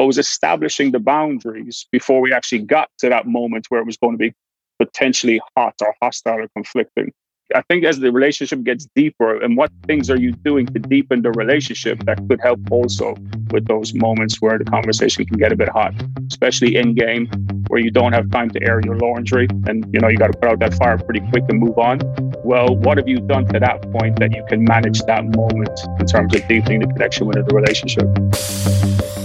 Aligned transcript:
So 0.00 0.04
it 0.04 0.06
was 0.06 0.16
establishing 0.16 0.92
the 0.92 0.98
boundaries 0.98 1.86
before 1.92 2.22
we 2.22 2.32
actually 2.32 2.60
got 2.60 2.88
to 3.00 3.10
that 3.10 3.26
moment 3.26 3.66
where 3.68 3.82
it 3.82 3.84
was 3.84 3.98
going 3.98 4.14
to 4.14 4.16
be 4.16 4.32
potentially 4.78 5.42
hot 5.54 5.74
or 5.82 5.94
hostile 6.00 6.38
or 6.38 6.48
conflicting. 6.56 7.12
I 7.54 7.60
think 7.68 7.84
as 7.84 7.98
the 7.98 8.10
relationship 8.10 8.62
gets 8.62 8.88
deeper, 8.96 9.38
and 9.42 9.58
what 9.58 9.70
things 9.86 10.08
are 10.08 10.18
you 10.18 10.32
doing 10.32 10.64
to 10.68 10.78
deepen 10.78 11.20
the 11.20 11.32
relationship 11.32 12.02
that 12.06 12.16
could 12.30 12.40
help 12.40 12.60
also 12.70 13.14
with 13.50 13.66
those 13.66 13.92
moments 13.92 14.40
where 14.40 14.56
the 14.56 14.64
conversation 14.64 15.26
can 15.26 15.36
get 15.36 15.52
a 15.52 15.56
bit 15.56 15.68
hot, 15.68 15.92
especially 16.30 16.76
in 16.76 16.94
game 16.94 17.28
where 17.68 17.80
you 17.80 17.90
don't 17.90 18.14
have 18.14 18.30
time 18.30 18.48
to 18.52 18.62
air 18.62 18.80
your 18.82 18.96
laundry 18.96 19.48
and 19.68 19.84
you 19.92 20.00
know 20.00 20.08
you 20.08 20.16
got 20.16 20.32
to 20.32 20.38
put 20.38 20.48
out 20.48 20.60
that 20.60 20.72
fire 20.72 20.96
pretty 20.96 21.20
quick 21.28 21.44
and 21.50 21.60
move 21.60 21.76
on. 21.76 22.00
Well, 22.42 22.74
what 22.74 22.96
have 22.96 23.06
you 23.06 23.18
done 23.18 23.44
to 23.48 23.60
that 23.60 23.82
point 23.92 24.18
that 24.20 24.32
you 24.34 24.46
can 24.48 24.64
manage 24.64 25.02
that 25.02 25.26
moment 25.36 25.78
in 25.98 26.06
terms 26.06 26.34
of 26.34 26.48
deepening 26.48 26.80
the 26.80 26.86
connection 26.86 27.26
within 27.26 27.44
the 27.46 27.54
relationship? 27.54 29.19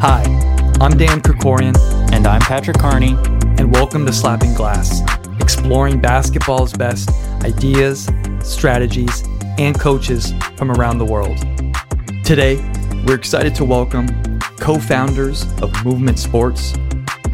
Hi, 0.00 0.22
I'm 0.80 0.96
Dan 0.96 1.20
Krikorian, 1.20 1.76
and 2.12 2.24
I'm 2.24 2.40
Patrick 2.42 2.78
Carney, 2.78 3.16
and 3.58 3.74
welcome 3.74 4.06
to 4.06 4.12
Slapping 4.12 4.54
Glass 4.54 5.02
exploring 5.40 6.00
basketball's 6.00 6.72
best 6.72 7.10
ideas, 7.42 8.08
strategies, 8.44 9.24
and 9.58 9.76
coaches 9.76 10.32
from 10.54 10.70
around 10.70 10.98
the 10.98 11.04
world. 11.04 11.36
Today, 12.24 12.58
we're 13.08 13.16
excited 13.16 13.56
to 13.56 13.64
welcome 13.64 14.06
co 14.58 14.78
founders 14.78 15.42
of 15.60 15.84
Movement 15.84 16.20
Sports, 16.20 16.74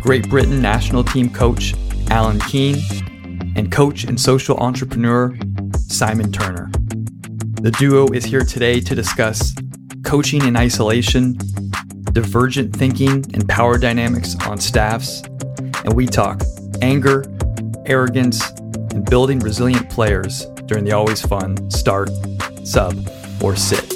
Great 0.01 0.31
Britain 0.31 0.63
national 0.63 1.05
team 1.05 1.29
coach 1.29 1.75
Alan 2.09 2.41
Keane, 2.41 2.79
and 3.57 3.71
coach 3.71 4.05
and 4.05 4.19
social 4.19 4.57
entrepreneur 4.57 5.37
Simon 5.77 6.33
Turner. 6.33 6.71
The 7.61 7.73
duo 7.73 8.07
is 8.15 8.25
here 8.25 8.43
today 8.43 8.81
to 8.81 8.95
discuss 8.95 9.55
coaching 10.03 10.47
in 10.47 10.57
isolation, 10.57 11.37
divergent 12.15 12.75
thinking 12.75 13.25
and 13.35 13.47
power 13.49 13.77
dynamics 13.77 14.35
on 14.47 14.59
staffs, 14.59 15.23
and 15.85 15.93
we 15.93 16.07
talk 16.07 16.41
anger 16.81 17.25
arrogance, 17.87 18.51
and 18.93 19.05
building 19.09 19.39
resilient 19.41 19.89
players 19.91 20.47
during 20.67 20.85
the 20.85 20.93
always 20.93 21.21
fun 21.21 21.71
start, 21.71 22.11
sub, 22.65 22.97
or 23.43 23.57
sit. 23.57 23.91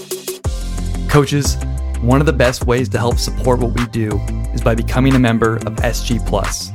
Coaches, 1.09 1.57
one 2.01 2.21
of 2.21 2.27
the 2.27 2.33
best 2.33 2.67
ways 2.67 2.89
to 2.91 2.99
help 2.99 3.19
support 3.19 3.61
what 3.61 3.73
we 3.73 3.87
do 3.87 4.19
is 4.53 4.61
by 4.61 4.75
becoming 4.75 5.15
a 5.15 5.19
member 5.19 5.57
of 5.57 5.77
SG 5.77 6.25
Plus. 6.27 6.71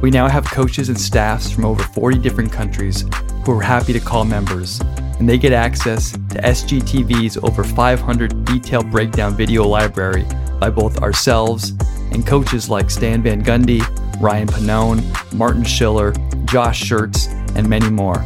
We 0.00 0.10
now 0.10 0.28
have 0.28 0.44
coaches 0.44 0.88
and 0.88 1.00
staffs 1.00 1.50
from 1.50 1.64
over 1.64 1.82
40 1.82 2.18
different 2.18 2.52
countries 2.52 3.04
who 3.44 3.52
are 3.52 3.62
happy 3.62 3.92
to 3.92 4.00
call 4.00 4.24
members, 4.24 4.80
and 5.18 5.28
they 5.28 5.38
get 5.38 5.52
access 5.52 6.12
to 6.12 6.42
SGTV's 6.42 7.36
over 7.38 7.64
500 7.64 8.44
detailed 8.44 8.90
breakdown 8.90 9.34
video 9.34 9.66
library 9.66 10.26
by 10.58 10.70
both 10.70 11.02
ourselves 11.02 11.72
and 12.12 12.26
coaches 12.26 12.68
like 12.68 12.90
Stan 12.90 13.22
Van 13.22 13.42
Gundy, 13.42 13.80
Ryan 14.20 14.48
Pannone, 14.48 15.34
Martin 15.34 15.64
Schiller, 15.64 16.12
Josh 16.44 16.82
Schertz, 16.82 17.28
and 17.56 17.68
many 17.68 17.90
more, 17.90 18.24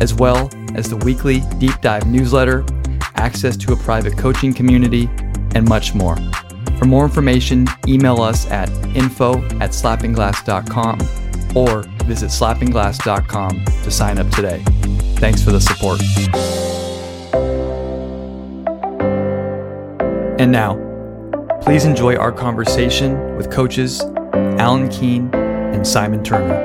as 0.00 0.14
well 0.14 0.50
as 0.74 0.88
the 0.88 0.96
weekly 0.96 1.42
deep 1.58 1.80
dive 1.80 2.06
newsletter, 2.06 2.64
access 3.16 3.56
to 3.56 3.72
a 3.72 3.76
private 3.76 4.16
coaching 4.16 4.52
community, 4.52 5.08
and 5.54 5.68
much 5.68 5.94
more. 5.94 6.16
For 6.78 6.84
more 6.84 7.04
information, 7.04 7.66
email 7.88 8.20
us 8.20 8.50
at 8.50 8.68
info 8.94 9.38
at 9.58 9.70
slappingglass.com 9.70 11.00
or 11.56 11.82
visit 12.04 12.28
slappingglass.com 12.28 13.64
to 13.64 13.90
sign 13.90 14.18
up 14.18 14.28
today. 14.30 14.62
Thanks 15.16 15.42
for 15.42 15.52
the 15.52 15.60
support. 15.60 16.00
And 20.38 20.52
now, 20.52 20.85
please 21.66 21.84
enjoy 21.84 22.14
our 22.14 22.30
conversation 22.30 23.36
with 23.36 23.50
coaches 23.50 24.00
Alan 24.32 24.88
Keane 24.88 25.34
and 25.34 25.84
Simon 25.84 26.22
Turner. 26.22 26.62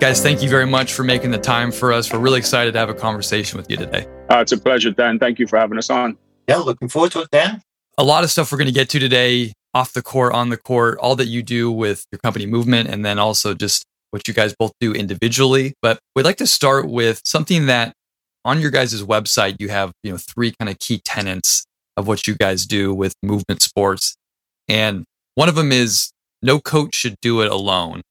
Guys, 0.00 0.20
thank 0.20 0.42
you 0.42 0.48
very 0.48 0.66
much 0.66 0.92
for 0.92 1.04
making 1.04 1.30
the 1.30 1.38
time 1.38 1.70
for 1.70 1.92
us. 1.92 2.12
We're 2.12 2.18
really 2.18 2.40
excited 2.40 2.72
to 2.72 2.80
have 2.80 2.88
a 2.88 2.94
conversation 2.94 3.58
with 3.58 3.70
you 3.70 3.76
today. 3.76 4.08
Uh, 4.28 4.40
it's 4.40 4.50
a 4.50 4.58
pleasure, 4.58 4.90
Dan. 4.90 5.20
Thank 5.20 5.38
you 5.38 5.46
for 5.46 5.56
having 5.56 5.78
us 5.78 5.88
on. 5.88 6.18
Yeah, 6.48 6.56
looking 6.56 6.88
forward 6.88 7.12
to 7.12 7.20
it, 7.20 7.28
Dan. 7.30 7.62
A 7.96 8.02
lot 8.02 8.24
of 8.24 8.30
stuff 8.32 8.50
we're 8.50 8.58
going 8.58 8.66
to 8.66 8.74
get 8.74 8.88
to 8.88 8.98
today 8.98 9.52
off 9.72 9.92
the 9.92 10.02
court, 10.02 10.32
on 10.32 10.48
the 10.48 10.56
court, 10.56 10.98
all 10.98 11.14
that 11.14 11.26
you 11.26 11.44
do 11.44 11.70
with 11.70 12.06
your 12.10 12.18
company 12.18 12.44
movement, 12.44 12.88
and 12.88 13.04
then 13.04 13.20
also 13.20 13.54
just 13.54 13.84
what 14.10 14.26
you 14.26 14.34
guys 14.34 14.52
both 14.58 14.72
do 14.80 14.92
individually. 14.92 15.74
But 15.80 16.00
we'd 16.16 16.24
like 16.24 16.38
to 16.38 16.46
start 16.48 16.88
with 16.88 17.22
something 17.24 17.66
that 17.66 17.94
on 18.44 18.60
your 18.60 18.72
guys' 18.72 19.00
website, 19.00 19.54
you 19.60 19.68
have, 19.68 19.92
you 20.02 20.10
know, 20.10 20.18
three 20.18 20.52
kind 20.58 20.68
of 20.68 20.80
key 20.80 21.00
tenets 21.04 21.66
of 22.00 22.08
what 22.08 22.26
you 22.26 22.34
guys 22.34 22.66
do 22.66 22.92
with 22.92 23.14
movement 23.22 23.62
sports. 23.62 24.16
And 24.68 25.04
one 25.36 25.48
of 25.48 25.54
them 25.54 25.70
is 25.70 26.10
no 26.42 26.58
coach 26.58 26.94
should 26.94 27.16
do 27.22 27.42
it 27.42 27.50
alone. 27.50 28.02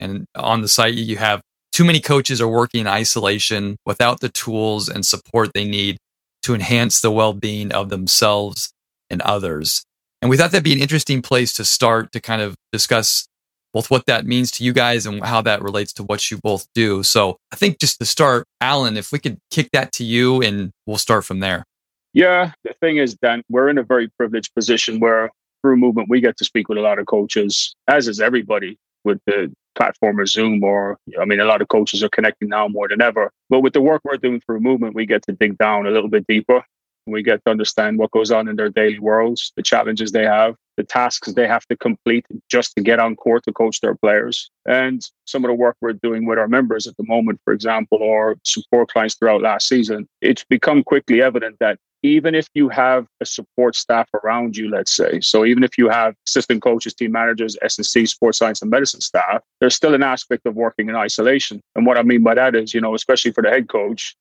And 0.00 0.26
on 0.34 0.62
the 0.62 0.68
site, 0.68 0.94
you 0.94 1.16
have 1.18 1.40
too 1.72 1.84
many 1.84 2.00
coaches 2.00 2.40
are 2.40 2.48
working 2.48 2.80
in 2.80 2.86
isolation 2.86 3.76
without 3.86 4.20
the 4.20 4.28
tools 4.28 4.88
and 4.88 5.04
support 5.06 5.50
they 5.54 5.64
need 5.64 5.98
to 6.42 6.54
enhance 6.54 7.00
the 7.00 7.10
well 7.10 7.32
being 7.32 7.72
of 7.72 7.88
themselves 7.88 8.72
and 9.08 9.22
others. 9.22 9.84
And 10.20 10.30
we 10.30 10.36
thought 10.36 10.52
that'd 10.52 10.64
be 10.64 10.72
an 10.72 10.80
interesting 10.80 11.22
place 11.22 11.52
to 11.54 11.64
start 11.64 12.12
to 12.12 12.20
kind 12.20 12.42
of 12.42 12.56
discuss 12.72 13.26
both 13.72 13.90
what 13.90 14.06
that 14.06 14.24
means 14.24 14.52
to 14.52 14.64
you 14.64 14.72
guys 14.72 15.04
and 15.04 15.22
how 15.24 15.42
that 15.42 15.60
relates 15.60 15.92
to 15.94 16.04
what 16.04 16.30
you 16.30 16.38
both 16.38 16.66
do. 16.74 17.02
So 17.02 17.36
I 17.52 17.56
think 17.56 17.80
just 17.80 17.98
to 17.98 18.04
start, 18.04 18.46
Alan, 18.60 18.96
if 18.96 19.10
we 19.10 19.18
could 19.18 19.38
kick 19.50 19.68
that 19.72 19.92
to 19.94 20.04
you 20.04 20.40
and 20.42 20.70
we'll 20.86 20.96
start 20.96 21.24
from 21.24 21.40
there. 21.40 21.64
Yeah, 22.14 22.52
the 22.62 22.74
thing 22.80 22.98
is, 22.98 23.14
Dan, 23.16 23.42
we're 23.50 23.68
in 23.68 23.76
a 23.76 23.82
very 23.82 24.08
privileged 24.08 24.54
position 24.54 25.00
where 25.00 25.30
through 25.62 25.76
movement, 25.76 26.08
we 26.08 26.20
get 26.20 26.36
to 26.36 26.44
speak 26.44 26.68
with 26.68 26.78
a 26.78 26.80
lot 26.82 26.98
of 26.98 27.06
coaches, 27.06 27.74
as 27.88 28.06
is 28.06 28.20
everybody 28.20 28.78
with 29.04 29.18
the 29.26 29.52
platform 29.74 30.20
of 30.20 30.28
Zoom 30.28 30.62
or 30.62 30.96
I 31.20 31.24
mean 31.24 31.40
a 31.40 31.44
lot 31.44 31.60
of 31.60 31.68
coaches 31.68 32.02
are 32.04 32.08
connecting 32.08 32.48
now 32.48 32.68
more 32.68 32.86
than 32.86 33.02
ever. 33.02 33.30
But 33.50 33.60
with 33.60 33.72
the 33.72 33.80
work 33.80 34.02
we're 34.04 34.16
doing 34.16 34.40
through 34.40 34.60
movement, 34.60 34.94
we 34.94 35.06
get 35.06 35.22
to 35.24 35.32
dig 35.32 35.58
down 35.58 35.86
a 35.86 35.90
little 35.90 36.08
bit 36.08 36.26
deeper. 36.28 36.62
We 37.06 37.22
get 37.22 37.44
to 37.44 37.50
understand 37.50 37.98
what 37.98 38.12
goes 38.12 38.30
on 38.30 38.48
in 38.48 38.56
their 38.56 38.70
daily 38.70 38.98
worlds, 38.98 39.52
the 39.56 39.62
challenges 39.62 40.12
they 40.12 40.24
have, 40.24 40.54
the 40.76 40.84
tasks 40.84 41.32
they 41.32 41.46
have 41.46 41.66
to 41.66 41.76
complete 41.76 42.24
just 42.50 42.74
to 42.76 42.82
get 42.82 42.98
on 42.98 43.16
court 43.16 43.44
to 43.44 43.52
coach 43.52 43.80
their 43.80 43.94
players. 43.94 44.50
And 44.66 45.02
some 45.26 45.44
of 45.44 45.48
the 45.48 45.54
work 45.54 45.76
we're 45.80 45.92
doing 45.94 46.24
with 46.26 46.38
our 46.38 46.48
members 46.48 46.86
at 46.86 46.96
the 46.96 47.04
moment, 47.04 47.40
for 47.44 47.52
example, 47.52 47.98
or 48.00 48.36
support 48.44 48.90
clients 48.90 49.16
throughout 49.16 49.42
last 49.42 49.68
season, 49.68 50.08
it's 50.22 50.44
become 50.44 50.82
quickly 50.82 51.20
evident 51.20 51.56
that 51.60 51.78
even 52.04 52.34
if 52.34 52.46
you 52.52 52.68
have 52.68 53.06
a 53.22 53.26
support 53.26 53.74
staff 53.74 54.06
around 54.22 54.58
you, 54.58 54.68
let's 54.68 54.94
say, 54.94 55.20
so 55.20 55.46
even 55.46 55.64
if 55.64 55.78
you 55.78 55.88
have 55.88 56.14
assistant 56.28 56.62
coaches, 56.62 56.92
team 56.92 57.12
managers, 57.12 57.56
S&C, 57.62 58.04
sports 58.04 58.36
science 58.36 58.60
and 58.60 58.70
medicine 58.70 59.00
staff, 59.00 59.40
there's 59.58 59.74
still 59.74 59.94
an 59.94 60.02
aspect 60.02 60.44
of 60.44 60.54
working 60.54 60.90
in 60.90 60.96
isolation. 60.96 61.62
And 61.74 61.86
what 61.86 61.96
I 61.96 62.02
mean 62.02 62.22
by 62.22 62.34
that 62.34 62.54
is, 62.54 62.74
you 62.74 62.80
know, 62.82 62.94
especially 62.94 63.32
for 63.32 63.42
the 63.42 63.48
head 63.48 63.70
coach, 63.70 64.14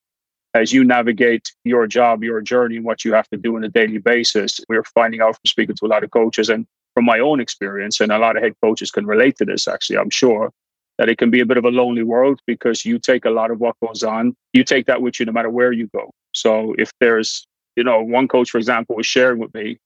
as 0.53 0.71
you 0.71 0.85
navigate 0.85 1.51
your 1.65 1.85
job, 1.85 2.23
your 2.23 2.39
journey, 2.39 2.77
and 2.77 2.85
what 2.85 3.03
you 3.03 3.13
have 3.13 3.27
to 3.29 3.37
do 3.37 3.57
on 3.57 3.65
a 3.65 3.69
daily 3.69 3.97
basis, 3.97 4.61
we're 4.69 4.85
finding 4.95 5.19
out 5.19 5.35
from 5.35 5.45
speaking 5.45 5.75
to 5.75 5.85
a 5.85 5.87
lot 5.87 6.05
of 6.05 6.11
coaches 6.11 6.47
and 6.47 6.65
from 6.93 7.03
my 7.03 7.19
own 7.19 7.41
experience, 7.41 7.99
and 7.99 8.13
a 8.13 8.17
lot 8.17 8.37
of 8.37 8.43
head 8.43 8.53
coaches 8.63 8.91
can 8.91 9.05
relate 9.05 9.35
to 9.37 9.45
this, 9.45 9.67
actually, 9.67 9.97
I'm 9.97 10.11
sure, 10.11 10.51
that 10.99 11.09
it 11.09 11.17
can 11.17 11.31
be 11.31 11.41
a 11.41 11.45
bit 11.45 11.57
of 11.57 11.65
a 11.65 11.69
lonely 11.69 12.03
world 12.03 12.39
because 12.47 12.85
you 12.85 12.97
take 12.97 13.25
a 13.25 13.29
lot 13.29 13.51
of 13.51 13.59
what 13.59 13.75
goes 13.85 14.03
on, 14.03 14.37
you 14.53 14.63
take 14.63 14.85
that 14.85 15.01
with 15.01 15.19
you 15.19 15.25
no 15.25 15.33
matter 15.33 15.49
where 15.49 15.73
you 15.73 15.89
go. 15.93 16.11
So 16.33 16.75
if 16.77 16.91
there's 17.01 17.45
you 17.75 17.83
know, 17.83 18.01
one 18.01 18.27
coach, 18.27 18.49
for 18.49 18.57
example, 18.57 18.95
was 18.95 19.05
sharing 19.05 19.39
with 19.39 19.53
me 19.53 19.77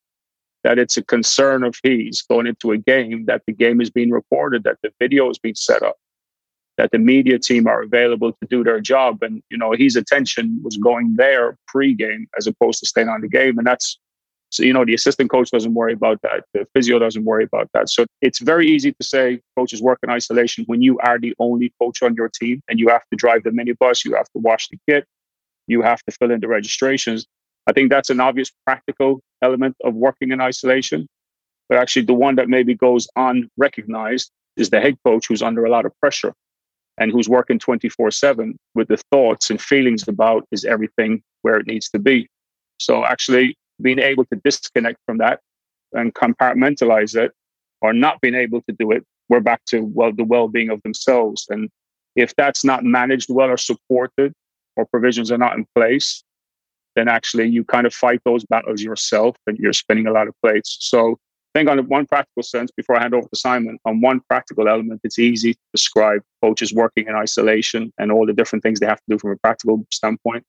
that 0.63 0.79
it's 0.79 0.97
a 0.97 1.03
concern 1.03 1.63
of 1.63 1.75
his 1.83 2.21
going 2.23 2.47
into 2.47 2.71
a 2.71 2.77
game 2.77 3.25
that 3.25 3.43
the 3.47 3.53
game 3.53 3.79
is 3.79 3.89
being 3.89 4.11
recorded, 4.11 4.63
that 4.63 4.77
the 4.83 4.91
video 4.99 5.29
is 5.29 5.37
being 5.37 5.55
set 5.55 5.81
up, 5.83 5.95
that 6.77 6.91
the 6.91 6.99
media 6.99 7.39
team 7.39 7.67
are 7.67 7.81
available 7.81 8.31
to 8.33 8.47
do 8.49 8.63
their 8.63 8.81
job. 8.81 9.23
And, 9.23 9.41
you 9.49 9.57
know, 9.57 9.71
his 9.71 9.95
attention 9.95 10.59
was 10.63 10.75
mm-hmm. 10.75 10.83
going 10.83 11.15
there 11.15 11.57
pre-game 11.67 12.27
as 12.37 12.47
opposed 12.47 12.79
to 12.79 12.85
staying 12.85 13.07
on 13.07 13.21
the 13.21 13.29
game. 13.29 13.57
And 13.57 13.65
that's, 13.65 13.97
so, 14.49 14.63
you 14.63 14.73
know, 14.73 14.85
the 14.85 14.93
assistant 14.93 15.29
coach 15.29 15.51
doesn't 15.51 15.73
worry 15.73 15.93
about 15.93 16.21
that. 16.23 16.43
The 16.53 16.65
physio 16.73 16.99
doesn't 16.99 17.25
worry 17.25 17.43
about 17.43 17.69
that. 17.73 17.89
So 17.89 18.05
it's 18.21 18.39
very 18.39 18.67
easy 18.67 18.91
to 18.93 19.03
say 19.03 19.39
coaches 19.57 19.81
work 19.81 19.99
in 20.03 20.09
isolation 20.09 20.63
when 20.67 20.81
you 20.81 20.97
are 20.99 21.19
the 21.19 21.33
only 21.39 21.73
coach 21.81 22.01
on 22.01 22.15
your 22.15 22.29
team 22.29 22.61
and 22.69 22.79
you 22.79 22.89
have 22.89 23.03
to 23.11 23.15
drive 23.15 23.43
the 23.43 23.51
minibus, 23.51 24.05
you 24.05 24.15
have 24.15 24.27
to 24.29 24.39
wash 24.39 24.69
the 24.69 24.77
kit, 24.87 25.05
you 25.67 25.81
have 25.81 26.01
to 26.03 26.11
fill 26.11 26.31
in 26.31 26.39
the 26.39 26.47
registrations. 26.47 27.27
I 27.67 27.73
think 27.73 27.91
that's 27.91 28.09
an 28.09 28.19
obvious 28.19 28.51
practical 28.65 29.19
element 29.41 29.75
of 29.83 29.93
working 29.93 30.31
in 30.31 30.41
isolation. 30.41 31.07
But 31.69 31.77
actually, 31.77 32.05
the 32.05 32.13
one 32.13 32.35
that 32.35 32.47
maybe 32.47 32.73
goes 32.73 33.07
unrecognized 33.17 34.31
is 34.55 34.69
the 34.69 34.79
head 34.79 34.97
coach 35.05 35.27
who's 35.27 35.41
under 35.41 35.65
a 35.65 35.69
lot 35.69 35.85
of 35.85 35.91
pressure 35.99 36.33
and 36.97 37.11
who's 37.11 37.29
working 37.29 37.59
24 37.59 38.09
7 38.11 38.57
with 38.73 38.87
the 38.87 38.97
thoughts 39.11 39.49
and 39.49 39.61
feelings 39.61 40.07
about 40.07 40.45
is 40.51 40.65
everything 40.65 41.21
where 41.41 41.55
it 41.55 41.67
needs 41.67 41.89
to 41.89 41.99
be. 41.99 42.27
So, 42.79 43.05
actually, 43.05 43.55
being 43.81 43.99
able 43.99 44.25
to 44.25 44.39
disconnect 44.43 44.99
from 45.05 45.17
that 45.17 45.41
and 45.93 46.13
compartmentalize 46.13 47.15
it 47.15 47.31
or 47.81 47.93
not 47.93 48.21
being 48.21 48.35
able 48.35 48.61
to 48.61 48.75
do 48.79 48.91
it, 48.91 49.03
we're 49.29 49.41
back 49.41 49.63
to 49.65 49.81
well 49.81 50.13
the 50.13 50.23
well 50.23 50.47
being 50.47 50.69
of 50.69 50.81
themselves. 50.83 51.45
And 51.49 51.69
if 52.15 52.33
that's 52.35 52.63
not 52.63 52.83
managed 52.83 53.29
well 53.29 53.49
or 53.49 53.57
supported 53.57 54.33
or 54.77 54.85
provisions 54.85 55.31
are 55.31 55.37
not 55.37 55.57
in 55.57 55.65
place, 55.75 56.23
then 56.97 57.07
actually 57.07 57.47
you 57.47 57.63
kind 57.63 57.85
of 57.85 57.93
fight 57.93 58.19
those 58.25 58.43
battles 58.45 58.81
yourself 58.81 59.35
and 59.45 59.57
you're 59.59 59.71
spinning 59.71 60.07
a 60.07 60.11
lot 60.11 60.27
of 60.27 60.33
plates. 60.41 60.77
So 60.79 61.11
I 61.53 61.59
think 61.59 61.69
on 61.69 61.77
one 61.87 62.07
practical 62.07 62.41
sense, 62.41 62.71
before 62.75 62.97
I 62.97 63.01
hand 63.01 63.13
over 63.13 63.27
to 63.27 63.35
Simon, 63.35 63.77
on 63.85 64.01
one 64.01 64.19
practical 64.27 64.67
element, 64.67 65.01
it's 65.03 65.19
easy 65.19 65.53
to 65.53 65.59
describe 65.73 66.21
coaches 66.41 66.73
working 66.73 67.07
in 67.07 67.13
isolation 67.13 67.93
and 67.99 68.11
all 68.11 68.25
the 68.25 68.33
different 68.33 68.63
things 68.63 68.79
they 68.79 68.87
have 68.87 68.97
to 68.97 69.09
do 69.09 69.19
from 69.19 69.31
a 69.31 69.37
practical 69.37 69.85
standpoint. 69.91 70.43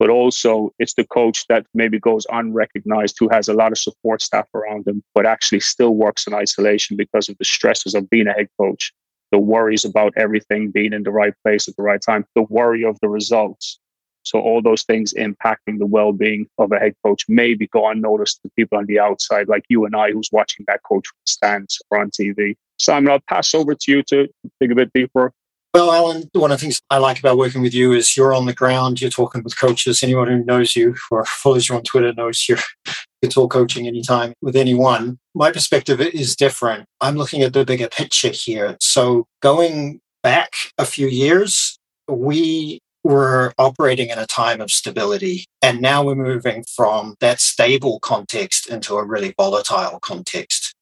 But 0.00 0.10
also, 0.10 0.72
it's 0.80 0.94
the 0.94 1.06
coach 1.06 1.46
that 1.46 1.64
maybe 1.74 2.00
goes 2.00 2.26
unrecognized 2.28 3.16
who 3.20 3.28
has 3.28 3.46
a 3.46 3.54
lot 3.54 3.70
of 3.70 3.78
support 3.78 4.20
staff 4.20 4.48
around 4.52 4.86
them, 4.86 5.00
but 5.14 5.26
actually 5.26 5.60
still 5.60 5.94
works 5.94 6.26
in 6.26 6.34
isolation 6.34 6.96
because 6.96 7.28
of 7.28 7.38
the 7.38 7.44
stresses 7.44 7.94
of 7.94 8.10
being 8.10 8.26
a 8.26 8.32
head 8.32 8.48
coach, 8.60 8.92
the 9.30 9.38
worries 9.38 9.84
about 9.84 10.12
everything 10.16 10.72
being 10.72 10.92
in 10.92 11.04
the 11.04 11.12
right 11.12 11.34
place 11.44 11.68
at 11.68 11.76
the 11.76 11.84
right 11.84 12.02
time, 12.02 12.26
the 12.34 12.42
worry 12.42 12.84
of 12.84 12.98
the 13.00 13.08
results, 13.08 13.78
so 14.24 14.40
all 14.40 14.60
those 14.62 14.82
things 14.82 15.14
impacting 15.14 15.78
the 15.78 15.86
well-being 15.86 16.46
of 16.58 16.72
a 16.72 16.78
head 16.78 16.94
coach 17.04 17.24
maybe 17.28 17.66
go 17.68 17.88
unnoticed 17.88 18.42
to 18.42 18.50
people 18.56 18.78
on 18.78 18.86
the 18.86 18.98
outside, 18.98 19.48
like 19.48 19.64
you 19.68 19.84
and 19.84 19.94
I, 19.94 20.10
who's 20.10 20.30
watching 20.32 20.64
that 20.66 20.82
coach 20.82 21.06
stands 21.26 21.80
or 21.90 22.00
on 22.00 22.10
TV. 22.10 22.56
Simon, 22.78 23.12
I'll 23.12 23.20
pass 23.28 23.54
over 23.54 23.74
to 23.74 23.92
you 23.92 24.02
to 24.04 24.28
dig 24.60 24.72
a 24.72 24.74
bit 24.74 24.90
deeper. 24.92 25.32
Well, 25.74 25.90
Alan, 25.90 26.30
one 26.34 26.52
of 26.52 26.60
the 26.60 26.62
things 26.62 26.80
I 26.88 26.98
like 26.98 27.18
about 27.18 27.36
working 27.36 27.60
with 27.60 27.74
you 27.74 27.92
is 27.92 28.16
you're 28.16 28.32
on 28.32 28.46
the 28.46 28.52
ground, 28.52 29.00
you're 29.00 29.10
talking 29.10 29.42
with 29.42 29.58
coaches. 29.58 30.04
Anyone 30.04 30.28
who 30.28 30.44
knows 30.44 30.76
you 30.76 30.94
or 31.10 31.24
follows 31.24 31.68
you 31.68 31.74
on 31.74 31.82
Twitter 31.82 32.12
knows 32.12 32.46
you're 32.48 32.58
you 33.22 33.28
talk 33.28 33.50
coaching 33.50 33.88
anytime 33.88 34.34
with 34.40 34.54
anyone. 34.54 35.18
My 35.34 35.50
perspective 35.50 36.00
is 36.00 36.36
different. 36.36 36.86
I'm 37.00 37.16
looking 37.16 37.42
at 37.42 37.54
the 37.54 37.64
bigger 37.64 37.88
picture 37.88 38.28
here. 38.28 38.76
So 38.80 39.26
going 39.42 40.00
back 40.22 40.52
a 40.78 40.84
few 40.84 41.08
years, 41.08 41.76
we 42.06 42.80
we're 43.04 43.52
operating 43.58 44.08
in 44.08 44.18
a 44.18 44.26
time 44.26 44.60
of 44.60 44.70
stability. 44.70 45.44
And 45.62 45.80
now 45.80 46.02
we're 46.02 46.14
moving 46.14 46.64
from 46.74 47.14
that 47.20 47.40
stable 47.40 48.00
context 48.00 48.68
into 48.68 48.96
a 48.96 49.04
really 49.04 49.34
volatile 49.36 50.00
context. 50.00 50.74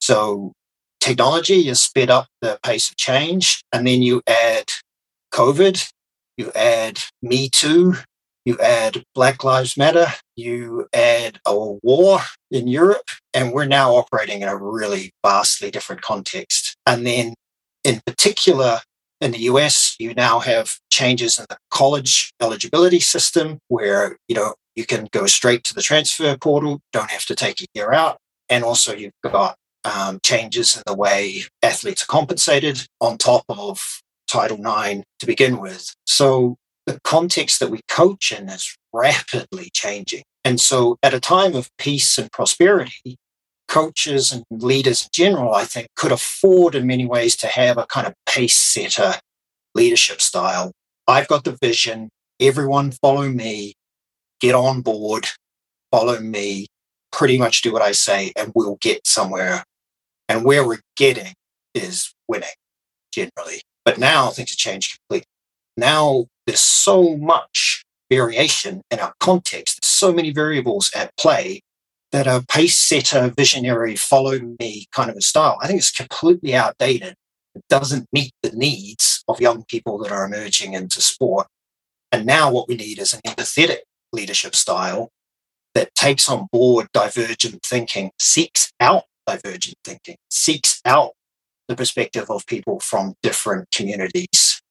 So 0.00 0.52
technology 1.00 1.64
has 1.64 1.80
sped 1.80 2.10
up 2.10 2.26
the 2.40 2.58
pace 2.62 2.90
of 2.90 2.96
change. 2.96 3.62
And 3.72 3.86
then 3.86 4.02
you 4.02 4.22
add 4.26 4.64
COVID, 5.32 5.90
you 6.38 6.50
add 6.54 7.02
Me 7.22 7.50
Too, 7.50 7.96
you 8.46 8.56
add 8.58 9.04
Black 9.14 9.44
Lives 9.44 9.76
Matter, 9.76 10.06
you 10.36 10.86
add 10.94 11.40
a 11.44 11.54
war 11.58 12.20
in 12.50 12.68
Europe, 12.68 13.10
and 13.34 13.52
we're 13.52 13.66
now 13.66 13.96
operating 13.96 14.40
in 14.40 14.48
a 14.48 14.56
really 14.56 15.12
vastly 15.24 15.70
different 15.70 16.00
context. 16.00 16.76
And 16.86 17.06
then 17.06 17.34
in 17.84 18.00
particular, 18.06 18.80
in 19.20 19.32
the 19.32 19.40
US, 19.40 19.96
you 19.98 20.14
now 20.14 20.38
have 20.40 20.78
changes 20.90 21.38
in 21.38 21.46
the 21.48 21.56
college 21.70 22.32
eligibility 22.40 23.00
system 23.00 23.58
where, 23.68 24.18
you 24.28 24.34
know, 24.34 24.54
you 24.74 24.84
can 24.84 25.08
go 25.10 25.26
straight 25.26 25.64
to 25.64 25.74
the 25.74 25.82
transfer 25.82 26.36
portal, 26.36 26.80
don't 26.92 27.10
have 27.10 27.24
to 27.26 27.34
take 27.34 27.60
a 27.60 27.66
year 27.74 27.92
out. 27.92 28.18
And 28.48 28.62
also 28.62 28.94
you've 28.94 29.12
got 29.24 29.56
um, 29.84 30.20
changes 30.22 30.76
in 30.76 30.82
the 30.86 30.94
way 30.94 31.44
athletes 31.62 32.02
are 32.02 32.06
compensated 32.06 32.86
on 33.00 33.18
top 33.18 33.44
of 33.48 34.02
Title 34.30 34.58
IX 34.58 35.02
to 35.20 35.26
begin 35.26 35.58
with. 35.58 35.94
So 36.06 36.56
the 36.84 37.00
context 37.04 37.60
that 37.60 37.70
we 37.70 37.80
coach 37.88 38.32
in 38.32 38.48
is 38.48 38.76
rapidly 38.92 39.70
changing. 39.72 40.24
And 40.44 40.60
so 40.60 40.98
at 41.02 41.14
a 41.14 41.20
time 41.20 41.54
of 41.54 41.70
peace 41.78 42.18
and 42.18 42.30
prosperity, 42.30 43.16
coaches 43.76 44.32
and 44.32 44.42
leaders 44.50 45.02
in 45.02 45.08
general, 45.12 45.52
I 45.52 45.64
think, 45.64 45.88
could 45.96 46.10
afford 46.10 46.74
in 46.74 46.86
many 46.86 47.04
ways 47.04 47.36
to 47.36 47.46
have 47.46 47.76
a 47.76 47.84
kind 47.84 48.06
of 48.06 48.14
pace 48.24 48.56
setter 48.56 49.20
leadership 49.74 50.22
style. 50.22 50.72
I've 51.06 51.28
got 51.28 51.44
the 51.44 51.58
vision. 51.60 52.08
Everyone 52.40 52.90
follow 52.90 53.28
me, 53.28 53.74
get 54.40 54.54
on 54.54 54.80
board, 54.80 55.26
follow 55.90 56.18
me, 56.20 56.68
pretty 57.12 57.36
much 57.36 57.60
do 57.60 57.70
what 57.70 57.82
I 57.82 57.92
say, 57.92 58.32
and 58.34 58.50
we'll 58.54 58.78
get 58.80 59.06
somewhere. 59.06 59.62
And 60.26 60.42
where 60.42 60.66
we're 60.66 60.80
getting 60.96 61.34
is 61.74 62.14
winning 62.28 62.48
generally. 63.12 63.60
But 63.84 63.98
now 63.98 64.30
things 64.30 64.52
have 64.52 64.58
changed 64.58 64.98
completely. 64.98 65.28
Now 65.76 66.28
there's 66.46 66.60
so 66.60 67.18
much 67.18 67.84
variation 68.10 68.80
in 68.90 69.00
our 69.00 69.12
context, 69.20 69.80
there's 69.82 69.90
so 69.90 70.14
many 70.14 70.32
variables 70.32 70.90
at 70.94 71.14
play 71.18 71.60
that 72.16 72.26
a 72.26 72.42
pace 72.46 72.78
setter, 72.78 73.30
visionary, 73.36 73.94
follow 73.94 74.38
me 74.58 74.86
kind 74.90 75.10
of 75.10 75.16
a 75.16 75.20
style, 75.20 75.58
I 75.60 75.66
think 75.66 75.80
it's 75.80 75.90
completely 75.90 76.54
outdated. 76.54 77.14
It 77.54 77.62
doesn't 77.68 78.06
meet 78.10 78.32
the 78.42 78.52
needs 78.52 79.22
of 79.28 79.38
young 79.38 79.64
people 79.64 79.98
that 79.98 80.10
are 80.10 80.24
emerging 80.24 80.72
into 80.72 81.02
sport. 81.02 81.46
And 82.10 82.24
now 82.24 82.50
what 82.50 82.68
we 82.68 82.74
need 82.74 82.98
is 82.98 83.12
an 83.12 83.20
empathetic 83.26 83.80
leadership 84.14 84.54
style 84.54 85.10
that 85.74 85.94
takes 85.94 86.26
on 86.30 86.48
board 86.50 86.86
divergent 86.94 87.62
thinking, 87.62 88.12
seeks 88.18 88.72
out 88.80 89.02
divergent 89.26 89.76
thinking, 89.84 90.16
seeks 90.30 90.80
out 90.86 91.12
the 91.68 91.76
perspective 91.76 92.30
of 92.30 92.46
people 92.46 92.80
from 92.80 93.12
different 93.22 93.70
communities, 93.72 94.62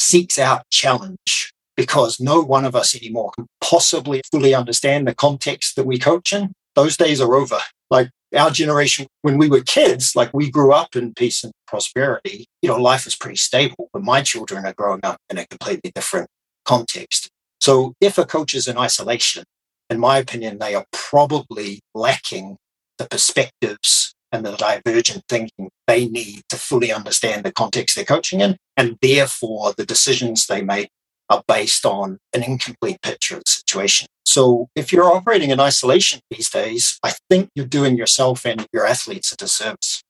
seeks 0.00 0.38
out 0.38 0.62
challenge, 0.70 1.52
because 1.76 2.18
no 2.18 2.40
one 2.40 2.64
of 2.64 2.74
us 2.74 2.96
anymore 2.96 3.32
can 3.36 3.46
possibly 3.60 4.22
fully 4.32 4.54
understand 4.54 5.06
the 5.06 5.14
context 5.14 5.76
that 5.76 5.84
we 5.84 5.98
coach 5.98 6.32
in 6.32 6.54
those 6.76 6.96
days 6.96 7.20
are 7.20 7.34
over. 7.34 7.58
Like 7.90 8.10
our 8.36 8.50
generation, 8.50 9.06
when 9.22 9.38
we 9.38 9.48
were 9.48 9.62
kids, 9.62 10.14
like 10.14 10.32
we 10.32 10.50
grew 10.50 10.72
up 10.72 10.94
in 10.94 11.14
peace 11.14 11.42
and 11.42 11.52
prosperity, 11.66 12.46
you 12.62 12.68
know, 12.68 12.76
life 12.76 13.04
was 13.04 13.16
pretty 13.16 13.36
stable, 13.36 13.88
but 13.92 14.02
my 14.02 14.22
children 14.22 14.64
are 14.64 14.74
growing 14.74 15.00
up 15.02 15.18
in 15.30 15.38
a 15.38 15.46
completely 15.46 15.90
different 15.94 16.28
context. 16.64 17.30
So 17.60 17.94
if 18.00 18.18
a 18.18 18.24
coach 18.24 18.54
is 18.54 18.68
in 18.68 18.78
isolation, 18.78 19.44
in 19.88 19.98
my 19.98 20.18
opinion, 20.18 20.58
they 20.58 20.74
are 20.74 20.84
probably 20.92 21.80
lacking 21.94 22.58
the 22.98 23.06
perspectives 23.06 24.14
and 24.32 24.44
the 24.44 24.56
divergent 24.56 25.24
thinking 25.28 25.70
they 25.86 26.08
need 26.08 26.42
to 26.48 26.56
fully 26.56 26.92
understand 26.92 27.44
the 27.44 27.52
context 27.52 27.94
they're 27.96 28.04
coaching 28.04 28.40
in. 28.40 28.56
And 28.76 28.98
therefore, 29.00 29.72
the 29.76 29.86
decisions 29.86 30.46
they 30.46 30.62
make 30.62 30.90
are 31.30 31.42
based 31.46 31.86
on 31.86 32.18
an 32.34 32.42
incomplete 32.42 33.00
picture 33.02 33.36
of 33.36 33.44
the 33.44 33.50
situation. 33.50 34.08
So 34.26 34.68
if 34.74 34.92
you're 34.92 35.10
operating 35.10 35.50
in 35.50 35.60
isolation 35.60 36.20
these 36.30 36.50
days, 36.50 36.98
I 37.02 37.12
think 37.30 37.48
you're 37.54 37.64
doing 37.64 37.96
yourself 37.96 38.44
and 38.44 38.66
your 38.72 38.84
athletes 38.84 39.32
a 39.32 39.36
disservice. 39.36 40.02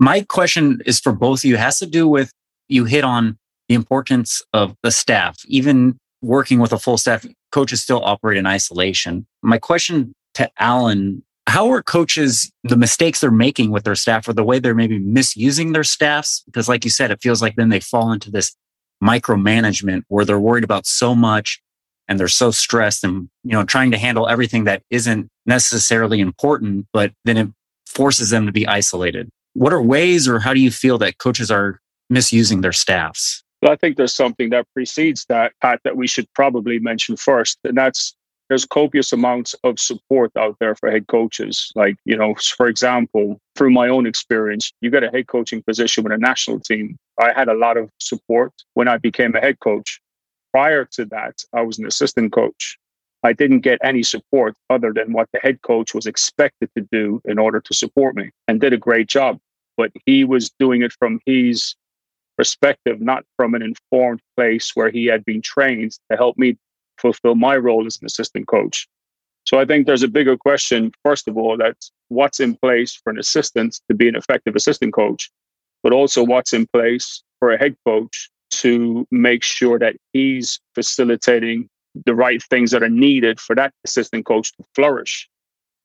My 0.00 0.22
question 0.22 0.80
is 0.86 1.00
for 1.00 1.12
both 1.12 1.40
of 1.40 1.44
you. 1.44 1.54
It 1.54 1.60
has 1.60 1.78
to 1.80 1.86
do 1.86 2.06
with 2.06 2.32
you 2.68 2.84
hit 2.84 3.04
on 3.04 3.36
the 3.68 3.74
importance 3.74 4.42
of 4.52 4.76
the 4.82 4.92
staff. 4.92 5.36
Even 5.46 5.98
working 6.22 6.60
with 6.60 6.72
a 6.72 6.78
full 6.78 6.98
staff, 6.98 7.26
coaches 7.50 7.82
still 7.82 8.02
operate 8.04 8.38
in 8.38 8.46
isolation. 8.46 9.26
My 9.42 9.58
question 9.58 10.14
to 10.34 10.48
Alan 10.58 11.22
how 11.48 11.70
are 11.70 11.82
coaches 11.82 12.52
the 12.62 12.76
mistakes 12.76 13.20
they're 13.20 13.30
making 13.30 13.70
with 13.70 13.84
their 13.84 13.94
staff 13.94 14.28
or 14.28 14.34
the 14.34 14.44
way 14.44 14.58
they're 14.58 14.74
maybe 14.74 14.98
misusing 14.98 15.72
their 15.72 15.82
staffs 15.82 16.42
because 16.44 16.68
like 16.68 16.84
you 16.84 16.90
said 16.90 17.10
it 17.10 17.22
feels 17.22 17.40
like 17.40 17.56
then 17.56 17.70
they 17.70 17.80
fall 17.80 18.12
into 18.12 18.30
this 18.30 18.54
micromanagement 19.02 20.02
where 20.08 20.26
they're 20.26 20.38
worried 20.38 20.64
about 20.64 20.86
so 20.86 21.14
much 21.14 21.62
and 22.08 22.18
they're 22.18 22.28
so 22.28 22.50
stressed 22.50 23.04
and 23.04 23.28
you 23.44 23.52
know 23.52 23.64
trying 23.64 23.90
to 23.90 23.98
handle 23.98 24.28
everything 24.28 24.64
that 24.64 24.82
isn't 24.90 25.28
necessarily 25.46 26.20
important 26.20 26.86
but 26.92 27.12
then 27.24 27.36
it 27.36 27.48
forces 27.86 28.30
them 28.30 28.46
to 28.46 28.52
be 28.52 28.66
isolated 28.66 29.28
what 29.54 29.72
are 29.72 29.82
ways 29.82 30.28
or 30.28 30.38
how 30.38 30.54
do 30.54 30.60
you 30.60 30.70
feel 30.70 30.98
that 30.98 31.18
coaches 31.18 31.50
are 31.50 31.80
misusing 32.10 32.60
their 32.60 32.72
staffs 32.72 33.42
well, 33.62 33.72
i 33.72 33.76
think 33.76 33.96
there's 33.96 34.14
something 34.14 34.50
that 34.50 34.66
precedes 34.74 35.24
that 35.28 35.52
pat 35.60 35.80
that 35.84 35.96
we 35.96 36.06
should 36.06 36.26
probably 36.34 36.78
mention 36.78 37.16
first 37.16 37.58
and 37.64 37.76
that's 37.76 38.14
there's 38.48 38.64
copious 38.64 39.12
amounts 39.12 39.54
of 39.62 39.78
support 39.78 40.32
out 40.36 40.56
there 40.58 40.74
for 40.74 40.90
head 40.90 41.06
coaches. 41.06 41.70
Like, 41.74 41.96
you 42.04 42.16
know, 42.16 42.34
for 42.56 42.66
example, 42.66 43.38
through 43.54 43.70
my 43.70 43.88
own 43.88 44.06
experience, 44.06 44.72
you 44.80 44.90
get 44.90 45.04
a 45.04 45.10
head 45.10 45.26
coaching 45.26 45.62
position 45.62 46.02
with 46.02 46.12
a 46.12 46.18
national 46.18 46.60
team. 46.60 46.96
I 47.20 47.32
had 47.34 47.48
a 47.48 47.54
lot 47.54 47.76
of 47.76 47.90
support 48.00 48.52
when 48.74 48.88
I 48.88 48.96
became 48.96 49.34
a 49.34 49.40
head 49.40 49.60
coach 49.60 50.00
prior 50.52 50.84
to 50.92 51.04
that, 51.06 51.42
I 51.52 51.62
was 51.62 51.78
an 51.78 51.86
assistant 51.86 52.32
coach. 52.32 52.78
I 53.24 53.32
didn't 53.32 53.60
get 53.60 53.80
any 53.82 54.02
support 54.02 54.56
other 54.70 54.92
than 54.92 55.12
what 55.12 55.28
the 55.32 55.40
head 55.40 55.62
coach 55.62 55.94
was 55.94 56.06
expected 56.06 56.70
to 56.76 56.86
do 56.92 57.20
in 57.24 57.38
order 57.38 57.60
to 57.60 57.74
support 57.74 58.14
me 58.14 58.30
and 58.46 58.60
did 58.60 58.72
a 58.72 58.78
great 58.78 59.08
job. 59.08 59.38
But 59.76 59.92
he 60.06 60.24
was 60.24 60.50
doing 60.58 60.82
it 60.82 60.92
from 60.92 61.20
his 61.26 61.74
perspective, 62.36 63.00
not 63.00 63.24
from 63.36 63.54
an 63.54 63.62
informed 63.62 64.20
place 64.36 64.70
where 64.74 64.90
he 64.90 65.06
had 65.06 65.24
been 65.24 65.42
trained 65.42 65.92
to 66.10 66.16
help 66.16 66.38
me 66.38 66.56
fulfill 66.98 67.34
my 67.34 67.56
role 67.56 67.86
as 67.86 67.98
an 68.00 68.06
assistant 68.06 68.46
coach. 68.46 68.88
So 69.44 69.58
I 69.58 69.64
think 69.64 69.86
there's 69.86 70.02
a 70.02 70.08
bigger 70.08 70.36
question, 70.36 70.92
first 71.04 71.26
of 71.26 71.36
all, 71.36 71.56
that's 71.56 71.90
what's 72.08 72.38
in 72.38 72.54
place 72.56 72.94
for 72.94 73.10
an 73.10 73.18
assistant 73.18 73.80
to 73.88 73.94
be 73.94 74.08
an 74.08 74.14
effective 74.14 74.54
assistant 74.54 74.92
coach, 74.92 75.30
but 75.82 75.92
also 75.92 76.22
what's 76.22 76.52
in 76.52 76.66
place 76.72 77.22
for 77.38 77.52
a 77.52 77.58
head 77.58 77.74
coach 77.86 78.30
to 78.62 79.06
make 79.10 79.42
sure 79.42 79.78
that 79.78 79.96
he's 80.12 80.60
facilitating 80.74 81.68
the 82.06 82.14
right 82.14 82.42
things 82.44 82.70
that 82.70 82.82
are 82.82 82.88
needed 82.88 83.40
for 83.40 83.56
that 83.56 83.72
assistant 83.84 84.26
coach 84.26 84.52
to 84.56 84.64
flourish. 84.74 85.28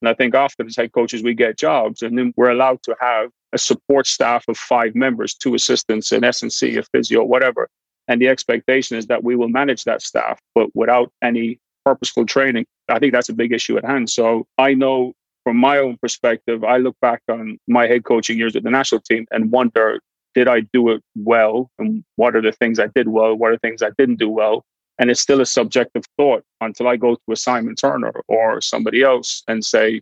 And 0.02 0.10
I 0.10 0.14
think 0.14 0.36
often 0.36 0.68
as 0.68 0.76
head 0.76 0.92
coaches, 0.92 1.24
we 1.24 1.34
get 1.34 1.58
jobs 1.58 2.02
and 2.02 2.18
then 2.18 2.34
we're 2.36 2.52
allowed 2.52 2.84
to 2.84 2.96
have 3.00 3.30
a 3.54 3.58
support 3.58 4.06
staff 4.06 4.44
of 4.48 4.58
five 4.58 4.96
members, 4.96 5.34
two 5.34 5.56
assistants, 5.56 6.12
an 6.12 6.24
S&C, 6.24 6.78
a 6.78 6.84
physio, 6.84 7.24
whatever. 7.24 7.70
And 8.08 8.22
the 8.22 8.28
expectation 8.28 8.98
is 8.98 9.08
that 9.08 9.24
we 9.24 9.36
will 9.36 9.48
manage 9.48 9.86
that 9.86 10.02
staff, 10.02 10.40
but 10.54 10.70
without 10.76 11.12
any 11.22 11.60
purposeful 11.86 12.26
training. 12.26 12.66
I 12.90 13.00
think 13.00 13.14
that's 13.14 13.30
a 13.30 13.34
big 13.34 13.52
issue 13.52 13.78
at 13.78 13.86
hand. 13.86 14.10
So 14.10 14.46
I 14.58 14.74
know 14.74 15.14
from 15.44 15.58
my 15.58 15.78
own 15.78 15.98
perspective, 16.02 16.64
I 16.64 16.78
look 16.78 16.96
back 17.02 17.22
on 17.30 17.58
my 17.68 17.88
head 17.88 18.04
coaching 18.04 18.38
years 18.38 18.56
at 18.56 18.64
the 18.64 18.72
national 18.72 19.02
team 19.02 19.26
and 19.32 19.52
wonder, 19.52 20.00
did 20.34 20.48
I 20.48 20.62
do 20.74 20.90
it 20.90 21.02
well? 21.16 21.70
And 21.80 22.04
what 22.16 22.36
are 22.36 22.42
the 22.42 22.52
things 22.52 22.80
I 22.80 22.88
did 22.96 23.08
well? 23.08 23.36
What 23.36 23.52
are 23.52 23.56
the 23.56 23.60
things 23.60 23.82
I 23.82 23.92
didn't 23.98 24.20
do 24.20 24.30
well? 24.30 24.64
And 25.00 25.10
it's 25.10 25.22
still 25.22 25.42
a 25.42 25.46
subjective 25.46 26.04
thought 26.18 26.44
until 26.62 26.88
I 26.88 26.98
go 26.98 27.16
to 27.16 27.32
a 27.32 27.36
Simon 27.36 27.76
Turner 27.76 28.14
or 28.28 28.62
somebody 28.62 29.02
else 29.02 29.44
and 29.48 29.66
say, 29.66 30.02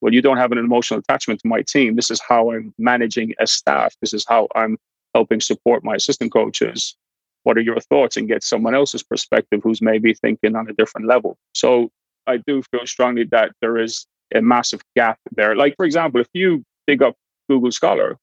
well, 0.00 0.14
you 0.14 0.22
don't 0.22 0.38
have 0.38 0.52
an 0.52 0.58
emotional 0.58 1.00
attachment 1.00 1.40
to 1.40 1.48
my 1.48 1.62
team. 1.62 1.96
This 1.96 2.10
is 2.10 2.20
how 2.26 2.52
I'm 2.52 2.72
managing 2.78 3.34
a 3.38 3.46
staff. 3.46 3.94
This 4.00 4.14
is 4.14 4.24
how 4.26 4.48
I'm 4.54 4.78
helping 5.14 5.40
support 5.40 5.84
my 5.84 5.96
assistant 5.96 6.32
coaches. 6.32 6.96
What 7.42 7.58
are 7.58 7.62
your 7.62 7.80
thoughts? 7.80 8.16
And 8.16 8.28
get 8.28 8.42
someone 8.42 8.74
else's 8.74 9.02
perspective 9.02 9.60
who's 9.62 9.82
maybe 9.82 10.14
thinking 10.14 10.56
on 10.56 10.68
a 10.70 10.72
different 10.72 11.06
level. 11.06 11.36
So 11.54 11.90
I 12.26 12.38
do 12.38 12.62
feel 12.70 12.86
strongly 12.86 13.24
that 13.24 13.52
there 13.60 13.76
is 13.76 14.06
a 14.34 14.40
massive 14.40 14.80
gap 14.96 15.18
there. 15.32 15.54
Like, 15.54 15.74
for 15.76 15.84
example, 15.84 16.20
if 16.20 16.28
you 16.32 16.64
dig 16.86 17.02
up 17.02 17.16
Google 17.48 17.72
Scholar 17.72 18.16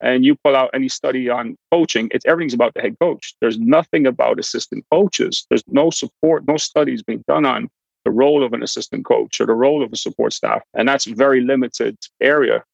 and 0.00 0.24
you 0.24 0.36
pull 0.42 0.56
out 0.56 0.70
any 0.74 0.88
study 0.88 1.28
on 1.28 1.56
coaching, 1.72 2.08
it's 2.12 2.24
everything's 2.26 2.54
about 2.54 2.74
the 2.74 2.80
head 2.80 2.96
coach. 3.00 3.34
There's 3.40 3.58
nothing 3.58 4.06
about 4.06 4.38
assistant 4.38 4.84
coaches. 4.90 5.46
There's 5.50 5.64
no 5.68 5.90
support, 5.90 6.46
no 6.46 6.56
studies 6.56 7.02
being 7.02 7.24
done 7.28 7.44
on 7.46 7.68
the 8.04 8.10
role 8.10 8.42
of 8.42 8.52
an 8.52 8.62
assistant 8.62 9.04
coach 9.04 9.40
or 9.40 9.46
the 9.46 9.54
role 9.54 9.84
of 9.84 9.92
a 9.92 9.96
support 9.96 10.32
staff. 10.32 10.62
And 10.74 10.88
that's 10.88 11.06
a 11.06 11.14
very 11.14 11.42
limited 11.42 11.96
area. 12.20 12.64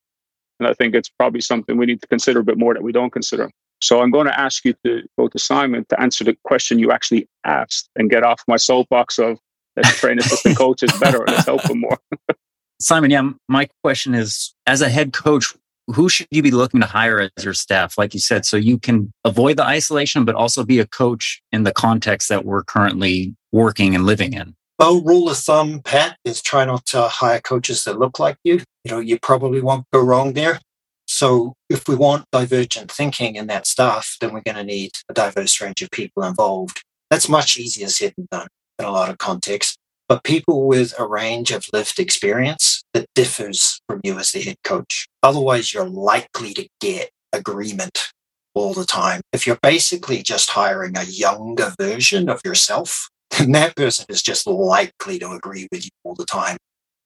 And 0.60 0.68
I 0.68 0.72
think 0.72 0.94
it's 0.94 1.10
probably 1.10 1.40
something 1.40 1.76
we 1.76 1.86
need 1.86 2.00
to 2.00 2.08
consider 2.08 2.40
a 2.40 2.44
bit 2.44 2.58
more 2.58 2.74
that 2.74 2.82
we 2.82 2.92
don't 2.92 3.12
consider. 3.12 3.50
So 3.82 4.00
I'm 4.00 4.10
going 4.10 4.26
to 4.26 4.40
ask 4.40 4.64
you 4.64 4.74
to 4.84 5.02
go 5.18 5.28
to 5.28 5.38
Simon 5.38 5.84
to 5.90 6.00
answer 6.00 6.24
the 6.24 6.36
question 6.44 6.78
you 6.78 6.92
actually 6.92 7.28
asked 7.44 7.90
and 7.96 8.08
get 8.08 8.22
off 8.22 8.40
my 8.48 8.56
soapbox 8.56 9.18
of 9.18 9.38
let's 9.76 9.98
train 9.98 10.18
assistant 10.20 10.56
coaches 10.56 10.90
better, 10.98 11.24
let's 11.26 11.44
help 11.44 11.62
them 11.64 11.80
more. 11.80 11.98
Simon, 12.80 13.10
yeah, 13.10 13.30
my 13.48 13.68
question 13.82 14.14
is 14.14 14.54
as 14.66 14.80
a 14.82 14.88
head 14.88 15.12
coach, 15.12 15.54
who 15.88 16.08
should 16.08 16.26
you 16.30 16.42
be 16.42 16.50
looking 16.50 16.80
to 16.80 16.86
hire 16.86 17.20
as 17.20 17.44
your 17.44 17.54
staff, 17.54 17.96
like 17.96 18.14
you 18.14 18.20
said, 18.20 18.44
so 18.44 18.56
you 18.56 18.78
can 18.78 19.12
avoid 19.24 19.56
the 19.56 19.64
isolation, 19.64 20.24
but 20.24 20.34
also 20.34 20.64
be 20.64 20.80
a 20.80 20.86
coach 20.86 21.40
in 21.52 21.62
the 21.62 21.72
context 21.72 22.28
that 22.28 22.44
we're 22.44 22.64
currently 22.64 23.34
working 23.52 23.94
and 23.94 24.04
living 24.04 24.32
in? 24.32 24.54
Well, 24.78 25.02
rule 25.02 25.30
of 25.30 25.38
thumb, 25.38 25.80
Pat, 25.80 26.18
is 26.24 26.42
try 26.42 26.64
not 26.64 26.84
to 26.86 27.02
hire 27.02 27.40
coaches 27.40 27.84
that 27.84 27.98
look 27.98 28.18
like 28.18 28.36
you. 28.44 28.62
You 28.84 28.90
know, 28.90 28.98
you 28.98 29.18
probably 29.18 29.60
won't 29.60 29.86
go 29.92 30.00
wrong 30.00 30.34
there. 30.34 30.60
So 31.06 31.54
if 31.70 31.88
we 31.88 31.94
want 31.94 32.26
divergent 32.32 32.90
thinking 32.90 33.36
in 33.36 33.46
that 33.46 33.66
staff, 33.66 34.16
then 34.20 34.32
we're 34.32 34.42
going 34.42 34.56
to 34.56 34.64
need 34.64 34.90
a 35.08 35.14
diverse 35.14 35.60
range 35.60 35.80
of 35.80 35.90
people 35.92 36.24
involved. 36.24 36.82
That's 37.10 37.28
much 37.28 37.56
easier 37.56 37.88
said 37.88 38.12
than 38.16 38.26
done 38.30 38.48
in 38.78 38.84
a 38.84 38.90
lot 38.90 39.08
of 39.08 39.18
contexts. 39.18 39.76
But 40.08 40.24
people 40.24 40.66
with 40.66 40.94
a 40.98 41.06
range 41.06 41.52
of 41.52 41.64
lived 41.72 41.98
experience 41.98 42.75
that 42.96 43.06
differs 43.14 43.78
from 43.86 44.00
you 44.02 44.18
as 44.18 44.32
the 44.32 44.40
head 44.40 44.56
coach. 44.64 45.06
Otherwise, 45.22 45.74
you're 45.74 45.88
likely 45.88 46.54
to 46.54 46.66
get 46.80 47.10
agreement 47.30 48.10
all 48.54 48.72
the 48.72 48.86
time. 48.86 49.20
If 49.34 49.46
you're 49.46 49.58
basically 49.62 50.22
just 50.22 50.50
hiring 50.50 50.96
a 50.96 51.04
younger 51.04 51.74
version 51.78 52.30
of 52.30 52.40
yourself, 52.42 53.08
then 53.38 53.52
that 53.52 53.76
person 53.76 54.06
is 54.08 54.22
just 54.22 54.46
likely 54.46 55.18
to 55.18 55.32
agree 55.32 55.68
with 55.70 55.84
you 55.84 55.90
all 56.04 56.14
the 56.14 56.24
time 56.24 56.56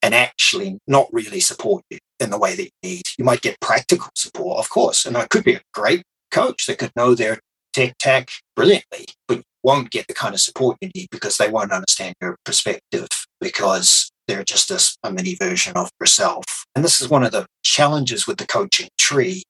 and 0.00 0.14
actually 0.14 0.78
not 0.87 1.09
really 1.12 1.40
support 1.40 1.82
you 1.90 1.99
in 2.20 2.30
the 2.30 2.38
way 2.38 2.54
that 2.54 2.64
you 2.64 2.70
need. 2.82 3.02
You 3.18 3.25
might 3.25 3.42
get 3.42 3.61
practical 3.61 4.11
support, 4.14 4.61
of 4.61 4.70
course, 4.70 5.04
and 5.04 5.16
it 5.16 5.28
could 5.28 5.44
be 5.44 5.54
a 5.54 5.62
great 5.75 6.04
coach 6.30 6.66
that 6.66 6.78
could 6.78 6.92
know 6.94 7.16
their 7.16 7.40
tech 7.73 7.97
tech 7.99 8.30
brilliantly, 8.54 9.06
but 9.26 9.38
you 9.38 9.42
won't 9.64 9.90
get 9.90 10.06
the 10.06 10.14
kind 10.14 10.35
of 10.35 10.40
support 10.40 10.78
you 10.80 10.90
need 10.94 11.09
because 11.11 11.37
they 11.37 11.50
won't 11.50 11.73
understand 11.73 12.14
your 12.20 12.37
perspective 12.44 13.09
because 13.40 14.10
they're 14.30 14.44
just 14.44 14.70
a, 14.70 15.08
a 15.08 15.12
mini 15.12 15.34
version 15.34 15.76
of 15.76 15.90
yourself. 16.00 16.44
And 16.75 16.84
this 16.84 17.00
is 17.00 17.08
one 17.08 17.25
of 17.25 17.32
the 17.32 17.46
challenges 17.62 18.26
with 18.26 18.38
the 18.38 18.46
coaching 18.46 18.88
tree. 18.96 19.42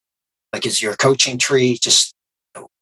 Like, 0.51 0.65
is 0.65 0.81
your 0.81 0.95
coaching 0.95 1.37
tree 1.37 1.77
just 1.81 2.13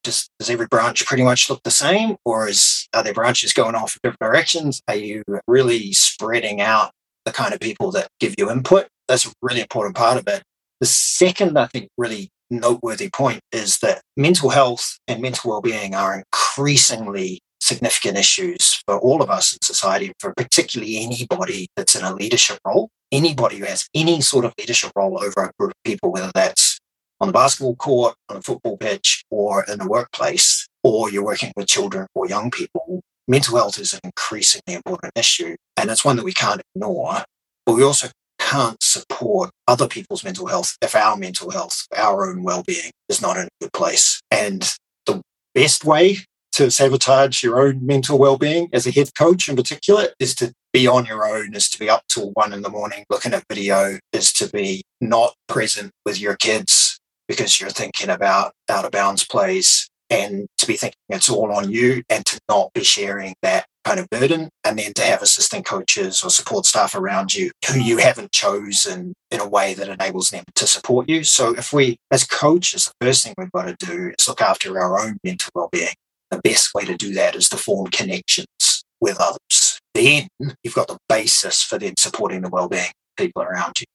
just 0.05 0.31
does 0.39 0.49
every 0.49 0.65
branch 0.65 1.05
pretty 1.05 1.23
much 1.23 1.49
look 1.49 1.61
the 1.63 1.71
same, 1.71 2.15
or 2.23 2.47
is 2.47 2.87
are 2.93 3.03
there 3.03 3.13
branches 3.13 3.51
going 3.51 3.75
off 3.75 3.95
in 3.95 3.99
different 4.09 4.31
directions? 4.31 4.81
Are 4.87 4.95
you 4.95 5.23
really 5.45 5.91
spreading 5.91 6.61
out 6.61 6.91
the 7.25 7.33
kind 7.33 7.53
of 7.53 7.59
people 7.59 7.91
that 7.91 8.07
give 8.19 8.35
you 8.37 8.49
input? 8.49 8.87
That's 9.09 9.25
a 9.25 9.33
really 9.41 9.59
important 9.59 9.97
part 9.97 10.17
of 10.17 10.27
it. 10.27 10.41
The 10.79 10.87
second, 10.87 11.59
I 11.59 11.65
think, 11.67 11.89
really 11.97 12.29
noteworthy 12.49 13.09
point 13.09 13.41
is 13.51 13.79
that 13.79 14.01
mental 14.15 14.49
health 14.49 14.97
and 15.07 15.21
mental 15.21 15.51
well-being 15.51 15.93
are 15.93 16.23
increasingly 16.23 17.41
significant 17.59 18.17
issues 18.17 18.81
for 18.85 18.99
all 18.99 19.21
of 19.21 19.29
us 19.29 19.53
in 19.53 19.59
society, 19.61 20.11
for 20.19 20.33
particularly 20.33 21.03
anybody 21.03 21.67
that's 21.75 21.95
in 21.95 22.03
a 22.03 22.13
leadership 22.13 22.59
role, 22.65 22.89
anybody 23.11 23.57
who 23.57 23.65
has 23.65 23.87
any 23.93 24.21
sort 24.21 24.45
of 24.45 24.53
leadership 24.57 24.91
role 24.95 25.23
over 25.23 25.43
a 25.43 25.51
group 25.57 25.71
of 25.71 25.83
people, 25.83 26.11
whether 26.11 26.31
that's 26.33 26.79
on 27.21 27.27
the 27.27 27.33
basketball 27.33 27.75
court, 27.75 28.15
on 28.29 28.37
a 28.37 28.41
football 28.41 28.77
pitch, 28.77 29.23
or 29.29 29.65
in 29.65 29.79
the 29.79 29.87
workplace, 29.87 30.67
or 30.83 31.11
you're 31.11 31.25
working 31.25 31.51
with 31.55 31.67
children 31.67 32.07
or 32.15 32.27
young 32.27 32.49
people, 32.49 33.01
mental 33.27 33.57
health 33.57 33.77
is 33.77 33.93
an 33.93 33.99
increasingly 34.03 34.75
important 34.75 35.11
issue. 35.15 35.55
And 35.77 35.89
it's 35.89 36.05
one 36.05 36.15
that 36.15 36.25
we 36.25 36.33
can't 36.33 36.61
ignore. 36.75 37.23
But 37.65 37.75
we 37.75 37.83
also 37.83 38.07
can't 38.39 38.81
support 38.81 39.51
other 39.67 39.87
people's 39.87 40.23
mental 40.23 40.47
health 40.47 40.75
if 40.81 40.95
our 40.95 41.17
mental 41.17 41.51
health, 41.51 41.85
our 41.95 42.29
own 42.29 42.43
well 42.43 42.63
being 42.63 42.91
is 43.09 43.21
not 43.21 43.37
in 43.37 43.43
a 43.43 43.49
good 43.61 43.73
place. 43.73 44.21
And 44.31 44.75
the 45.05 45.21
best 45.53 45.83
way 45.83 46.19
to 46.53 46.71
sabotage 46.71 47.43
your 47.43 47.61
own 47.61 47.85
mental 47.85 48.17
well-being 48.17 48.69
as 48.73 48.85
a 48.85 48.91
head 48.91 49.09
coach 49.17 49.47
in 49.47 49.55
particular 49.55 50.07
is 50.19 50.35
to 50.35 50.53
be 50.73 50.87
on 50.87 51.05
your 51.05 51.25
own 51.25 51.55
is 51.55 51.69
to 51.69 51.79
be 51.79 51.89
up 51.89 52.03
till 52.07 52.31
one 52.31 52.53
in 52.53 52.61
the 52.61 52.69
morning 52.69 53.05
looking 53.09 53.33
at 53.33 53.43
video 53.49 53.97
is 54.13 54.31
to 54.33 54.47
be 54.49 54.83
not 55.01 55.33
present 55.47 55.91
with 56.05 56.19
your 56.19 56.35
kids 56.35 56.99
because 57.27 57.59
you're 57.59 57.69
thinking 57.69 58.09
about 58.09 58.53
out 58.69 58.85
of 58.85 58.91
bounds 58.91 59.25
plays 59.25 59.89
and 60.09 60.47
to 60.57 60.65
be 60.65 60.75
thinking 60.75 60.97
it's 61.09 61.29
all 61.29 61.51
on 61.51 61.71
you 61.71 62.03
and 62.09 62.25
to 62.25 62.39
not 62.49 62.71
be 62.73 62.83
sharing 62.83 63.35
that 63.41 63.65
kind 63.85 63.99
of 63.99 64.09
burden 64.09 64.49
and 64.63 64.77
then 64.77 64.93
to 64.93 65.01
have 65.03 65.21
assistant 65.21 65.65
coaches 65.65 66.23
or 66.23 66.29
support 66.29 66.65
staff 66.65 66.95
around 66.95 67.33
you 67.33 67.51
who 67.67 67.79
you 67.79 67.97
haven't 67.97 68.31
chosen 68.31 69.13
in 69.31 69.39
a 69.39 69.47
way 69.47 69.73
that 69.73 69.87
enables 69.87 70.29
them 70.29 70.43
to 70.55 70.67
support 70.67 71.07
you. 71.07 71.23
So 71.23 71.55
if 71.55 71.71
we 71.71 71.97
as 72.11 72.25
coaches 72.25 72.91
the 72.99 73.05
first 73.05 73.23
thing 73.23 73.33
we've 73.37 73.51
got 73.51 73.65
to 73.65 73.85
do 73.85 74.11
is 74.17 74.27
look 74.27 74.41
after 74.41 74.79
our 74.79 74.99
own 74.99 75.17
mental 75.23 75.51
well-being 75.55 75.95
the 76.31 76.39
best 76.43 76.73
way 76.73 76.85
to 76.85 76.95
do 76.95 77.13
that 77.13 77.35
is 77.35 77.49
to 77.49 77.57
form 77.57 77.87
connections 77.87 78.83
with 79.01 79.19
others. 79.19 79.79
Then 79.93 80.27
you've 80.63 80.75
got 80.75 80.87
the 80.87 80.97
basis 81.07 81.63
for 81.63 81.77
then 81.77 81.95
supporting 81.97 82.41
the 82.41 82.49
well-being 82.49 82.83
of 82.83 83.15
people 83.17 83.41
around 83.41 83.79
you. 83.79 83.85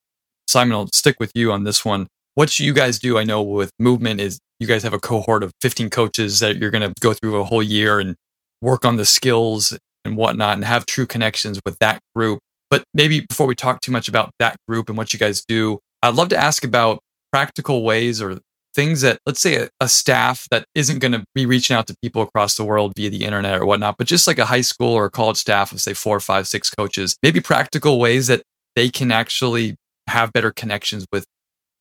Simon, 0.48 0.74
I'll 0.74 0.88
stick 0.88 1.16
with 1.18 1.32
you 1.34 1.52
on 1.52 1.64
this 1.64 1.84
one. 1.84 2.06
What 2.34 2.58
you 2.58 2.72
guys 2.72 2.98
do, 2.98 3.18
I 3.18 3.24
know 3.24 3.42
with 3.42 3.70
movement 3.78 4.20
is 4.20 4.38
you 4.58 4.66
guys 4.66 4.82
have 4.82 4.92
a 4.92 4.98
cohort 4.98 5.42
of 5.42 5.52
15 5.60 5.90
coaches 5.90 6.40
that 6.40 6.56
you're 6.56 6.70
going 6.70 6.82
to 6.82 6.92
go 7.00 7.12
through 7.12 7.40
a 7.40 7.44
whole 7.44 7.62
year 7.62 8.00
and 8.00 8.16
work 8.60 8.84
on 8.84 8.96
the 8.96 9.04
skills 9.04 9.76
and 10.04 10.16
whatnot 10.16 10.54
and 10.54 10.64
have 10.64 10.86
true 10.86 11.06
connections 11.06 11.60
with 11.64 11.78
that 11.78 12.00
group. 12.14 12.40
But 12.70 12.84
maybe 12.92 13.20
before 13.20 13.46
we 13.46 13.54
talk 13.54 13.80
too 13.80 13.92
much 13.92 14.08
about 14.08 14.30
that 14.38 14.56
group 14.68 14.88
and 14.88 14.98
what 14.98 15.12
you 15.12 15.18
guys 15.18 15.44
do, 15.46 15.78
I'd 16.02 16.14
love 16.14 16.28
to 16.30 16.36
ask 16.36 16.64
about 16.64 16.98
practical 17.32 17.82
ways 17.82 18.20
or 18.20 18.40
things 18.74 19.00
that 19.02 19.18
let's 19.26 19.40
say 19.40 19.56
a, 19.56 19.68
a 19.80 19.88
staff 19.88 20.46
that 20.50 20.66
isn't 20.74 20.98
going 20.98 21.12
to 21.12 21.24
be 21.34 21.46
reaching 21.46 21.76
out 21.76 21.86
to 21.86 21.96
people 22.02 22.22
across 22.22 22.56
the 22.56 22.64
world 22.64 22.92
via 22.96 23.10
the 23.10 23.24
internet 23.24 23.60
or 23.60 23.66
whatnot 23.66 23.96
but 23.96 24.06
just 24.06 24.26
like 24.26 24.38
a 24.38 24.44
high 24.44 24.60
school 24.60 24.92
or 24.92 25.06
a 25.06 25.10
college 25.10 25.36
staff 25.36 25.72
of 25.72 25.80
say 25.80 25.94
four 25.94 26.18
five 26.20 26.46
six 26.46 26.70
coaches 26.70 27.16
maybe 27.22 27.40
practical 27.40 27.98
ways 27.98 28.26
that 28.26 28.42
they 28.76 28.88
can 28.88 29.12
actually 29.12 29.76
have 30.08 30.32
better 30.32 30.50
connections 30.50 31.06
with 31.12 31.24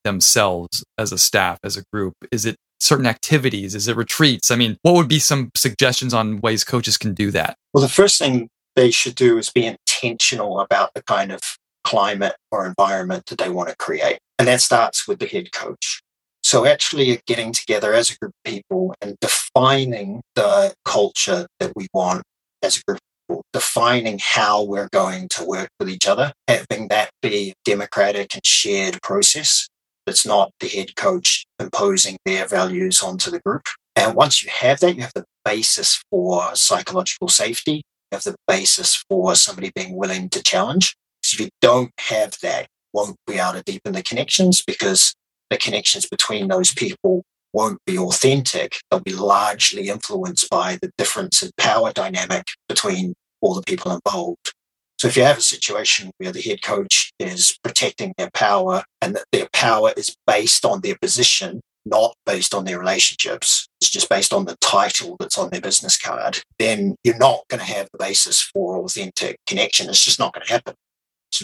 themselves 0.04 0.84
as 0.98 1.12
a 1.12 1.18
staff 1.18 1.58
as 1.64 1.78
a 1.78 1.84
group. 1.92 2.14
Is 2.32 2.46
it 2.46 2.56
certain 2.80 3.06
activities? 3.06 3.74
Is 3.76 3.88
it 3.88 3.96
retreats? 3.96 4.52
I 4.52 4.56
mean 4.56 4.78
what 4.84 4.96
would 4.96 5.08
be 5.08 5.20
some 5.20 5.52
suggestions 5.56 6.14
on 6.14 6.42
ways 6.42 6.64
coaches 6.64 6.98
can 6.98 7.14
do 7.14 7.32
that? 7.32 7.56
Well 7.74 7.82
the 7.82 7.90
first 7.90 8.20
thing 8.20 8.50
they 8.76 8.92
should 8.92 9.16
do 9.16 9.38
is 9.38 9.50
be 9.50 9.66
intentional 9.66 10.60
about 10.60 10.94
the 10.94 11.04
kind 11.04 11.32
of 11.32 11.40
climate 11.84 12.36
or 12.52 12.66
environment 12.66 13.26
that 13.28 13.38
they 13.38 13.50
want 13.50 13.70
to 13.70 13.76
create. 13.76 14.20
And 14.40 14.48
that 14.48 14.62
starts 14.62 15.08
with 15.08 15.20
the 15.20 15.28
head 15.28 15.52
coach 15.52 16.03
so 16.44 16.66
actually 16.66 17.20
getting 17.26 17.54
together 17.54 17.94
as 17.94 18.12
a 18.12 18.18
group 18.18 18.34
of 18.46 18.52
people 18.52 18.94
and 19.02 19.18
defining 19.22 20.22
the 20.36 20.74
culture 20.86 21.48
that 21.60 21.72
we 21.76 21.88
want 21.94 22.24
as 22.62 22.78
a 22.78 22.82
group 22.86 22.98
of 22.98 23.28
people, 23.28 23.44
defining 23.54 24.20
how 24.22 24.64
we're 24.64 24.90
going 24.92 25.30
to 25.30 25.46
work 25.46 25.70
with 25.80 25.90
each 25.90 26.08
other, 26.08 26.34
having 26.48 26.90
that 26.90 27.10
be 27.22 27.50
a 27.50 27.54
democratic 27.64 28.34
and 28.34 28.46
shared 28.46 29.02
process. 29.02 29.68
It's 30.06 30.26
not 30.26 30.52
the 30.60 30.68
head 30.68 30.96
coach 30.98 31.46
imposing 31.60 32.18
their 32.26 32.46
values 32.46 33.02
onto 33.02 33.32
the 33.32 33.40
group. 33.40 33.64
And 33.96 34.16
once 34.16 34.44
you 34.44 34.50
have 34.52 34.82
that, 34.82 34.96
you 34.96 35.02
have 35.02 35.14
the 35.16 35.26
basis 35.46 36.04
for 36.10 36.54
psychological 36.56 37.30
safety. 37.30 37.76
You 38.12 38.16
have 38.18 38.24
the 38.24 38.36
basis 38.48 39.04
for 39.10 39.36
somebody 39.36 39.72
being 39.74 39.96
willing 39.96 40.30
to 40.30 40.44
challenge. 40.44 40.96
So 41.24 41.36
if 41.36 41.40
you 41.42 41.50
don't 41.62 41.92
have 42.00 42.38
that, 42.42 42.68
won't 42.92 43.16
be 43.26 43.40
able 43.40 43.54
to 43.54 43.64
deepen 43.64 43.94
the 43.94 44.04
connections 44.04 44.62
because 44.62 45.16
the 45.54 45.60
connections 45.60 46.08
between 46.08 46.48
those 46.48 46.74
people 46.74 47.24
won't 47.54 47.80
be 47.86 47.98
authentic. 47.98 48.78
They'll 48.90 49.00
be 49.00 49.14
largely 49.14 49.90
influenced 49.90 50.50
by 50.50 50.80
the 50.82 50.92
difference 50.98 51.44
in 51.44 51.52
power 51.58 51.94
dynamic 51.94 52.48
between 52.68 53.14
all 53.42 53.54
the 53.54 53.62
people 53.62 53.92
involved. 53.92 54.54
So 54.98 55.08
if 55.08 55.16
you 55.16 55.24
have 55.24 55.38
a 55.38 55.42
situation 55.42 56.12
where 56.18 56.32
the 56.32 56.42
head 56.42 56.64
coach 56.64 57.12
is 57.20 57.58
protecting 57.64 58.14
their 58.18 58.32
power 58.34 58.84
and 59.02 59.16
that 59.16 59.26
their 59.32 59.48
power 59.54 59.94
is 59.96 60.16
based 60.26 60.66
on 60.66 60.82
their 60.82 60.96
position, 61.00 61.62
not 61.86 62.16
based 62.26 62.56
on 62.56 62.66
their 62.66 62.80
relationships, 62.80 63.68
it's 63.80 63.92
just 63.92 64.10
based 64.10 64.34
on 64.34 64.46
the 64.46 64.56
title 64.62 65.18
that's 65.20 65.38
on 65.38 65.50
their 65.50 65.62
business 65.62 65.98
card, 65.98 66.40
then 66.58 66.96
you're 67.04 67.18
not 67.18 67.42
going 67.50 67.60
to 67.60 67.66
have 67.66 67.90
the 67.92 68.00
basis 68.00 68.42
for 68.42 68.78
authentic 68.78 69.38
connection. 69.46 69.90
It's 69.90 70.04
just 70.04 70.20
not 70.20 70.34
going 70.34 70.48
to 70.48 70.54
happen. 70.54 70.74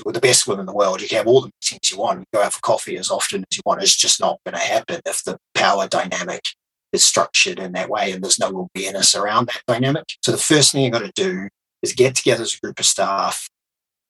With 0.06 0.16
the 0.16 0.22
best 0.22 0.48
women 0.48 0.62
in 0.62 0.66
the 0.68 0.74
world, 0.74 1.02
you 1.02 1.08
can 1.08 1.18
have 1.18 1.28
all 1.28 1.42
the 1.42 1.52
meetings 1.62 1.92
you 1.92 1.98
want, 1.98 2.20
you 2.20 2.26
go 2.34 2.44
out 2.44 2.54
for 2.54 2.62
coffee 2.62 2.98
as 2.98 3.10
often 3.10 3.46
as 3.50 3.58
you 3.58 3.64
want. 3.66 3.82
It's 3.82 3.96
just 3.96 4.20
not 4.20 4.40
going 4.46 4.56
to 4.56 4.62
happen 4.62 5.02
if 5.06 5.24
the 5.24 5.38
power 5.56 5.88
dynamic 5.88 6.44
is 6.92 7.04
structured 7.04 7.60
in 7.60 7.72
that 7.74 7.90
way 7.90 8.12
and 8.12 8.24
there's 8.24 8.40
no 8.40 8.70
awareness 8.76 9.16
around 9.16 9.48
that 9.48 9.62
dynamic. 9.68 10.06
So 10.24 10.32
the 10.32 10.38
first 10.38 10.72
thing 10.72 10.84
you've 10.84 10.94
got 10.94 11.00
to 11.00 11.12
do 11.16 11.50
is 11.82 11.94
get 11.94 12.16
together 12.16 12.44
as 12.44 12.56
a 12.56 12.60
group 12.60 12.80
of 12.80 12.86
staff, 12.86 13.50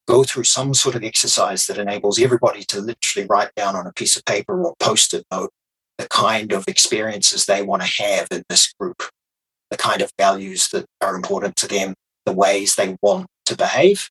go 0.07 0.23
through 0.23 0.45
some 0.45 0.73
sort 0.73 0.95
of 0.95 1.03
exercise 1.03 1.65
that 1.67 1.77
enables 1.77 2.19
everybody 2.19 2.63
to 2.63 2.81
literally 2.81 3.27
write 3.27 3.53
down 3.55 3.75
on 3.75 3.85
a 3.85 3.93
piece 3.93 4.15
of 4.17 4.25
paper 4.25 4.61
or 4.63 4.75
post 4.79 5.13
it 5.13 5.25
note 5.31 5.51
the 5.97 6.07
kind 6.07 6.53
of 6.53 6.65
experiences 6.67 7.45
they 7.45 7.61
want 7.61 7.81
to 7.81 8.03
have 8.03 8.27
in 8.31 8.43
this 8.49 8.73
group, 8.79 9.03
the 9.69 9.77
kind 9.77 10.01
of 10.01 10.09
values 10.17 10.69
that 10.69 10.85
are 11.01 11.15
important 11.15 11.57
to 11.57 11.67
them, 11.67 11.93
the 12.25 12.31
ways 12.31 12.75
they 12.75 12.97
want 13.01 13.27
to 13.45 13.55
behave. 13.55 14.09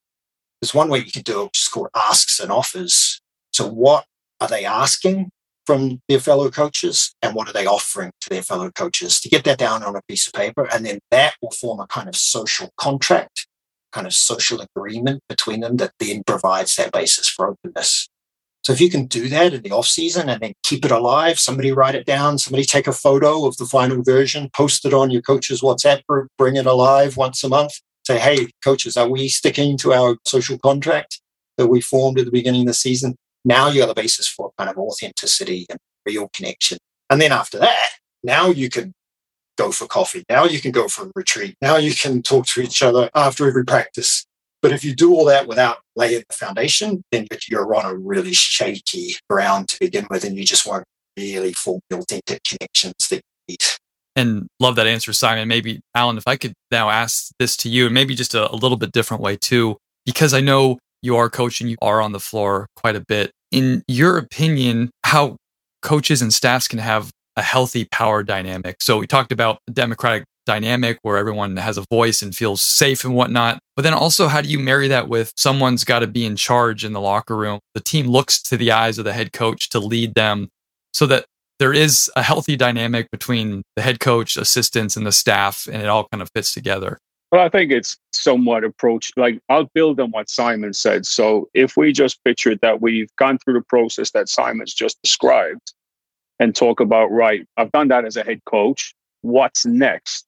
There's 0.61 0.75
one 0.75 0.89
way 0.89 0.99
you 0.99 1.13
can 1.13 1.23
do 1.23 1.43
it, 1.43 1.45
which 1.45 1.61
is 1.61 1.69
called 1.69 1.89
asks 1.95 2.41
and 2.41 2.51
offers. 2.51 3.21
So, 3.53 3.69
what 3.69 4.05
are 4.41 4.49
they 4.49 4.65
asking 4.65 5.31
from 5.69 6.01
their 6.09 6.19
fellow 6.19 6.51
coaches 6.51 7.15
and 7.21 7.35
what 7.35 7.47
are 7.47 7.53
they 7.53 7.67
offering 7.67 8.11
to 8.23 8.31
their 8.31 8.41
fellow 8.41 8.71
coaches 8.71 9.21
to 9.21 9.29
get 9.29 9.45
that 9.45 9.59
down 9.59 9.83
on 9.83 9.95
a 9.95 10.01
piece 10.09 10.27
of 10.27 10.33
paper 10.33 10.67
and 10.73 10.87
then 10.87 10.99
that 11.11 11.35
will 11.43 11.51
form 11.51 11.79
a 11.79 11.87
kind 11.89 12.09
of 12.09 12.17
social 12.17 12.71
contract 12.79 13.47
kind 13.93 14.07
of 14.07 14.15
social 14.15 14.63
agreement 14.63 15.23
between 15.29 15.61
them 15.61 15.77
that 15.77 15.93
then 16.01 16.23
provides 16.27 16.75
that 16.77 16.91
basis 16.91 17.29
for 17.29 17.49
openness 17.49 18.09
so 18.63 18.73
if 18.73 18.81
you 18.81 18.89
can 18.89 19.05
do 19.05 19.29
that 19.29 19.53
in 19.53 19.61
the 19.61 19.71
off 19.71 19.87
season 19.87 20.31
and 20.31 20.41
then 20.41 20.55
keep 20.63 20.87
it 20.87 20.91
alive 20.91 21.39
somebody 21.39 21.71
write 21.71 21.95
it 21.95 22.07
down 22.07 22.39
somebody 22.39 22.65
take 22.65 22.87
a 22.87 22.93
photo 22.93 23.45
of 23.45 23.55
the 23.59 23.67
final 23.67 24.03
version 24.03 24.49
post 24.55 24.87
it 24.87 24.95
on 24.95 25.11
your 25.11 25.21
coach's 25.21 25.61
whatsapp 25.61 26.03
group 26.07 26.29
bring 26.39 26.57
it 26.57 26.65
alive 26.65 27.19
once 27.19 27.45
a 27.45 27.49
month 27.51 27.75
say 28.09 28.19
hey 28.19 28.49
coaches 28.65 28.97
are 28.97 29.09
we 29.09 29.29
sticking 29.29 29.77
to 29.77 29.93
our 29.93 30.17
social 30.27 30.59
contract 30.59 31.21
that 31.59 31.69
we 31.69 31.81
formed 31.81 32.19
at 32.19 32.25
the 32.25 32.39
beginning 32.39 32.63
of 32.63 32.69
the 32.69 32.75
season 32.75 33.15
now 33.45 33.69
you 33.69 33.81
have 33.81 33.89
the 33.89 33.95
basis 33.95 34.29
for 34.29 34.51
kind 34.59 34.69
of 34.69 34.77
authenticity 34.77 35.67
and 35.71 35.79
real 36.07 36.29
connection. 36.33 36.79
And 37.11 37.21
then 37.21 37.33
after 37.33 37.59
that, 37.59 37.91
now 38.23 38.49
you 38.49 38.69
can 38.69 38.93
go 39.57 39.73
for 39.73 39.87
coffee. 39.87 40.25
Now 40.29 40.45
you 40.45 40.61
can 40.61 40.73
go 40.73 40.89
for 40.89 41.07
a 41.07 41.13
retreat. 41.15 41.57
Now 41.63 41.77
you 41.77 41.95
can 41.95 42.23
talk 42.23 42.47
to 42.49 42.61
each 42.61 42.83
other 42.83 43.11
after 43.15 43.49
every 43.49 43.65
practice. 43.65 44.27
But 44.61 44.73
if 44.73 44.85
you 44.85 44.95
do 44.95 45.15
all 45.15 45.25
that 45.27 45.47
without 45.47 45.79
laying 45.95 46.25
the 46.29 46.35
foundation, 46.35 47.03
then 47.13 47.27
you're 47.49 47.75
on 47.75 47.87
a 47.87 47.95
really 47.97 48.35
shaky 48.35 49.15
ground 49.31 49.69
to 49.69 49.79
begin 49.81 50.07
with, 50.11 50.25
and 50.25 50.37
you 50.37 50.45
just 50.45 50.67
won't 50.67 50.85
really 51.17 51.53
form 51.53 51.81
the 51.89 51.99
authentic 51.99 52.43
connections 52.43 53.09
that 53.09 53.23
you 53.47 53.55
need. 53.55 53.63
And 54.19 54.49
love 54.59 54.75
that 54.75 54.89
answer, 54.89 55.13
Simon. 55.13 55.47
Maybe, 55.47 55.81
Alan, 55.95 56.19
if 56.19 56.27
I 56.27 56.35
could 56.35 56.53
now 56.73 56.91
ask 56.91 57.31
this 57.39 57.57
to 57.59 57.69
you, 57.69 57.87
and 57.87 57.95
maybe 57.95 58.17
just 58.17 58.35
a, 58.35 58.51
a 58.53 58.57
little 58.57 58.77
bit 58.77 58.91
different 58.91 59.23
way 59.23 59.37
too, 59.37 59.77
because 60.05 60.35
I 60.35 60.41
know 60.41 60.81
you 61.03 61.15
are 61.17 61.31
coaching, 61.31 61.69
you 61.69 61.77
are 61.81 62.03
on 62.03 62.11
the 62.11 62.19
floor 62.19 62.67
quite 62.75 62.97
a 62.97 63.05
bit. 63.07 63.31
In 63.53 63.85
your 63.87 64.19
opinion, 64.19 64.91
how 65.05 65.37
coaches 65.83 66.21
and 66.21 66.35
staffs 66.35 66.67
can 66.67 66.81
have 66.81 67.13
a 67.37 67.43
healthy 67.43 67.85
power 67.85 68.25
dynamic? 68.25 68.83
So 68.83 68.99
we 68.99 69.07
talked 69.07 69.31
about 69.31 69.61
democratic 69.73 70.25
dynamic 70.47 70.99
where 71.03 71.17
everyone 71.17 71.57
has 71.57 71.79
a 71.79 71.85
voice 71.89 72.21
and 72.21 72.35
feels 72.35 72.61
safe 72.61 73.05
and 73.05 73.15
whatnot. 73.15 73.61
But 73.77 73.83
then 73.83 73.95
also, 73.95 74.27
how 74.27 74.41
do 74.41 74.49
you 74.49 74.59
marry 74.59 74.89
that 74.89 75.09
with 75.09 75.33
someone's 75.37 75.85
got 75.85 76.01
to 76.01 76.09
be 76.09 76.27
in 76.27 76.35
charge 76.35 76.85
in 76.85 76.93
the 76.93 77.01
locker 77.01 77.37
room? 77.37 77.61
The 77.75 77.81
team 77.81 78.09
looks 78.09 78.43
to 78.43 78.57
the 78.57 78.73
eyes 78.73 78.99
of 78.99 79.05
the 79.05 79.13
head 79.13 79.33
coach 79.33 79.69
to 79.69 79.79
lead 79.79 80.15
them 80.15 80.49
so 80.93 81.07
that 81.07 81.27
there 81.59 81.73
is 81.73 82.11
a 82.17 82.23
healthy 82.23 82.57
dynamic 82.57 83.11
between 83.11 83.63
the 83.77 83.83
head 83.83 84.01
coach, 84.01 84.37
assistants, 84.37 84.97
and 84.97 85.07
the 85.07 85.13
staff, 85.13 85.69
and 85.71 85.83
it 85.83 85.89
all 85.89 86.07
kind 86.09 86.23
of 86.23 86.31
fits 86.35 86.55
together. 86.55 86.99
Well, 87.31 87.45
I 87.45 87.51
think 87.51 87.71
it's 87.71 87.97
somewhat 88.13 88.65
approached. 88.65 89.19
Like 89.19 89.39
I'll 89.49 89.69
build 89.75 90.01
on 90.01 90.11
what 90.13 90.31
Simon 90.31 90.73
said. 90.73 91.05
So 91.05 91.49
if 91.53 91.77
we 91.77 91.93
just 91.93 92.23
picture 92.25 92.57
that 92.63 92.81
we've 92.81 93.15
gone 93.17 93.39
through 93.39 93.55
the 93.55 93.65
process 93.69 94.11
that 94.13 94.29
Simon's 94.29 94.73
just 94.73 95.01
described 95.03 95.75
and 96.39 96.55
talk 96.55 96.81
about, 96.81 97.11
right, 97.11 97.47
I've 97.57 97.73
done 97.73 97.89
that 97.89 98.07
as 98.07 98.17
a 98.17 98.25
head 98.25 98.41
coach. 98.47 98.95
What's 99.21 99.67
next? 99.67 100.25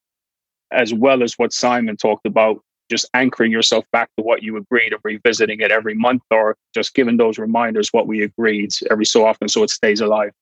As 0.73 0.93
well 0.93 1.23
as 1.23 1.35
what 1.35 1.55
Simon 1.55 1.97
talked 1.97 2.27
about, 2.27 2.61
just 2.91 3.09
anchoring 3.15 3.53
yourself 3.53 3.85
back 3.93 4.11
to 4.19 4.23
what 4.23 4.43
you 4.43 4.57
agreed 4.59 4.93
and 4.93 5.01
revisiting 5.03 5.61
it 5.61 5.71
every 5.71 5.95
month 5.95 6.23
or 6.31 6.57
just 6.75 6.95
giving 6.95 7.17
those 7.17 7.39
reminders 7.39 7.89
what 7.93 8.09
we 8.09 8.23
agreed 8.23 8.71
every 8.91 9.07
so 9.07 9.25
often 9.25 9.49
so 9.49 9.63
it 9.63 9.71
stays 9.71 10.01
alive. 10.03 10.33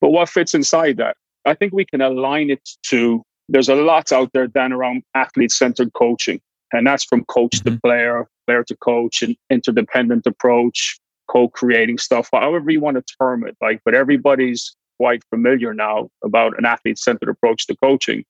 But 0.00 0.10
what 0.10 0.28
fits 0.28 0.54
inside 0.54 0.96
that? 0.98 1.16
I 1.44 1.54
think 1.54 1.72
we 1.72 1.84
can 1.84 2.00
align 2.00 2.50
it 2.50 2.68
to 2.84 3.22
there's 3.48 3.68
a 3.68 3.74
lot 3.74 4.10
out 4.12 4.30
there 4.32 4.48
then 4.48 4.72
around 4.72 5.02
athlete 5.14 5.50
centered 5.50 5.92
coaching. 5.92 6.40
And 6.72 6.86
that's 6.86 7.04
from 7.04 7.24
coach 7.26 7.56
mm-hmm. 7.56 7.74
to 7.74 7.80
player, 7.80 8.26
player 8.46 8.64
to 8.64 8.76
coach, 8.76 9.22
an 9.22 9.36
interdependent 9.50 10.26
approach, 10.26 10.98
co 11.28 11.48
creating 11.48 11.98
stuff, 11.98 12.28
however 12.32 12.70
you 12.70 12.80
want 12.80 12.96
to 12.96 13.14
term 13.20 13.46
it. 13.46 13.56
Like, 13.60 13.80
but 13.84 13.94
everybody's 13.94 14.74
quite 14.98 15.22
familiar 15.30 15.74
now 15.74 16.08
about 16.24 16.58
an 16.58 16.64
athlete 16.64 16.98
centered 16.98 17.28
approach 17.28 17.66
to 17.66 17.76
coaching. 17.76 18.24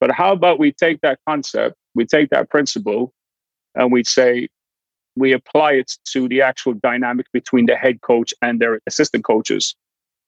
But 0.00 0.12
how 0.12 0.32
about 0.32 0.58
we 0.58 0.72
take 0.72 1.00
that 1.02 1.18
concept, 1.28 1.76
we 1.94 2.06
take 2.06 2.30
that 2.30 2.48
principle, 2.48 3.12
and 3.74 3.92
we 3.92 4.04
say, 4.04 4.48
we 5.16 5.32
apply 5.32 5.72
it 5.72 5.92
to 6.12 6.28
the 6.28 6.40
actual 6.40 6.74
dynamic 6.74 7.26
between 7.32 7.66
the 7.66 7.76
head 7.76 8.00
coach 8.00 8.32
and 8.40 8.60
their 8.60 8.80
assistant 8.86 9.24
coaches. 9.24 9.74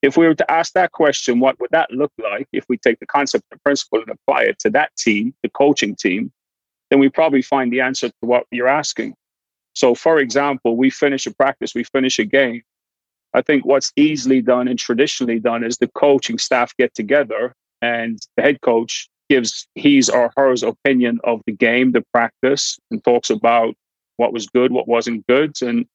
If 0.03 0.17
we 0.17 0.27
were 0.27 0.35
to 0.35 0.51
ask 0.51 0.73
that 0.73 0.93
question, 0.93 1.39
what 1.39 1.59
would 1.61 1.71
that 1.71 1.91
look 1.93 2.13
like 2.19 2.49
if 2.53 2.65
we 2.69 2.77
take 2.77 2.99
the 2.99 3.07
concept 3.07 3.45
and 3.53 3.63
principle 3.63 4.01
and 4.01 4.11
apply 4.11 4.43
it 4.45 4.59
to 4.61 4.71
that 4.71 4.95
team, 4.97 5.33
the 5.43 5.49
coaching 5.49 5.95
team, 5.95 6.33
then 6.91 6.99
we 6.99 7.09
probably 7.09 7.41
find 7.41 7.73
the 7.73 7.81
answer 7.81 8.09
to 8.09 8.15
what 8.21 8.45
you're 8.51 8.69
asking. 8.69 9.15
So, 9.75 9.95
for 9.95 10.19
example, 10.19 10.77
we 10.77 10.91
finish 10.91 11.27
a 11.27 11.31
practice, 11.35 11.75
we 11.75 11.85
finish 11.85 12.19
a 12.19 12.25
game. 12.25 12.63
I 13.33 13.43
think 13.43 13.65
what's 13.65 13.93
easily 13.97 14.43
done 14.43 14.69
and 14.69 14.79
traditionally 14.79 15.39
done 15.39 15.65
is 15.65 15.79
the 15.79 15.89
coaching 15.89 16.37
staff 16.37 16.77
get 16.77 16.95
together 16.95 17.55
and 17.81 18.19
the 18.37 18.43
head 18.43 18.61
coach 18.61 19.09
gives 19.31 19.67
his 19.75 20.11
or 20.11 20.31
her 20.37 20.53
opinion 20.63 21.19
of 21.25 21.41
the 21.47 21.53
game, 21.53 21.93
the 21.93 22.05
practice, 22.13 22.79
and 22.91 23.03
talks 23.03 23.31
about 23.31 23.75
what 24.19 24.33
was 24.33 24.47
good, 24.49 24.73
what 24.73 24.87
wasn't 24.87 25.27
good. 25.27 25.55
And 25.63 25.87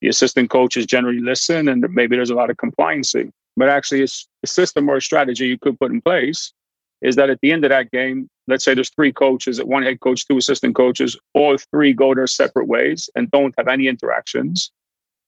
the 0.00 0.08
assistant 0.08 0.50
coaches 0.50 0.86
generally 0.86 1.20
listen, 1.20 1.68
and 1.68 1.86
maybe 1.94 2.16
there's 2.16 2.30
a 2.30 2.34
lot 2.34 2.50
of 2.50 2.56
compliancy. 2.56 3.30
But 3.60 3.68
actually, 3.68 4.00
it's 4.00 4.26
a 4.42 4.46
system 4.46 4.88
or 4.88 4.96
a 4.96 5.02
strategy 5.02 5.46
you 5.46 5.58
could 5.58 5.78
put 5.78 5.92
in 5.92 6.00
place 6.00 6.54
is 7.02 7.16
that 7.16 7.28
at 7.28 7.40
the 7.42 7.52
end 7.52 7.62
of 7.62 7.68
that 7.68 7.90
game, 7.90 8.26
let's 8.48 8.64
say 8.64 8.72
there's 8.72 8.88
three 8.88 9.12
coaches, 9.12 9.62
one 9.62 9.82
head 9.82 10.00
coach, 10.00 10.26
two 10.26 10.38
assistant 10.38 10.74
coaches, 10.74 11.18
all 11.34 11.58
three 11.70 11.92
go 11.92 12.14
their 12.14 12.26
separate 12.26 12.68
ways 12.68 13.10
and 13.14 13.30
don't 13.30 13.54
have 13.58 13.68
any 13.68 13.86
interactions 13.86 14.70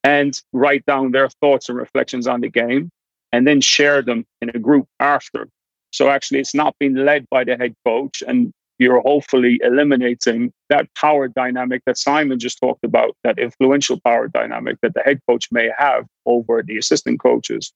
and 0.02 0.40
write 0.54 0.84
down 0.86 1.12
their 1.12 1.28
thoughts 1.28 1.68
and 1.68 1.76
reflections 1.76 2.26
on 2.26 2.40
the 2.40 2.48
game 2.48 2.90
and 3.32 3.46
then 3.46 3.60
share 3.60 4.00
them 4.00 4.24
in 4.40 4.48
a 4.48 4.58
group 4.58 4.86
after. 4.98 5.46
So 5.90 6.08
actually, 6.08 6.40
it's 6.40 6.54
not 6.54 6.74
being 6.80 6.94
led 6.94 7.28
by 7.28 7.44
the 7.44 7.58
head 7.58 7.74
coach, 7.84 8.22
and 8.26 8.50
you're 8.78 9.02
hopefully 9.02 9.60
eliminating 9.62 10.54
that 10.70 10.88
power 10.94 11.28
dynamic 11.28 11.82
that 11.84 11.98
Simon 11.98 12.38
just 12.38 12.58
talked 12.60 12.82
about, 12.82 13.14
that 13.24 13.38
influential 13.38 14.00
power 14.00 14.28
dynamic 14.28 14.78
that 14.80 14.94
the 14.94 15.02
head 15.02 15.20
coach 15.28 15.52
may 15.52 15.70
have 15.76 16.06
over 16.24 16.62
the 16.62 16.78
assistant 16.78 17.20
coaches. 17.20 17.74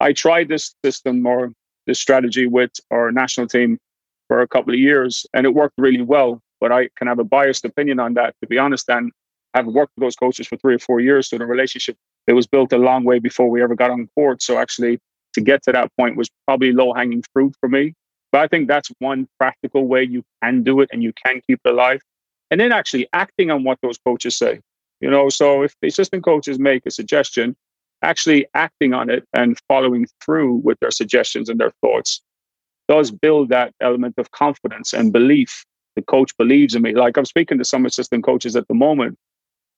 I 0.00 0.12
tried 0.12 0.48
this 0.48 0.74
system 0.84 1.24
or 1.26 1.52
this 1.86 1.98
strategy 2.00 2.46
with 2.46 2.72
our 2.90 3.12
national 3.12 3.46
team 3.46 3.78
for 4.28 4.40
a 4.40 4.48
couple 4.48 4.74
of 4.74 4.80
years 4.80 5.26
and 5.34 5.46
it 5.46 5.54
worked 5.54 5.74
really 5.78 6.02
well. 6.02 6.40
But 6.60 6.72
I 6.72 6.88
can 6.96 7.06
have 7.06 7.18
a 7.18 7.24
biased 7.24 7.64
opinion 7.64 8.00
on 8.00 8.14
that, 8.14 8.34
to 8.40 8.48
be 8.48 8.58
honest. 8.58 8.88
And 8.88 9.12
I've 9.54 9.66
worked 9.66 9.92
with 9.96 10.04
those 10.04 10.16
coaches 10.16 10.46
for 10.46 10.56
three 10.56 10.74
or 10.74 10.78
four 10.78 11.00
years. 11.00 11.28
So 11.28 11.38
the 11.38 11.46
relationship, 11.46 11.96
it 12.26 12.32
was 12.32 12.46
built 12.46 12.72
a 12.72 12.78
long 12.78 13.04
way 13.04 13.18
before 13.18 13.50
we 13.50 13.62
ever 13.62 13.74
got 13.74 13.90
on 13.90 14.08
court. 14.14 14.42
So 14.42 14.58
actually, 14.58 14.98
to 15.34 15.40
get 15.40 15.62
to 15.64 15.72
that 15.72 15.90
point 15.98 16.16
was 16.16 16.30
probably 16.46 16.72
low 16.72 16.94
hanging 16.94 17.22
fruit 17.32 17.54
for 17.60 17.68
me. 17.68 17.94
But 18.32 18.40
I 18.40 18.48
think 18.48 18.68
that's 18.68 18.90
one 18.98 19.28
practical 19.38 19.86
way 19.86 20.02
you 20.02 20.24
can 20.42 20.62
do 20.62 20.80
it 20.80 20.88
and 20.92 21.02
you 21.02 21.12
can 21.24 21.40
keep 21.46 21.60
it 21.64 21.70
alive. 21.70 22.00
And 22.50 22.60
then 22.60 22.72
actually 22.72 23.08
acting 23.12 23.50
on 23.50 23.64
what 23.64 23.78
those 23.82 23.98
coaches 23.98 24.36
say. 24.36 24.60
You 25.00 25.10
know, 25.10 25.28
so 25.28 25.62
if 25.62 25.74
the 25.82 25.88
assistant 25.88 26.24
coaches 26.24 26.58
make 26.58 26.86
a 26.86 26.90
suggestion, 26.90 27.54
actually 28.02 28.46
acting 28.54 28.92
on 28.92 29.10
it 29.10 29.24
and 29.34 29.58
following 29.68 30.06
through 30.20 30.54
with 30.56 30.78
their 30.80 30.90
suggestions 30.90 31.48
and 31.48 31.58
their 31.58 31.72
thoughts 31.80 32.20
does 32.88 33.10
build 33.10 33.48
that 33.48 33.72
element 33.80 34.14
of 34.18 34.30
confidence 34.30 34.92
and 34.92 35.12
belief. 35.12 35.64
The 35.96 36.02
coach 36.02 36.36
believes 36.36 36.74
in 36.74 36.82
me. 36.82 36.94
Like 36.94 37.16
I'm 37.16 37.24
speaking 37.24 37.58
to 37.58 37.64
some 37.64 37.86
assistant 37.86 38.24
coaches 38.24 38.54
at 38.54 38.68
the 38.68 38.74
moment, 38.74 39.16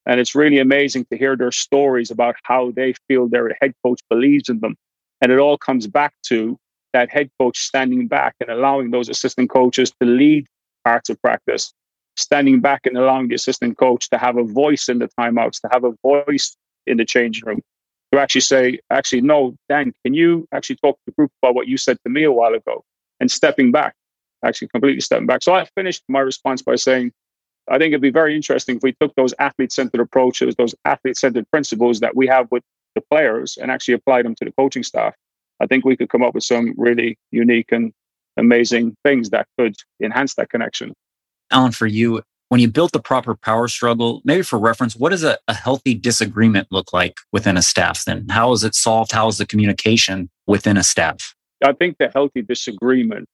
and 0.05 0.19
it's 0.21 0.35
really 0.35 0.59
amazing 0.59 1.07
to 1.11 1.19
hear 1.19 1.37
their 1.37 1.53
stories 1.53 2.11
about 2.11 2.37
how 2.43 2.73
they 2.73 2.95
feel 3.07 3.29
their 3.29 3.57
head 3.61 3.73
coach 3.85 4.01
believes 4.11 4.49
in 4.49 4.61
them. 4.61 4.75
And 5.21 5.33
it 5.33 5.39
all 5.39 5.57
comes 5.57 5.87
back 5.87 6.13
to 6.27 6.59
that 6.93 7.11
head 7.11 7.31
coach 7.41 7.59
standing 7.59 8.09
back 8.09 8.35
and 8.41 8.51
allowing 8.51 8.91
those 8.91 9.09
assistant 9.09 9.51
coaches 9.51 9.93
to 10.01 10.07
lead 10.07 10.47
parts 10.85 11.09
of 11.09 11.21
practice, 11.23 11.73
standing 12.17 12.61
back 12.61 12.81
and 12.85 12.97
allowing 12.97 13.29
the 13.29 13.35
assistant 13.35 13.79
coach 13.79 14.09
to 14.11 14.19
have 14.19 14.37
a 14.37 14.45
voice 14.45 14.89
in 14.89 14.99
the 14.99 15.09
timeouts, 15.19 15.61
to 15.61 15.69
have 15.73 15.85
a 15.85 15.93
voice 16.03 16.57
in 16.87 16.97
the 16.97 17.05
changing 17.05 17.45
room, 17.47 17.61
to 18.13 18.21
actually 18.21 18.41
say, 18.41 18.79
actually, 18.91 19.21
no, 19.21 19.55
Dan, 19.69 19.93
can 20.05 20.15
you 20.15 20.47
actually 20.53 20.77
talk 20.77 20.97
to 20.97 21.03
the 21.07 21.13
group 21.13 21.31
about 21.43 21.55
what 21.55 21.69
you 21.69 21.77
said 21.77 21.99
to 22.05 22.11
me 22.11 22.25
a 22.25 22.33
while 22.33 22.55
ago? 22.55 22.85
And 23.21 23.31
stepping 23.31 23.73
back, 23.73 23.95
actually 24.45 24.69
completely 24.69 25.01
stepping 25.01 25.27
back. 25.27 25.43
So 25.43 25.55
I 25.55 25.67
finished 25.77 26.03
my 26.09 26.21
response 26.21 26.63
by 26.63 26.77
saying, 26.77 27.13
I 27.69 27.77
think 27.79 27.93
it'd 27.93 28.01
be 28.01 28.11
very 28.11 28.35
interesting 28.35 28.77
if 28.77 28.83
we 28.83 28.95
took 29.01 29.15
those 29.15 29.35
athlete 29.39 29.73
centered 29.73 30.01
approaches, 30.01 30.55
those 30.57 30.75
athlete 30.85 31.17
centered 31.17 31.51
principles 31.51 32.01
that 32.01 32.17
we 32.17 32.27
have 32.27 32.51
with 32.51 32.63
the 32.95 33.03
players 33.11 33.59
and 33.61 33.71
actually 33.71 33.95
apply 33.95 34.23
them 34.23 34.35
to 34.37 34.45
the 34.45 34.53
coaching 34.53 34.83
staff. 34.83 35.15
I 35.61 35.67
think 35.67 35.85
we 35.85 35.97
could 35.97 36.09
come 36.09 36.23
up 36.23 36.35
with 36.35 36.45
some 36.45 36.75
really 36.77 37.19
unique 37.31 37.73
and 37.73 37.93
amazing 38.37 38.97
things 39.05 39.31
that 39.31 39.47
could 39.59 39.77
enhance 40.03 40.35
that 40.35 40.49
connection. 40.49 40.95
Alan, 41.51 41.73
for 41.73 41.87
you, 41.87 42.23
when 42.49 42.61
you 42.61 42.69
built 42.69 42.93
the 42.93 43.01
proper 43.01 43.35
power 43.35 43.69
struggle, 43.69 44.23
maybe 44.25 44.43
for 44.43 44.59
reference, 44.59 44.97
what 44.97 45.11
does 45.11 45.25
a, 45.25 45.39
a, 45.49 45.55
healthy 45.55 45.95
disagreement 45.95 46.69
look 46.71 46.93
like 46.93 47.19
within 47.33 47.57
a 47.57 47.63
staff 47.63 48.05
then? 48.05 48.27
How 48.29 48.53
is 48.53 48.65
it 48.65 48.75
solved? 48.75 49.13
How 49.13 49.29
is 49.29 49.39
the 49.39 49.47
communication 49.47 50.31
within 50.47 50.77
a 50.77 50.83
staff? 50.83 51.35
I 51.63 51.73
think 51.73 51.97
the 51.99 52.09
healthy 52.09 52.43
disagreement 52.43 53.29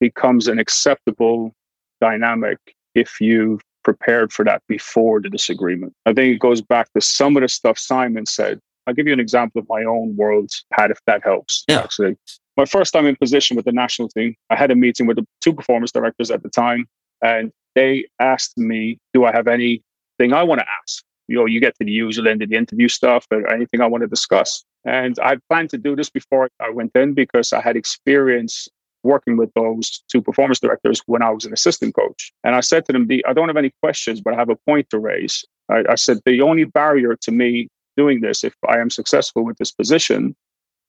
becomes 0.00 0.48
an 0.48 0.58
acceptable 0.58 1.52
dynamic 2.00 2.58
if 2.94 3.20
you've 3.20 3.60
prepared 3.84 4.32
for 4.32 4.44
that 4.44 4.62
before 4.68 5.20
the 5.20 5.28
disagreement. 5.28 5.92
I 6.06 6.12
think 6.12 6.34
it 6.34 6.40
goes 6.40 6.60
back 6.60 6.92
to 6.94 7.00
some 7.00 7.36
of 7.36 7.42
the 7.42 7.48
stuff 7.48 7.78
Simon 7.78 8.26
said. 8.26 8.58
I'll 8.86 8.94
give 8.94 9.06
you 9.06 9.12
an 9.12 9.20
example 9.20 9.60
of 9.60 9.68
my 9.68 9.82
own 9.84 10.16
world, 10.16 10.50
Pat, 10.72 10.90
if 10.90 10.98
that 11.06 11.22
helps. 11.22 11.64
Yeah. 11.68 11.80
Actually, 11.80 12.16
my 12.56 12.64
first 12.64 12.92
time 12.92 13.06
in 13.06 13.16
position 13.16 13.56
with 13.56 13.64
the 13.64 13.72
national 13.72 14.08
team, 14.08 14.34
I 14.50 14.56
had 14.56 14.70
a 14.70 14.74
meeting 14.74 15.06
with 15.06 15.16
the 15.16 15.26
two 15.40 15.52
performance 15.52 15.92
directors 15.92 16.30
at 16.30 16.42
the 16.42 16.50
time, 16.50 16.86
and 17.22 17.50
they 17.74 18.06
asked 18.20 18.56
me, 18.58 18.98
Do 19.12 19.24
I 19.24 19.32
have 19.32 19.48
anything 19.48 20.32
I 20.32 20.42
want 20.42 20.60
to 20.60 20.66
ask? 20.82 21.04
You 21.28 21.36
know, 21.36 21.46
you 21.46 21.60
get 21.60 21.74
to 21.78 21.84
the 21.84 21.92
usual 21.92 22.28
end 22.28 22.42
of 22.42 22.50
the 22.50 22.56
interview 22.56 22.88
stuff 22.88 23.26
or 23.30 23.50
anything 23.50 23.80
I 23.80 23.86
want 23.86 24.02
to 24.02 24.08
discuss. 24.08 24.64
And 24.84 25.18
I 25.20 25.38
planned 25.48 25.70
to 25.70 25.78
do 25.78 25.96
this 25.96 26.10
before 26.10 26.50
I 26.60 26.68
went 26.70 26.92
in 26.94 27.14
because 27.14 27.52
I 27.52 27.62
had 27.62 27.76
experience 27.76 28.68
working 29.02 29.36
with 29.36 29.50
those 29.54 30.02
two 30.08 30.20
performance 30.20 30.60
directors 30.60 31.02
when 31.06 31.22
I 31.22 31.30
was 31.30 31.44
an 31.44 31.52
assistant 31.52 31.94
coach. 31.94 32.32
And 32.42 32.54
I 32.54 32.60
said 32.60 32.84
to 32.86 32.92
them, 32.92 33.06
I 33.26 33.32
don't 33.32 33.48
have 33.48 33.56
any 33.56 33.72
questions, 33.82 34.20
but 34.20 34.34
I 34.34 34.36
have 34.36 34.50
a 34.50 34.56
point 34.66 34.90
to 34.90 34.98
raise. 34.98 35.44
I, 35.70 35.84
I 35.90 35.94
said, 35.94 36.20
the 36.24 36.40
only 36.42 36.64
barrier 36.64 37.16
to 37.16 37.30
me 37.30 37.68
doing 37.96 38.20
this, 38.20 38.44
if 38.44 38.54
I 38.68 38.78
am 38.78 38.90
successful 38.90 39.44
with 39.44 39.56
this 39.58 39.70
position, 39.70 40.34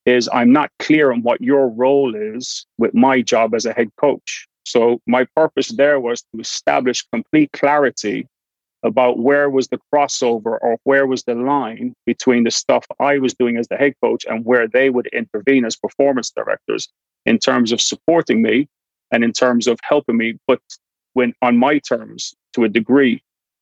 is 0.06 0.30
I'm 0.32 0.52
not 0.52 0.71
clear 0.80 1.12
on 1.12 1.21
what 1.24 1.41
your 1.41 1.67
role 1.67 2.15
is 2.15 2.65
with 2.78 2.93
my 2.93 3.21
job 3.21 3.54
as 3.54 3.65
a 3.65 3.74
head 3.74 3.89
coach. 4.00 4.48
So 4.65 4.99
my 5.08 5.25
purpose 5.36 5.69
there 5.69 5.99
was 5.99 6.21
to 6.21 6.39
establish 6.39 7.06
complete 7.13 7.51
clarity 7.54 8.28
about 8.84 9.19
where 9.19 9.49
was 9.49 9.67
the 9.67 9.80
crossover 9.93 10.58
or 10.62 10.78
where 10.84 11.08
was 11.08 11.23
the 11.23 11.36
line 11.36 11.93
between 12.06 12.43
the 12.43 12.51
stuff 12.51 12.86
I 12.99 13.17
was 13.17 13.34
doing 13.34 13.58
as 13.58 13.67
the 13.67 13.78
head 13.78 13.93
coach 14.04 14.25
and 14.30 14.45
where 14.45 14.67
they 14.67 14.89
would 14.89 15.08
intervene 15.08 15.65
as 15.65 15.75
performance 15.75 16.32
directors 16.32 16.88
in 17.25 17.39
terms 17.39 17.71
of 17.71 17.82
supporting 17.82 18.41
me 18.41 18.67
and 19.12 19.23
in 19.23 19.32
terms 19.32 19.67
of 19.67 19.80
helping 19.84 20.17
me, 20.17 20.38
but 20.47 20.60
when 21.13 21.34
on 21.41 21.58
my 21.58 21.80
terms 21.80 22.36
to 22.54 22.63
a 22.63 22.69
degree. 22.69 23.21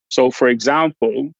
So, 0.09 0.31
for 0.31 0.47
example, 0.47 1.31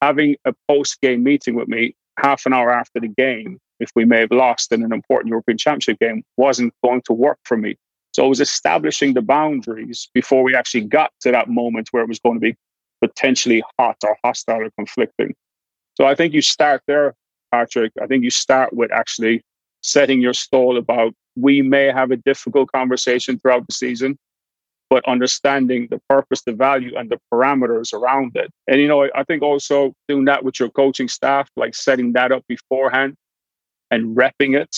having 0.00 0.36
a 0.44 0.54
post 0.68 1.00
game 1.00 1.22
meeting 1.22 1.54
with 1.54 1.68
me 1.68 1.94
half 2.18 2.46
an 2.46 2.52
hour 2.52 2.72
after 2.72 3.00
the 3.00 3.08
game 3.08 3.58
if 3.78 3.90
we 3.94 4.04
may 4.04 4.20
have 4.20 4.30
lost 4.30 4.72
in 4.72 4.82
an 4.82 4.92
important 4.92 5.28
European 5.28 5.58
Championship 5.58 5.98
game 5.98 6.22
wasn't 6.36 6.72
going 6.82 7.02
to 7.02 7.12
work 7.12 7.38
for 7.44 7.56
me. 7.56 7.76
So 8.16 8.24
it 8.24 8.28
was 8.30 8.40
establishing 8.40 9.12
the 9.12 9.20
boundaries 9.20 10.08
before 10.14 10.42
we 10.42 10.54
actually 10.54 10.84
got 10.84 11.12
to 11.20 11.30
that 11.32 11.50
moment 11.50 11.88
where 11.90 12.02
it 12.02 12.08
was 12.08 12.18
going 12.18 12.36
to 12.36 12.40
be 12.40 12.56
potentially 13.04 13.62
hot 13.78 13.98
or 14.02 14.16
hostile 14.24 14.62
or 14.62 14.70
conflicting. 14.78 15.34
So 15.98 16.06
I 16.06 16.14
think 16.14 16.32
you 16.32 16.40
start 16.40 16.80
there, 16.86 17.14
Patrick. 17.52 17.92
I 18.00 18.06
think 18.06 18.24
you 18.24 18.30
start 18.30 18.72
with 18.72 18.90
actually 18.90 19.42
setting 19.82 20.22
your 20.22 20.32
stall 20.32 20.78
about 20.78 21.12
we 21.36 21.60
may 21.60 21.92
have 21.92 22.10
a 22.10 22.16
difficult 22.16 22.72
conversation 22.72 23.38
throughout 23.38 23.66
the 23.66 23.74
season, 23.74 24.16
but 24.88 25.06
understanding 25.06 25.86
the 25.90 26.00
purpose, 26.08 26.40
the 26.40 26.54
value, 26.54 26.96
and 26.96 27.10
the 27.10 27.20
parameters 27.30 27.92
around 27.92 28.32
it. 28.34 28.50
And, 28.66 28.80
you 28.80 28.88
know, 28.88 29.10
I 29.14 29.24
think 29.24 29.42
also 29.42 29.92
doing 30.08 30.24
that 30.24 30.42
with 30.42 30.58
your 30.58 30.70
coaching 30.70 31.08
staff, 31.08 31.50
like 31.54 31.74
setting 31.74 32.14
that 32.14 32.32
up 32.32 32.44
beforehand 32.48 33.14
and 33.90 34.16
repping 34.16 34.58
it. 34.58 34.74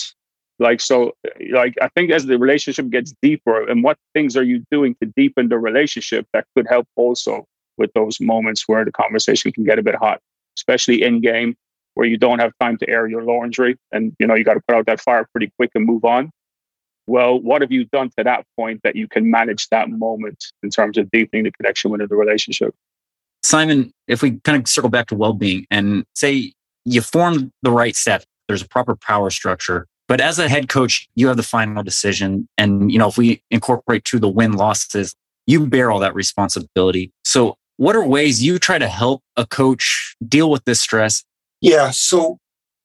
Like, 0.59 0.81
so, 0.81 1.13
like, 1.51 1.75
I 1.81 1.87
think 1.95 2.11
as 2.11 2.25
the 2.25 2.37
relationship 2.37 2.89
gets 2.89 3.13
deeper, 3.21 3.67
and 3.67 3.83
what 3.83 3.97
things 4.13 4.35
are 4.35 4.43
you 4.43 4.63
doing 4.71 4.95
to 5.01 5.11
deepen 5.15 5.49
the 5.49 5.57
relationship 5.57 6.27
that 6.33 6.45
could 6.55 6.67
help 6.67 6.87
also 6.95 7.45
with 7.77 7.91
those 7.93 8.19
moments 8.19 8.65
where 8.67 8.83
the 8.83 8.91
conversation 8.91 9.51
can 9.53 9.63
get 9.63 9.79
a 9.79 9.83
bit 9.83 9.95
hot, 9.95 10.19
especially 10.57 11.01
in 11.01 11.21
game 11.21 11.55
where 11.93 12.07
you 12.07 12.17
don't 12.17 12.39
have 12.39 12.51
time 12.59 12.77
to 12.77 12.89
air 12.89 13.07
your 13.07 13.23
laundry 13.23 13.77
and 13.91 14.15
you 14.19 14.27
know 14.27 14.35
you 14.35 14.43
got 14.43 14.53
to 14.53 14.61
put 14.67 14.75
out 14.75 14.85
that 14.85 15.01
fire 15.01 15.27
pretty 15.33 15.51
quick 15.57 15.69
and 15.75 15.85
move 15.85 16.05
on 16.05 16.29
well 17.07 17.37
what 17.41 17.61
have 17.61 17.71
you 17.71 17.83
done 17.85 18.09
to 18.17 18.23
that 18.23 18.45
point 18.55 18.79
that 18.83 18.95
you 18.95 19.05
can 19.07 19.29
manage 19.29 19.67
that 19.69 19.89
moment 19.89 20.45
in 20.63 20.69
terms 20.69 20.97
of 20.97 21.09
deepening 21.11 21.43
the 21.43 21.51
connection 21.51 21.91
within 21.91 22.07
the 22.07 22.15
relationship 22.15 22.73
simon 23.43 23.91
if 24.07 24.21
we 24.21 24.39
kind 24.45 24.61
of 24.61 24.65
circle 24.67 24.89
back 24.89 25.07
to 25.07 25.15
well-being 25.15 25.65
and 25.71 26.05
say 26.15 26.53
you 26.85 27.01
form 27.01 27.51
the 27.63 27.71
right 27.71 27.97
set 27.97 28.23
there's 28.49 28.63
a 28.63 28.67
proper 28.67 28.95
power 28.95 29.29
structure. 29.29 29.85
But 30.09 30.19
as 30.19 30.39
a 30.39 30.49
head 30.49 30.67
coach, 30.67 31.07
you 31.15 31.27
have 31.27 31.37
the 31.37 31.43
final 31.43 31.83
decision. 31.83 32.49
And, 32.57 32.91
you 32.91 32.97
know, 32.97 33.07
if 33.07 33.17
we 33.17 33.43
incorporate 33.51 34.03
to 34.05 34.19
the 34.19 34.27
win 34.27 34.53
losses, 34.53 35.15
you 35.45 35.67
bear 35.67 35.91
all 35.91 35.99
that 35.99 36.15
responsibility. 36.15 37.13
So 37.23 37.55
what 37.77 37.95
are 37.95 38.03
ways 38.03 38.43
you 38.43 38.57
try 38.59 38.79
to 38.79 38.87
help 38.87 39.21
a 39.37 39.45
coach 39.45 40.15
deal 40.27 40.49
with 40.49 40.65
this 40.65 40.81
stress? 40.81 41.23
Yeah. 41.61 41.91
So 41.91 42.39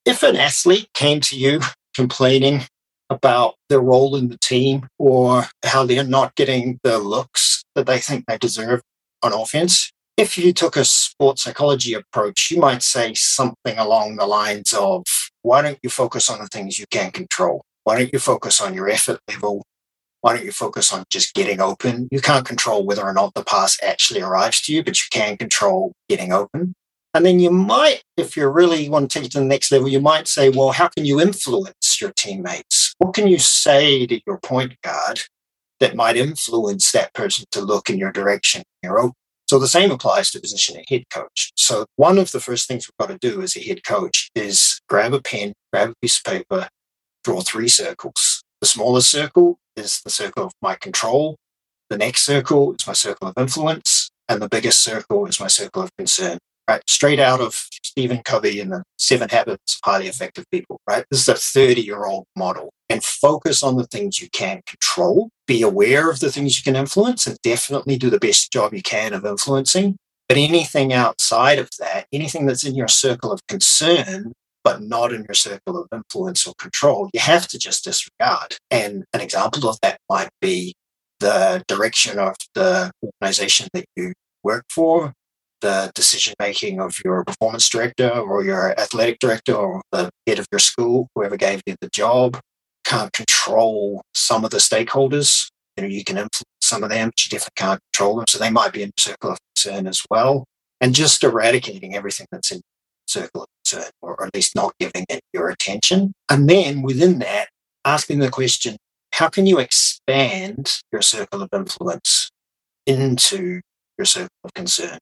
if 0.05 0.23
an 0.23 0.37
athlete 0.37 0.89
came 0.93 1.21
to 1.23 1.37
you 1.37 1.61
complaining 1.97 2.65
about 3.09 3.55
their 3.71 3.81
role 3.81 4.17
in 4.17 4.29
the 4.29 4.39
team 4.39 4.87
or 4.99 5.47
how 5.65 5.87
they're 5.87 6.05
not 6.05 6.35
getting 6.37 6.79
the 6.85 6.99
looks 6.99 7.65
that 7.75 7.87
they 7.87 7.99
think 7.99 8.27
they 8.27 8.37
deserve 8.37 8.83
on 9.23 9.33
offense, 9.33 9.91
if 10.17 10.37
you 10.39 10.53
took 10.53 10.77
a 10.77 10.85
sports 10.85 11.43
psychology 11.43 11.95
approach, 11.95 12.51
you 12.51 12.61
might 12.61 12.83
say 12.83 13.15
something 13.15 13.79
along 13.79 14.17
the 14.17 14.27
lines 14.27 14.73
of, 14.75 15.05
why 15.45 15.61
don't 15.61 15.79
you 15.83 15.91
focus 15.91 16.31
on 16.31 16.39
the 16.39 16.47
things 16.47 16.79
you 16.79 16.87
can 16.91 17.11
control? 17.11 17.67
Why 17.85 17.99
don't 17.99 18.13
you 18.15 18.19
focus 18.19 18.63
on 18.63 18.73
your 18.73 18.89
effort 18.89 19.21
level? 19.29 19.67
Why 20.23 20.35
don't 20.35 20.47
you 20.47 20.53
focus 20.53 20.91
on 20.91 21.05
just 21.11 21.35
getting 21.35 21.61
open? 21.61 22.09
You 22.11 22.23
can't 22.23 22.47
control 22.47 22.87
whether 22.87 23.03
or 23.03 23.13
not 23.13 23.35
the 23.35 23.45
pass 23.45 23.79
actually 23.83 24.23
arrives 24.23 24.63
to 24.63 24.75
you, 24.75 24.83
but 24.83 24.99
you 24.99 25.05
can 25.11 25.37
control 25.37 25.93
getting 26.09 26.33
open. 26.33 26.75
And 27.13 27.27
then 27.27 27.41
you 27.41 27.51
might, 27.51 28.03
if 28.17 28.39
you 28.39 28.49
really 28.49 28.89
want 28.89 29.11
to 29.11 29.19
take 29.19 29.27
it 29.27 29.33
to 29.33 29.41
the 29.41 29.45
next 29.45 29.71
level, 29.71 29.87
you 29.87 30.01
might 30.01 30.29
say, 30.29 30.49
well, 30.49 30.73
how 30.73 30.89
can 30.89 31.05
you 31.05 31.21
influence 31.21 32.01
your 32.01 32.13
teammates? 32.17 32.95
What 32.97 33.13
can 33.13 33.29
you 33.29 33.39
say 33.39 34.07
to 34.07 34.21
your 34.27 34.39
point 34.39 34.81
guard 34.81 35.21
that 35.79 35.95
might 35.95 36.17
influence 36.17 36.91
that 36.93 37.13
person 37.13 37.45
to 37.51 37.61
look 37.61 37.91
in 37.91 37.99
your 37.99 38.13
direction? 38.13 38.63
You're 38.83 38.99
open. 38.99 39.15
So 39.47 39.59
the 39.59 39.69
same 39.69 39.91
applies 39.91 40.31
to 40.31 40.41
position 40.41 40.77
a 40.77 40.85
head 40.89 41.05
coach. 41.11 41.53
So 41.57 41.87
one 41.97 42.19
of 42.19 42.33
the 42.33 42.41
first 42.41 42.67
things 42.67 42.89
we've 42.89 43.07
got 43.07 43.13
to 43.13 43.19
do 43.19 43.43
as 43.43 43.57
a 43.57 43.61
head 43.61 43.85
coach 43.85 44.31
is 44.35 44.81
grab 44.89 45.13
a 45.13 45.21
pen, 45.21 45.53
grab 45.73 45.91
a 45.91 45.95
piece 46.01 46.19
of 46.19 46.25
paper, 46.25 46.69
draw 47.23 47.41
three 47.41 47.69
circles. 47.69 48.43
The 48.61 48.67
smallest 48.67 49.11
circle 49.11 49.59
is 49.77 50.01
the 50.03 50.11
circle 50.11 50.45
of 50.45 50.53
my 50.63 50.77
control. 50.77 51.37
The 51.91 51.99
next 51.99 52.23
circle 52.23 52.75
is 52.75 52.87
my 52.87 52.95
circle 52.95 53.29
of 53.29 53.35
influence. 53.37 54.11
And 54.29 54.41
the 54.41 54.49
biggest 54.49 54.83
circle 54.83 55.27
is 55.27 55.39
my 55.39 55.49
circle 55.49 55.83
of 55.83 55.91
concern 55.99 56.39
right? 56.69 56.83
Straight 56.89 57.21
out 57.21 57.41
of 57.41 57.55
Stephen 57.55 58.23
Covey 58.25 58.61
and 58.61 58.73
the 58.73 58.83
Seven 58.99 59.29
Habits 59.29 59.75
of 59.77 59.81
Highly 59.85 60.09
Effective 60.09 60.45
People, 60.51 60.81
right? 60.89 61.05
This 61.11 61.21
is 61.21 61.29
a 61.29 61.35
30 61.35 61.81
year 61.81 62.05
old 62.05 62.27
model 62.37 62.73
and 62.89 63.05
focus 63.05 63.63
on 63.63 63.77
the 63.77 63.87
things 63.87 64.21
you 64.21 64.29
can 64.31 64.63
control. 64.67 65.31
Be 65.47 65.63
aware 65.63 66.11
of 66.11 66.21
the 66.21 66.31
things 66.31 66.57
you 66.57 66.63
can 66.63 66.79
influence 66.79 67.27
and 67.27 67.39
definitely 67.43 67.97
do 67.97 68.11
the 68.11 68.19
best 68.19 68.53
job 68.53 68.75
you 68.75 68.83
can 68.83 69.13
of 69.13 69.25
influencing. 69.25 69.97
But 70.29 70.39
anything 70.39 70.93
outside 70.93 71.59
of 71.59 71.69
that, 71.79 72.07
anything 72.13 72.47
that's 72.47 72.65
in 72.65 72.75
your 72.75 72.89
circle 72.89 73.31
of 73.31 73.47
concern, 73.47 74.33
but 74.63 74.81
not 74.81 75.13
in 75.13 75.25
your 75.25 75.35
circle 75.35 75.79
of 75.79 75.89
influence 75.93 76.47
or 76.47 76.55
control, 76.59 77.11
you 77.13 77.21
have 77.21 77.47
to 77.49 77.59
just 77.59 77.85
disregard. 77.85 78.57
And 78.71 79.05
an 79.13 79.21
example 79.21 79.69
of 79.69 79.79
that 79.83 79.99
might 80.09 80.31
be 80.41 80.75
the 81.21 81.63
direction 81.69 82.19
of 82.19 82.37
the 82.55 82.91
organization 83.03 83.69
that 83.75 83.85
you 83.97 84.15
work 84.43 84.65
for, 84.71 85.13
the 85.61 85.91
decision 85.95 86.35
making 86.39 86.81
of 86.81 86.95
your 87.05 87.25
performance 87.25 87.69
director 87.69 88.09
or 88.09 88.45
your 88.45 88.79
athletic 88.79 89.19
director 89.19 89.55
or 89.55 89.83
the 89.93 90.11
head 90.27 90.39
of 90.39 90.47
your 90.53 90.59
school, 90.59 91.09
whoever 91.15 91.37
gave 91.37 91.63
you 91.67 91.77
the 91.81 91.89
job, 91.89 92.41
can't 92.85 93.13
control 93.13 94.03
some 94.15 94.45
of 94.45 94.51
the 94.51 94.59
stakeholders. 94.59 95.49
You 95.77 95.83
know, 95.83 95.89
you 95.89 96.05
can 96.05 96.17
influence 96.17 96.45
some 96.61 96.85
of 96.85 96.91
them, 96.91 97.09
but 97.09 97.25
you 97.25 97.31
definitely 97.31 97.53
can't 97.57 97.81
control 97.93 98.17
them. 98.17 98.27
So 98.29 98.39
they 98.39 98.51
might 98.51 98.73
be 98.73 98.83
in 98.83 98.93
circle 98.99 99.33
of 99.33 99.39
concern 99.55 99.87
as 99.87 100.03
well. 100.11 100.45
And 100.81 100.95
just 100.95 101.25
eradicating 101.25 101.95
everything 101.97 102.27
that's 102.31 102.51
in 102.53 102.61
circle 103.07 103.43
of 103.43 103.49
concern, 103.65 103.91
or 104.03 104.23
at 104.25 104.35
least 104.35 104.55
not 104.55 104.75
giving 104.79 105.07
it 105.09 105.21
your 105.33 105.49
attention. 105.49 106.13
And 106.31 106.49
then 106.49 106.83
within 106.83 107.21
that, 107.21 107.49
asking 107.85 108.19
the 108.19 108.31
question, 108.31 108.77
how 109.13 109.29
can 109.29 109.47
you 109.47 109.59
expand 109.59 110.81
your 110.93 111.03
circle 111.03 111.43
of 111.43 111.49
influence? 111.53 112.31
into 112.87 113.61
your 113.99 114.05
circle 114.05 114.29
of 114.45 114.53
concern. 114.55 114.99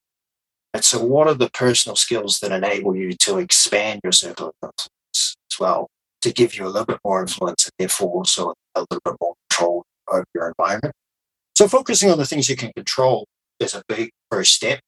And 0.74 0.85
so, 0.85 1.04
what 1.04 1.28
are 1.28 1.35
the 1.35 1.50
personal 1.50 1.96
skills 1.96 2.40
that 2.40 2.52
enable 2.52 2.96
you 2.96 3.12
to 3.12 3.38
expand 3.38 4.00
your 4.02 4.12
circle 4.12 4.48
of 4.48 4.54
influence 4.62 5.37
as 5.50 5.61
well, 5.61 5.88
to 6.22 6.32
give 6.32 6.56
you 6.56 6.64
a 6.64 6.68
little 6.68 6.87
bit 6.87 7.00
more 7.04 7.20
influence 7.20 7.66
and 7.66 7.72
therefore 7.78 8.11
also 8.11 8.54
a 8.74 8.80
little 8.80 9.00
bit 9.04 9.14
more 9.20 9.35
control 9.50 9.85
over 10.11 10.24
your 10.35 10.48
environment? 10.48 10.94
So, 11.54 11.68
focusing 11.68 12.11
on 12.11 12.18
the 12.18 12.26
things 12.26 12.48
you 12.48 12.56
can 12.56 12.72
control 12.72 13.26
is 13.61 13.74
a 13.74 13.82
big 13.87 14.11
first 14.30 14.54
step. 14.54 14.80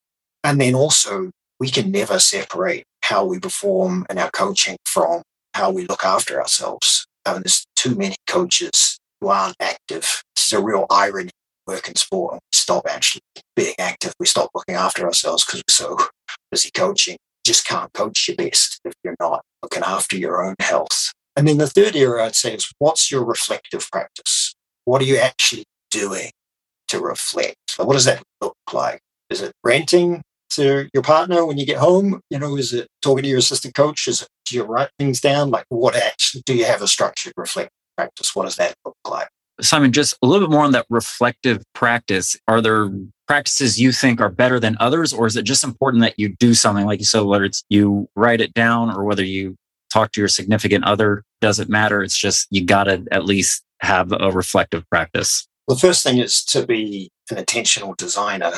And 0.43 0.61
then 0.61 0.75
also, 0.75 1.31
we 1.61 1.69
can 1.69 1.91
never 1.91 2.19
separate 2.19 2.85
how 3.03 3.25
we 3.25 3.39
perform 3.39 4.07
in 4.09 4.19
our 4.19 4.31
coaching 4.31 4.77
from 4.87 5.23
how 5.53 5.71
we 5.71 5.87
look 5.87 6.05
after 6.05 6.41
ourselves. 6.41 7.07
I 7.27 7.35
mean, 7.35 7.43
there's 7.43 7.67
too 7.77 7.95
many 7.95 8.17
coaches 8.27 8.99
who 9.21 9.29
aren't 9.29 9.57
active. 9.61 10.23
This 10.35 10.47
is 10.47 10.53
a 10.53 10.63
real 10.63 10.87
irony 10.91 11.31
work 11.67 11.89
in 11.89 11.97
sport 11.97 12.35
and 12.35 12.41
we 12.53 12.57
stop 12.57 12.87
actually 12.89 13.23
being 13.57 13.75
active. 13.79 14.13
We 14.19 14.27
stop 14.27 14.51
looking 14.55 14.75
after 14.75 15.05
ourselves 15.05 15.45
because 15.45 15.63
we're 15.67 15.73
so 15.73 15.99
busy 16.51 16.71
coaching. 16.73 17.15
You 17.15 17.53
just 17.53 17.67
can't 17.67 17.93
coach 17.93 18.29
your 18.29 18.37
best 18.37 18.81
if 18.85 18.95
you're 19.03 19.17
not 19.21 19.43
looking 19.63 19.83
after 19.83 20.17
your 20.17 20.45
own 20.45 20.55
health. 20.61 21.13
And 21.37 21.49
then 21.49 21.59
the 21.59 21.67
third 21.67 21.97
area 21.97 22.25
I'd 22.25 22.35
say 22.35 22.55
is 22.55 22.73
what's 22.79 23.11
your 23.11 23.25
reflective 23.25 23.91
practice? 23.91 24.55
What 24.85 25.03
are 25.03 25.07
you 25.07 25.19
actually 25.19 25.65
doing 25.91 26.31
to 26.89 27.01
reflect? 27.01 27.57
What 27.77 27.95
does 27.95 28.05
that 28.05 28.23
look 28.41 28.57
like? 28.73 29.01
Is 29.31 29.41
it 29.41 29.53
ranting 29.65 30.23
to 30.51 30.89
your 30.95 31.03
partner 31.03 31.45
when 31.45 31.59
you 31.59 31.67
get 31.67 31.79
home? 31.79 32.21
You 32.31 32.39
know, 32.39 32.57
is 32.57 32.73
it 32.73 32.87
talking 33.03 33.23
to 33.25 33.29
your 33.29 33.39
assistant 33.39 33.75
coach? 33.75 34.07
Is 34.07 34.23
it 34.23 34.29
do 34.45 34.57
you 34.57 34.63
write 34.63 34.91
things 34.99 35.21
down? 35.21 35.51
Like 35.51 35.65
what 35.69 35.97
actually 35.97 36.43
do 36.47 36.55
you 36.55 36.67
have 36.67 36.83
a 36.83 36.89
structured 36.89 37.33
reflective 37.37 37.73
practice? 37.97 38.35
What 38.35 38.45
does 38.45 38.57
that 38.57 38.75
look 38.85 38.97
like? 39.09 39.29
Simon, 39.61 39.93
just 39.93 40.17
a 40.23 40.27
little 40.27 40.47
bit 40.47 40.53
more 40.53 40.65
on 40.65 40.73
that 40.73 40.87
reflective 40.91 41.63
practice. 41.75 42.37
Are 42.49 42.61
there 42.61 42.91
practices 43.27 43.81
you 43.81 43.93
think 43.93 44.21
are 44.21 44.31
better 44.31 44.59
than 44.59 44.77
others, 44.81 45.13
or 45.13 45.27
is 45.27 45.37
it 45.37 45.45
just 45.45 45.65
important 45.65 46.03
that 46.03 46.19
you 46.19 46.35
do 46.37 46.55
something 46.55 46.87
like 46.87 46.99
you 46.99 47.05
said, 47.05 47.21
whether 47.21 47.45
it's 47.45 47.65
you 47.69 48.09
write 48.17 48.41
it 48.41 48.53
down 48.53 48.91
or 48.91 49.05
whether 49.05 49.25
you 49.25 49.57
talk 49.93 50.11
to 50.13 50.21
your 50.21 50.29
significant 50.29 50.85
other, 50.85 51.23
doesn't 51.41 51.71
matter. 51.71 52.03
It's 52.03 52.19
just 52.19 52.49
you 52.51 52.65
got 52.65 52.85
to 52.85 53.05
at 53.13 53.25
least 53.25 53.63
have 53.81 54.13
a 54.13 54.31
reflective 54.33 54.89
practice. 54.91 55.47
the 55.69 55.77
first 55.77 56.03
thing 56.03 56.19
is 56.19 56.45
to 56.47 56.67
be 56.67 57.11
an 57.31 57.39
intentional 57.39 57.95
designer 57.97 58.53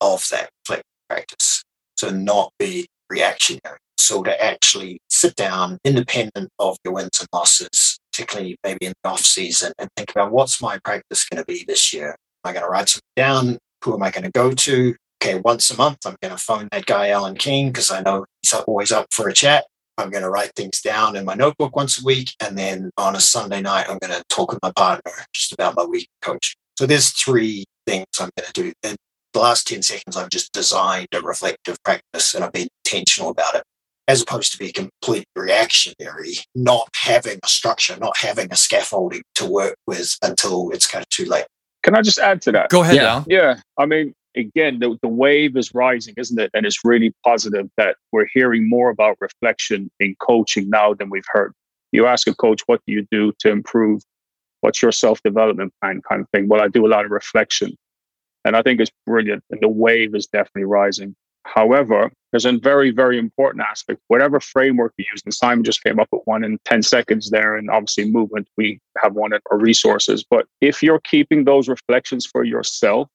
of 0.00 0.26
that 0.30 0.48
reflective 0.62 0.84
practice. 1.08 1.62
So 1.96 2.08
not 2.10 2.52
be 2.58 2.86
reactionary. 3.10 3.78
So 3.98 4.22
to 4.22 4.42
actually 4.42 5.00
sit 5.10 5.36
down 5.36 5.78
independent 5.84 6.48
of 6.58 6.78
your 6.82 6.94
wins 6.94 7.20
and 7.20 7.28
losses 7.32 7.99
particularly 8.20 8.58
maybe 8.62 8.86
in 8.86 8.92
the 9.02 9.10
off 9.10 9.20
season, 9.20 9.72
and 9.78 9.88
think 9.96 10.10
about 10.10 10.30
what's 10.30 10.60
my 10.60 10.78
practice 10.84 11.28
going 11.28 11.42
to 11.42 11.46
be 11.46 11.64
this 11.66 11.92
year. 11.92 12.10
Am 12.44 12.50
I 12.50 12.52
going 12.52 12.64
to 12.64 12.68
write 12.68 12.88
something 12.88 13.02
down? 13.16 13.58
Who 13.84 13.94
am 13.94 14.02
I 14.02 14.10
going 14.10 14.24
to 14.24 14.30
go 14.30 14.52
to? 14.52 14.94
Okay, 15.22 15.40
once 15.40 15.70
a 15.70 15.76
month, 15.76 15.98
I'm 16.06 16.16
going 16.22 16.34
to 16.34 16.42
phone 16.42 16.68
that 16.72 16.86
guy, 16.86 17.08
Alan 17.08 17.36
Keane, 17.36 17.68
because 17.68 17.90
I 17.90 18.02
know 18.02 18.26
he's 18.42 18.52
always 18.52 18.92
up 18.92 19.06
for 19.12 19.28
a 19.28 19.32
chat. 19.32 19.64
I'm 19.98 20.10
going 20.10 20.22
to 20.22 20.30
write 20.30 20.52
things 20.56 20.80
down 20.80 21.16
in 21.16 21.24
my 21.24 21.34
notebook 21.34 21.76
once 21.76 22.00
a 22.00 22.04
week. 22.04 22.34
And 22.40 22.56
then 22.56 22.90
on 22.96 23.16
a 23.16 23.20
Sunday 23.20 23.60
night, 23.60 23.86
I'm 23.88 23.98
going 23.98 24.12
to 24.12 24.24
talk 24.28 24.50
with 24.50 24.60
my 24.62 24.72
partner 24.72 25.12
just 25.34 25.52
about 25.52 25.76
my 25.76 25.84
week 25.84 26.08
coaching. 26.22 26.56
So 26.78 26.86
there's 26.86 27.10
three 27.10 27.64
things 27.86 28.06
I'm 28.18 28.30
going 28.38 28.50
to 28.50 28.62
do. 28.62 28.72
And 28.82 28.96
the 29.34 29.40
last 29.40 29.66
10 29.68 29.82
seconds, 29.82 30.16
I've 30.16 30.30
just 30.30 30.52
designed 30.52 31.08
a 31.12 31.20
reflective 31.20 31.82
practice 31.82 32.34
and 32.34 32.42
I've 32.42 32.52
been 32.52 32.68
intentional 32.84 33.30
about 33.30 33.56
it 33.56 33.62
as 34.10 34.22
opposed 34.22 34.50
to 34.50 34.58
be 34.58 34.72
completely 34.72 35.24
reactionary, 35.36 36.34
not 36.56 36.88
having 36.96 37.38
a 37.44 37.46
structure, 37.46 37.96
not 38.00 38.16
having 38.16 38.50
a 38.50 38.56
scaffolding 38.56 39.22
to 39.36 39.44
work 39.44 39.76
with 39.86 40.16
until 40.20 40.70
it's 40.70 40.88
kind 40.88 41.02
of 41.02 41.08
too 41.10 41.26
late. 41.26 41.46
Can 41.84 41.94
I 41.94 42.02
just 42.02 42.18
add 42.18 42.42
to 42.42 42.52
that? 42.52 42.70
Go 42.70 42.82
ahead, 42.82 42.96
Yeah. 42.96 43.14
Al. 43.14 43.24
Yeah. 43.28 43.60
I 43.78 43.86
mean, 43.86 44.12
again, 44.36 44.80
the, 44.80 44.98
the 45.00 45.08
wave 45.08 45.56
is 45.56 45.72
rising, 45.74 46.14
isn't 46.16 46.40
it? 46.40 46.50
And 46.54 46.66
it's 46.66 46.84
really 46.84 47.14
positive 47.24 47.68
that 47.76 47.96
we're 48.10 48.26
hearing 48.34 48.68
more 48.68 48.90
about 48.90 49.16
reflection 49.20 49.88
in 50.00 50.16
coaching 50.20 50.68
now 50.68 50.92
than 50.92 51.08
we've 51.08 51.22
heard. 51.28 51.52
You 51.92 52.06
ask 52.06 52.26
a 52.26 52.34
coach, 52.34 52.62
what 52.66 52.80
do 52.88 52.92
you 52.92 53.06
do 53.12 53.32
to 53.38 53.50
improve? 53.50 54.02
What's 54.60 54.82
your 54.82 54.92
self 54.92 55.22
development 55.22 55.72
plan 55.80 56.02
kind 56.02 56.22
of 56.22 56.28
thing? 56.30 56.48
Well, 56.48 56.60
I 56.60 56.66
do 56.66 56.84
a 56.84 56.88
lot 56.88 57.04
of 57.04 57.12
reflection. 57.12 57.76
And 58.44 58.56
I 58.56 58.62
think 58.62 58.80
it's 58.80 58.90
brilliant. 59.06 59.44
And 59.50 59.60
the 59.60 59.68
wave 59.68 60.16
is 60.16 60.26
definitely 60.26 60.64
rising. 60.64 61.14
However, 61.44 62.10
there's 62.30 62.44
a 62.44 62.58
very, 62.58 62.90
very 62.90 63.18
important 63.18 63.64
aspect. 63.68 64.00
Whatever 64.08 64.40
framework 64.40 64.92
you 64.96 65.04
use, 65.12 65.22
and 65.24 65.34
Simon 65.34 65.64
just 65.64 65.82
came 65.82 65.98
up 65.98 66.08
with 66.12 66.22
one 66.24 66.44
in 66.44 66.58
10 66.64 66.82
seconds 66.82 67.30
there, 67.30 67.56
and 67.56 67.70
obviously 67.70 68.10
movement, 68.10 68.48
we 68.56 68.78
have 68.98 69.14
one 69.14 69.32
at 69.32 69.42
our 69.50 69.58
resources. 69.58 70.24
But 70.28 70.46
if 70.60 70.82
you're 70.82 71.00
keeping 71.00 71.44
those 71.44 71.68
reflections 71.68 72.26
for 72.26 72.44
yourself 72.44 73.08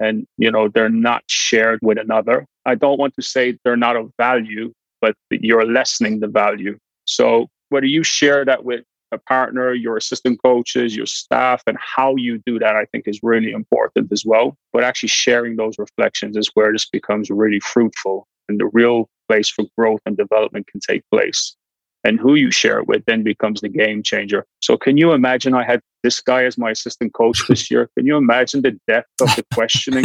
and 0.00 0.26
you 0.38 0.50
know 0.50 0.68
they're 0.68 0.88
not 0.88 1.24
shared 1.26 1.78
with 1.82 1.98
another, 1.98 2.46
I 2.64 2.74
don't 2.74 2.98
want 2.98 3.14
to 3.14 3.22
say 3.22 3.58
they're 3.64 3.76
not 3.76 3.96
of 3.96 4.12
value, 4.18 4.72
but 5.00 5.14
you're 5.30 5.66
lessening 5.66 6.20
the 6.20 6.28
value. 6.28 6.78
So 7.06 7.48
whether 7.70 7.86
you 7.86 8.02
share 8.02 8.44
that 8.44 8.64
with 8.64 8.84
a 9.12 9.18
partner, 9.18 9.72
your 9.72 9.96
assistant 9.96 10.40
coaches, 10.42 10.96
your 10.96 11.06
staff, 11.06 11.62
and 11.66 11.76
how 11.80 12.14
you 12.16 12.40
do 12.46 12.58
that, 12.58 12.76
I 12.76 12.84
think 12.86 13.06
is 13.06 13.20
really 13.22 13.52
important 13.52 14.12
as 14.12 14.24
well. 14.24 14.56
But 14.72 14.84
actually 14.84 15.10
sharing 15.10 15.56
those 15.56 15.78
reflections 15.78 16.36
is 16.36 16.50
where 16.54 16.72
this 16.72 16.88
becomes 16.88 17.30
really 17.30 17.60
fruitful 17.60 18.26
and 18.48 18.60
the 18.60 18.70
real 18.72 19.08
place 19.28 19.48
for 19.48 19.64
growth 19.76 20.00
and 20.06 20.16
development 20.16 20.66
can 20.66 20.80
take 20.80 21.02
place. 21.10 21.56
And 22.06 22.20
who 22.20 22.34
you 22.34 22.50
share 22.50 22.78
it 22.78 22.86
with 22.86 23.02
then 23.06 23.22
becomes 23.22 23.62
the 23.62 23.68
game 23.70 24.02
changer. 24.02 24.44
So 24.60 24.76
can 24.76 24.98
you 24.98 25.12
imagine 25.12 25.54
I 25.54 25.64
had 25.64 25.80
this 26.02 26.20
guy 26.20 26.44
as 26.44 26.58
my 26.58 26.70
assistant 26.70 27.14
coach 27.14 27.46
this 27.48 27.70
year? 27.70 27.88
Can 27.96 28.06
you 28.06 28.16
imagine 28.16 28.60
the 28.60 28.78
depth 28.86 29.08
of 29.22 29.34
the 29.36 29.44
questioning? 29.54 30.04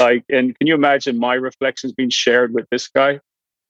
like, 0.00 0.24
and 0.30 0.58
can 0.58 0.66
you 0.66 0.74
imagine 0.74 1.18
my 1.18 1.34
reflections 1.34 1.92
being 1.92 2.10
shared 2.10 2.54
with 2.54 2.66
this 2.70 2.88
guy? 2.88 3.20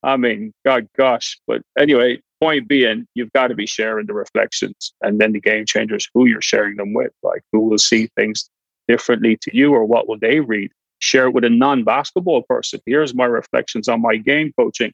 I 0.03 0.15
mean, 0.15 0.53
God, 0.65 0.87
gosh. 0.97 1.37
But 1.45 1.61
anyway, 1.77 2.21
point 2.41 2.67
being, 2.67 3.07
you've 3.15 3.33
got 3.33 3.47
to 3.47 3.55
be 3.55 3.65
sharing 3.65 4.05
the 4.05 4.13
reflections, 4.13 4.93
and 5.01 5.19
then 5.19 5.33
the 5.33 5.41
game 5.41 5.65
changers, 5.65 6.07
who 6.13 6.25
you're 6.25 6.41
sharing 6.41 6.75
them 6.75 6.93
with, 6.93 7.11
like 7.23 7.41
who 7.51 7.61
will 7.61 7.77
see 7.77 8.09
things 8.15 8.49
differently 8.87 9.37
to 9.41 9.55
you, 9.55 9.73
or 9.73 9.85
what 9.85 10.07
will 10.07 10.19
they 10.19 10.39
read? 10.39 10.71
Share 10.99 11.27
it 11.27 11.33
with 11.33 11.43
a 11.43 11.49
non-basketball 11.49 12.43
person. 12.43 12.79
Here's 12.85 13.13
my 13.13 13.25
reflections 13.25 13.87
on 13.87 14.01
my 14.01 14.15
game 14.17 14.51
coaching 14.57 14.91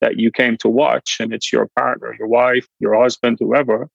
that 0.00 0.18
you 0.18 0.30
came 0.30 0.56
to 0.58 0.68
watch, 0.68 1.18
and 1.20 1.32
it's 1.32 1.52
your 1.52 1.68
partner, 1.78 2.14
your 2.18 2.28
wife, 2.28 2.66
your 2.80 3.00
husband, 3.00 3.38
whoever. 3.40 3.88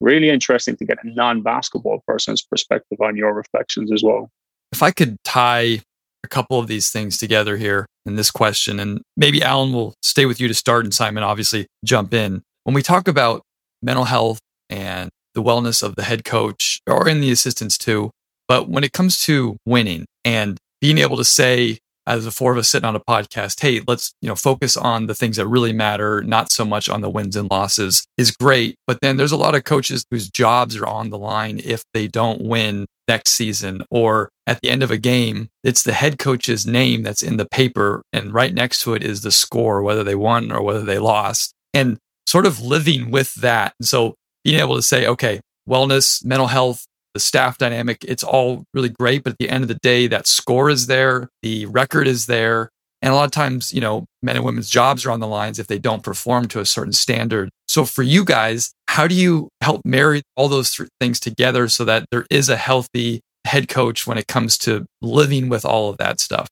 Really 0.00 0.28
interesting 0.28 0.76
to 0.76 0.84
get 0.84 0.98
a 1.02 1.08
non-basketball 1.08 2.02
person's 2.06 2.42
perspective 2.42 3.00
on 3.00 3.16
your 3.16 3.32
reflections 3.32 3.90
as 3.90 4.02
well. 4.02 4.30
If 4.72 4.82
I 4.82 4.90
could 4.90 5.16
tie 5.24 5.80
a 6.26 6.28
couple 6.28 6.58
of 6.58 6.66
these 6.66 6.90
things 6.90 7.16
together 7.16 7.56
here 7.56 7.86
in 8.04 8.16
this 8.16 8.30
question, 8.30 8.80
and 8.80 9.00
maybe 9.16 9.42
Alan 9.42 9.72
will 9.72 9.94
stay 10.02 10.26
with 10.26 10.40
you 10.40 10.48
to 10.48 10.54
start, 10.54 10.84
and 10.84 10.92
Simon 10.92 11.22
obviously 11.22 11.66
jump 11.84 12.12
in. 12.12 12.42
When 12.64 12.74
we 12.74 12.82
talk 12.82 13.06
about 13.08 13.42
mental 13.80 14.04
health 14.04 14.40
and 14.68 15.08
the 15.34 15.42
wellness 15.42 15.82
of 15.82 15.94
the 15.94 16.02
head 16.02 16.24
coach 16.24 16.80
or 16.86 17.08
in 17.08 17.20
the 17.20 17.30
assistants 17.30 17.78
too, 17.78 18.10
but 18.48 18.68
when 18.68 18.84
it 18.84 18.92
comes 18.92 19.20
to 19.22 19.56
winning 19.64 20.04
and 20.24 20.58
being 20.80 20.98
able 20.98 21.16
to 21.16 21.24
say, 21.24 21.78
as 22.06 22.24
the 22.24 22.30
four 22.30 22.52
of 22.52 22.58
us 22.58 22.68
sitting 22.68 22.86
on 22.86 22.96
a 22.96 23.00
podcast, 23.00 23.60
hey, 23.60 23.80
let's 23.86 24.14
you 24.20 24.28
know 24.28 24.34
focus 24.34 24.76
on 24.76 25.06
the 25.06 25.14
things 25.14 25.36
that 25.36 25.46
really 25.46 25.72
matter, 25.72 26.22
not 26.22 26.50
so 26.52 26.64
much 26.64 26.88
on 26.88 27.00
the 27.00 27.10
wins 27.10 27.36
and 27.36 27.50
losses, 27.50 28.06
is 28.16 28.30
great. 28.30 28.76
But 28.86 29.00
then 29.00 29.16
there's 29.16 29.32
a 29.32 29.36
lot 29.36 29.54
of 29.54 29.64
coaches 29.64 30.04
whose 30.10 30.28
jobs 30.28 30.76
are 30.76 30.86
on 30.86 31.10
the 31.10 31.18
line 31.18 31.60
if 31.64 31.84
they 31.92 32.06
don't 32.06 32.42
win 32.42 32.86
next 33.08 33.30
season 33.30 33.82
or 33.90 34.30
at 34.46 34.60
the 34.60 34.70
end 34.70 34.82
of 34.82 34.90
a 34.90 34.98
game, 34.98 35.48
it's 35.64 35.82
the 35.82 35.92
head 35.92 36.18
coach's 36.18 36.66
name 36.66 37.02
that's 37.02 37.22
in 37.22 37.36
the 37.36 37.46
paper, 37.46 38.02
and 38.12 38.32
right 38.32 38.54
next 38.54 38.80
to 38.82 38.94
it 38.94 39.02
is 39.02 39.22
the 39.22 39.32
score, 39.32 39.82
whether 39.82 40.04
they 40.04 40.14
won 40.14 40.52
or 40.52 40.62
whether 40.62 40.82
they 40.82 40.98
lost, 40.98 41.52
and 41.74 41.98
sort 42.26 42.46
of 42.46 42.60
living 42.60 43.10
with 43.10 43.34
that. 43.34 43.74
And 43.80 43.86
so 43.86 44.14
being 44.44 44.60
able 44.60 44.76
to 44.76 44.82
say, 44.82 45.06
okay, 45.06 45.40
wellness, 45.68 46.24
mental 46.24 46.46
health, 46.46 46.86
the 47.16 47.20
staff 47.20 47.56
dynamic, 47.56 48.04
it's 48.06 48.22
all 48.22 48.64
really 48.74 48.90
great. 48.90 49.24
But 49.24 49.32
at 49.32 49.38
the 49.38 49.48
end 49.48 49.64
of 49.64 49.68
the 49.68 49.78
day, 49.82 50.06
that 50.08 50.26
score 50.26 50.68
is 50.68 50.86
there, 50.86 51.30
the 51.42 51.64
record 51.64 52.06
is 52.06 52.26
there. 52.26 52.68
And 53.00 53.10
a 53.10 53.16
lot 53.16 53.24
of 53.24 53.30
times, 53.30 53.72
you 53.72 53.80
know, 53.80 54.04
men 54.22 54.36
and 54.36 54.44
women's 54.44 54.68
jobs 54.68 55.06
are 55.06 55.10
on 55.10 55.20
the 55.20 55.26
lines 55.26 55.58
if 55.58 55.66
they 55.66 55.78
don't 55.78 56.02
perform 56.02 56.48
to 56.48 56.60
a 56.60 56.66
certain 56.66 56.92
standard. 56.92 57.48
So 57.68 57.86
for 57.86 58.02
you 58.02 58.22
guys, 58.22 58.72
how 58.88 59.06
do 59.06 59.14
you 59.14 59.48
help 59.62 59.80
marry 59.86 60.22
all 60.36 60.48
those 60.48 60.74
th- 60.74 60.90
things 61.00 61.18
together 61.18 61.68
so 61.68 61.84
that 61.86 62.04
there 62.10 62.26
is 62.30 62.50
a 62.50 62.56
healthy 62.56 63.20
head 63.46 63.68
coach 63.68 64.06
when 64.06 64.18
it 64.18 64.26
comes 64.26 64.58
to 64.58 64.84
living 65.00 65.48
with 65.48 65.64
all 65.64 65.88
of 65.88 65.96
that 65.98 66.20
stuff? 66.20 66.48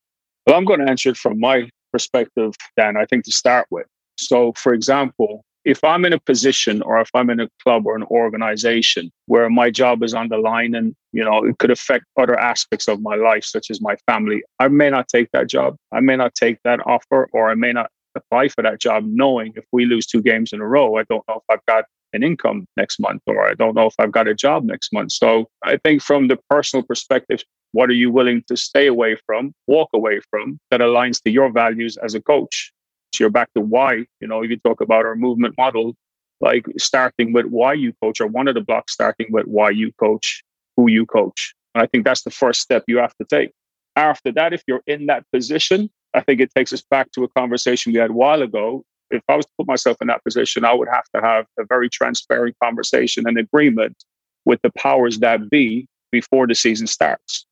Well, 0.46 0.57
I'm 0.57 0.64
going 0.64 0.81
to 0.81 0.88
answer 0.88 1.11
it 1.11 1.16
from 1.18 1.38
my 1.40 1.68
perspective, 1.92 2.55
Dan, 2.79 2.96
I 2.96 3.05
think 3.05 3.24
to 3.24 3.33
start 3.33 3.66
with. 3.70 3.87
So, 4.16 4.53
for 4.53 4.72
example, 4.72 5.44
if 5.64 5.83
I'm 5.83 6.05
in 6.05 6.12
a 6.12 6.20
position 6.20 6.83
or 6.83 7.00
if 7.00 7.09
I'm 7.14 7.31
in 7.31 7.40
a 7.40 7.48
club 7.62 7.87
or 7.87 7.96
an 7.96 8.05
organization 8.05 9.11
where 9.27 9.48
my 9.48 9.70
job 9.70 10.03
is 10.03 10.14
on 10.14 10.29
the 10.29 10.38
line 10.38 10.74
and, 10.74 10.94
you 11.12 11.24
know, 11.24 11.44
it 11.44 11.59
could 11.59 11.70
affect 11.70 12.05
other 12.18 12.38
aspects 12.38 12.88
of 12.88 13.00
my 13.00 13.14
life, 13.14 13.44
such 13.44 13.70
as 13.70 13.81
my 13.81 13.96
family, 14.07 14.42
I 14.59 14.68
may 14.68 14.90
not 14.90 15.09
take 15.09 15.29
that 15.33 15.48
job. 15.48 15.77
I 15.92 16.00
may 16.00 16.16
not 16.16 16.35
take 16.35 16.59
that 16.64 16.81
offer 16.87 17.29
or 17.33 17.50
I 17.50 17.55
may 17.55 17.72
not 17.72 17.90
apply 18.14 18.48
for 18.48 18.62
that 18.62 18.81
job 18.81 19.05
knowing 19.07 19.53
if 19.57 19.64
we 19.72 19.87
lose 19.87 20.07
two 20.07 20.22
games 20.22 20.53
in 20.53 20.61
a 20.61 20.66
row, 20.66 20.96
I 20.96 21.05
don't 21.09 21.24
know 21.29 21.37
if 21.37 21.42
I've 21.50 21.66
got 21.66 21.85
an 22.12 22.22
income 22.22 22.66
next 22.77 23.00
month 23.00 23.22
or 23.27 23.48
I 23.48 23.55
don't 23.55 23.74
know 23.74 23.87
if 23.87 23.94
I've 23.98 24.12
got 24.12 24.29
a 24.29 24.35
job 24.35 24.64
next 24.64 24.92
month. 24.92 25.12
So 25.12 25.48
I 25.64 25.79
think 25.79 26.00
from 26.03 26.29
the 26.29 26.38
personal 26.48 26.85
perspective, 26.85 27.42
What 27.74 27.90
are 27.90 27.94
you 27.94 28.09
willing 28.09 28.44
to 28.46 28.57
stay 28.57 28.87
away 28.87 29.16
from, 29.27 29.53
walk 29.66 29.88
away 29.94 30.20
from 30.31 30.61
that 30.70 30.79
aligns 30.79 31.20
to 31.24 31.31
your 31.31 31.50
values 31.50 31.96
as 31.96 32.14
a 32.14 32.22
coach? 32.22 32.72
You're 33.18 33.31
back 33.31 33.53
to 33.55 33.61
why, 33.61 34.07
you 34.20 34.29
know, 34.29 34.42
if 34.42 34.50
you 34.50 34.59
talk 34.59 34.81
about 34.81 35.05
our 35.05 35.16
movement 35.16 35.55
model, 35.57 35.94
like 36.40 36.66
starting 36.79 37.33
with 37.33 37.46
why 37.46 37.74
you 37.74 37.92
coach, 38.03 38.20
or 38.20 38.27
one 38.27 38.48
of 38.48 38.55
the 38.55 38.61
blocks 38.61 38.92
starting 38.92 39.29
with 39.31 39.46
why 39.46 39.70
you 39.70 39.92
coach, 39.92 40.42
who 40.77 40.90
you 40.90 41.07
coach. 41.07 41.55
And 41.74 41.83
I 41.83 41.87
think 41.87 42.05
that's 42.05 42.22
the 42.22 42.31
first 42.31 42.61
step 42.61 42.85
you 42.87 42.98
have 42.98 43.14
to 43.16 43.27
take. 43.29 43.53
After 43.96 44.33
that, 44.33 44.53
if 44.53 44.62
you're 44.66 44.83
in 44.87 45.07
that 45.07 45.24
position, 45.33 45.90
I 46.14 46.20
think 46.20 46.40
it 46.40 46.50
takes 46.55 46.72
us 46.72 46.83
back 46.83 47.11
to 47.12 47.24
a 47.24 47.29
conversation 47.29 47.92
we 47.92 47.98
had 47.98 48.11
a 48.11 48.14
while 48.14 48.42
ago. 48.42 48.85
If 49.11 49.22
I 49.29 49.37
was 49.37 49.46
to 49.46 49.53
put 49.59 49.68
myself 49.68 49.96
in 50.00 50.09
that 50.09 50.24
position, 50.24 50.64
I 50.64 50.74
would 50.74 50.88
have 50.88 51.05
to 51.14 51.20
have 51.20 51.46
a 51.59 51.64
very 51.64 51.88
transparent 51.88 52.57
conversation 52.62 53.27
and 53.27 53.38
agreement 53.38 53.96
with 54.44 54.61
the 54.62 54.70
powers 54.77 55.18
that 55.18 55.50
be 55.50 55.87
before 56.11 56.46
the 56.46 56.55
season 56.55 56.87
starts 56.87 57.46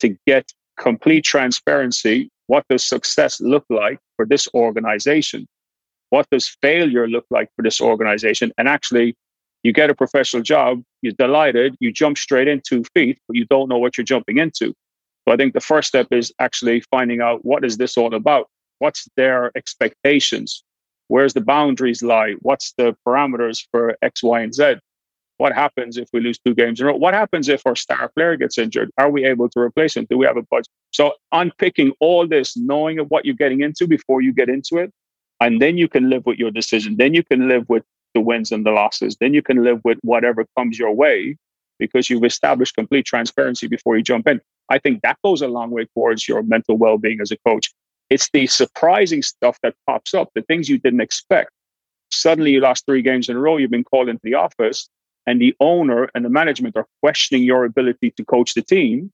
to 0.00 0.16
get 0.26 0.50
complete 0.78 1.24
transparency. 1.24 2.30
What 2.46 2.64
does 2.68 2.84
success 2.84 3.40
look 3.40 3.64
like 3.68 3.98
for 4.18 4.26
this 4.26 4.48
organization? 4.52 5.46
What 6.10 6.26
does 6.30 6.48
failure 6.60 7.06
look 7.06 7.24
like 7.30 7.48
for 7.56 7.62
this 7.62 7.80
organization? 7.80 8.52
And 8.58 8.68
actually, 8.68 9.16
you 9.62 9.72
get 9.72 9.90
a 9.90 9.94
professional 9.94 10.42
job, 10.42 10.82
you're 11.02 11.14
delighted, 11.18 11.76
you 11.80 11.92
jump 11.92 12.18
straight 12.18 12.48
in 12.48 12.60
two 12.60 12.82
feet, 12.94 13.18
but 13.26 13.36
you 13.36 13.46
don't 13.46 13.68
know 13.68 13.78
what 13.78 13.96
you're 13.96 14.04
jumping 14.04 14.38
into. 14.38 14.74
So 15.26 15.34
I 15.34 15.36
think 15.36 15.54
the 15.54 15.60
first 15.60 15.88
step 15.88 16.08
is 16.10 16.32
actually 16.38 16.80
finding 16.90 17.20
out 17.20 17.44
what 17.44 17.64
is 17.64 17.76
this 17.76 17.96
all 17.96 18.14
about? 18.14 18.48
What's 18.78 19.08
their 19.16 19.52
expectations? 19.56 20.64
Where's 21.08 21.34
the 21.34 21.40
boundaries 21.40 22.02
lie? 22.02 22.34
What's 22.40 22.72
the 22.78 22.96
parameters 23.06 23.66
for 23.70 23.96
X, 24.02 24.22
Y, 24.22 24.40
and 24.40 24.54
Z? 24.54 24.76
What 25.38 25.52
happens 25.52 25.96
if 25.96 26.08
we 26.12 26.20
lose 26.20 26.38
two 26.38 26.52
games 26.52 26.80
in 26.80 26.86
a 26.86 26.90
row? 26.90 26.96
What 26.96 27.14
happens 27.14 27.48
if 27.48 27.64
our 27.64 27.76
star 27.76 28.08
player 28.08 28.36
gets 28.36 28.58
injured? 28.58 28.90
Are 28.98 29.08
we 29.08 29.24
able 29.24 29.48
to 29.50 29.60
replace 29.60 29.96
him? 29.96 30.06
Do 30.10 30.18
we 30.18 30.26
have 30.26 30.36
a 30.36 30.42
budget? 30.42 30.68
So 30.90 31.14
unpicking 31.30 31.92
all 32.00 32.26
this, 32.26 32.56
knowing 32.56 32.98
what 32.98 33.24
you're 33.24 33.36
getting 33.36 33.60
into 33.60 33.86
before 33.86 34.20
you 34.20 34.32
get 34.32 34.48
into 34.48 34.78
it, 34.78 34.92
and 35.40 35.62
then 35.62 35.78
you 35.78 35.88
can 35.88 36.10
live 36.10 36.26
with 36.26 36.38
your 36.38 36.50
decision. 36.50 36.96
Then 36.96 37.14
you 37.14 37.22
can 37.22 37.48
live 37.48 37.68
with 37.68 37.84
the 38.14 38.20
wins 38.20 38.50
and 38.50 38.66
the 38.66 38.72
losses. 38.72 39.16
Then 39.20 39.32
you 39.32 39.40
can 39.40 39.62
live 39.62 39.80
with 39.84 39.98
whatever 40.02 40.44
comes 40.56 40.76
your 40.76 40.92
way 40.92 41.36
because 41.78 42.10
you've 42.10 42.24
established 42.24 42.74
complete 42.74 43.06
transparency 43.06 43.68
before 43.68 43.96
you 43.96 44.02
jump 44.02 44.26
in. 44.26 44.40
I 44.68 44.78
think 44.78 45.02
that 45.02 45.18
goes 45.24 45.40
a 45.40 45.46
long 45.46 45.70
way 45.70 45.86
towards 45.94 46.26
your 46.26 46.42
mental 46.42 46.76
well-being 46.76 47.20
as 47.20 47.30
a 47.30 47.36
coach. 47.46 47.72
It's 48.10 48.28
the 48.32 48.48
surprising 48.48 49.22
stuff 49.22 49.56
that 49.62 49.74
pops 49.86 50.14
up, 50.14 50.30
the 50.34 50.42
things 50.42 50.68
you 50.68 50.78
didn't 50.78 51.00
expect. 51.00 51.50
Suddenly 52.10 52.50
you 52.50 52.60
lost 52.60 52.86
three 52.86 53.02
games 53.02 53.28
in 53.28 53.36
a 53.36 53.38
row, 53.38 53.58
you've 53.58 53.70
been 53.70 53.84
called 53.84 54.08
into 54.08 54.22
the 54.24 54.34
office 54.34 54.88
and 55.28 55.42
the 55.42 55.54
owner 55.60 56.08
and 56.14 56.24
the 56.24 56.30
management 56.30 56.74
are 56.74 56.86
questioning 57.02 57.42
your 57.42 57.66
ability 57.66 58.12
to 58.12 58.24
coach 58.24 58.54
the 58.54 58.62
team. 58.62 59.12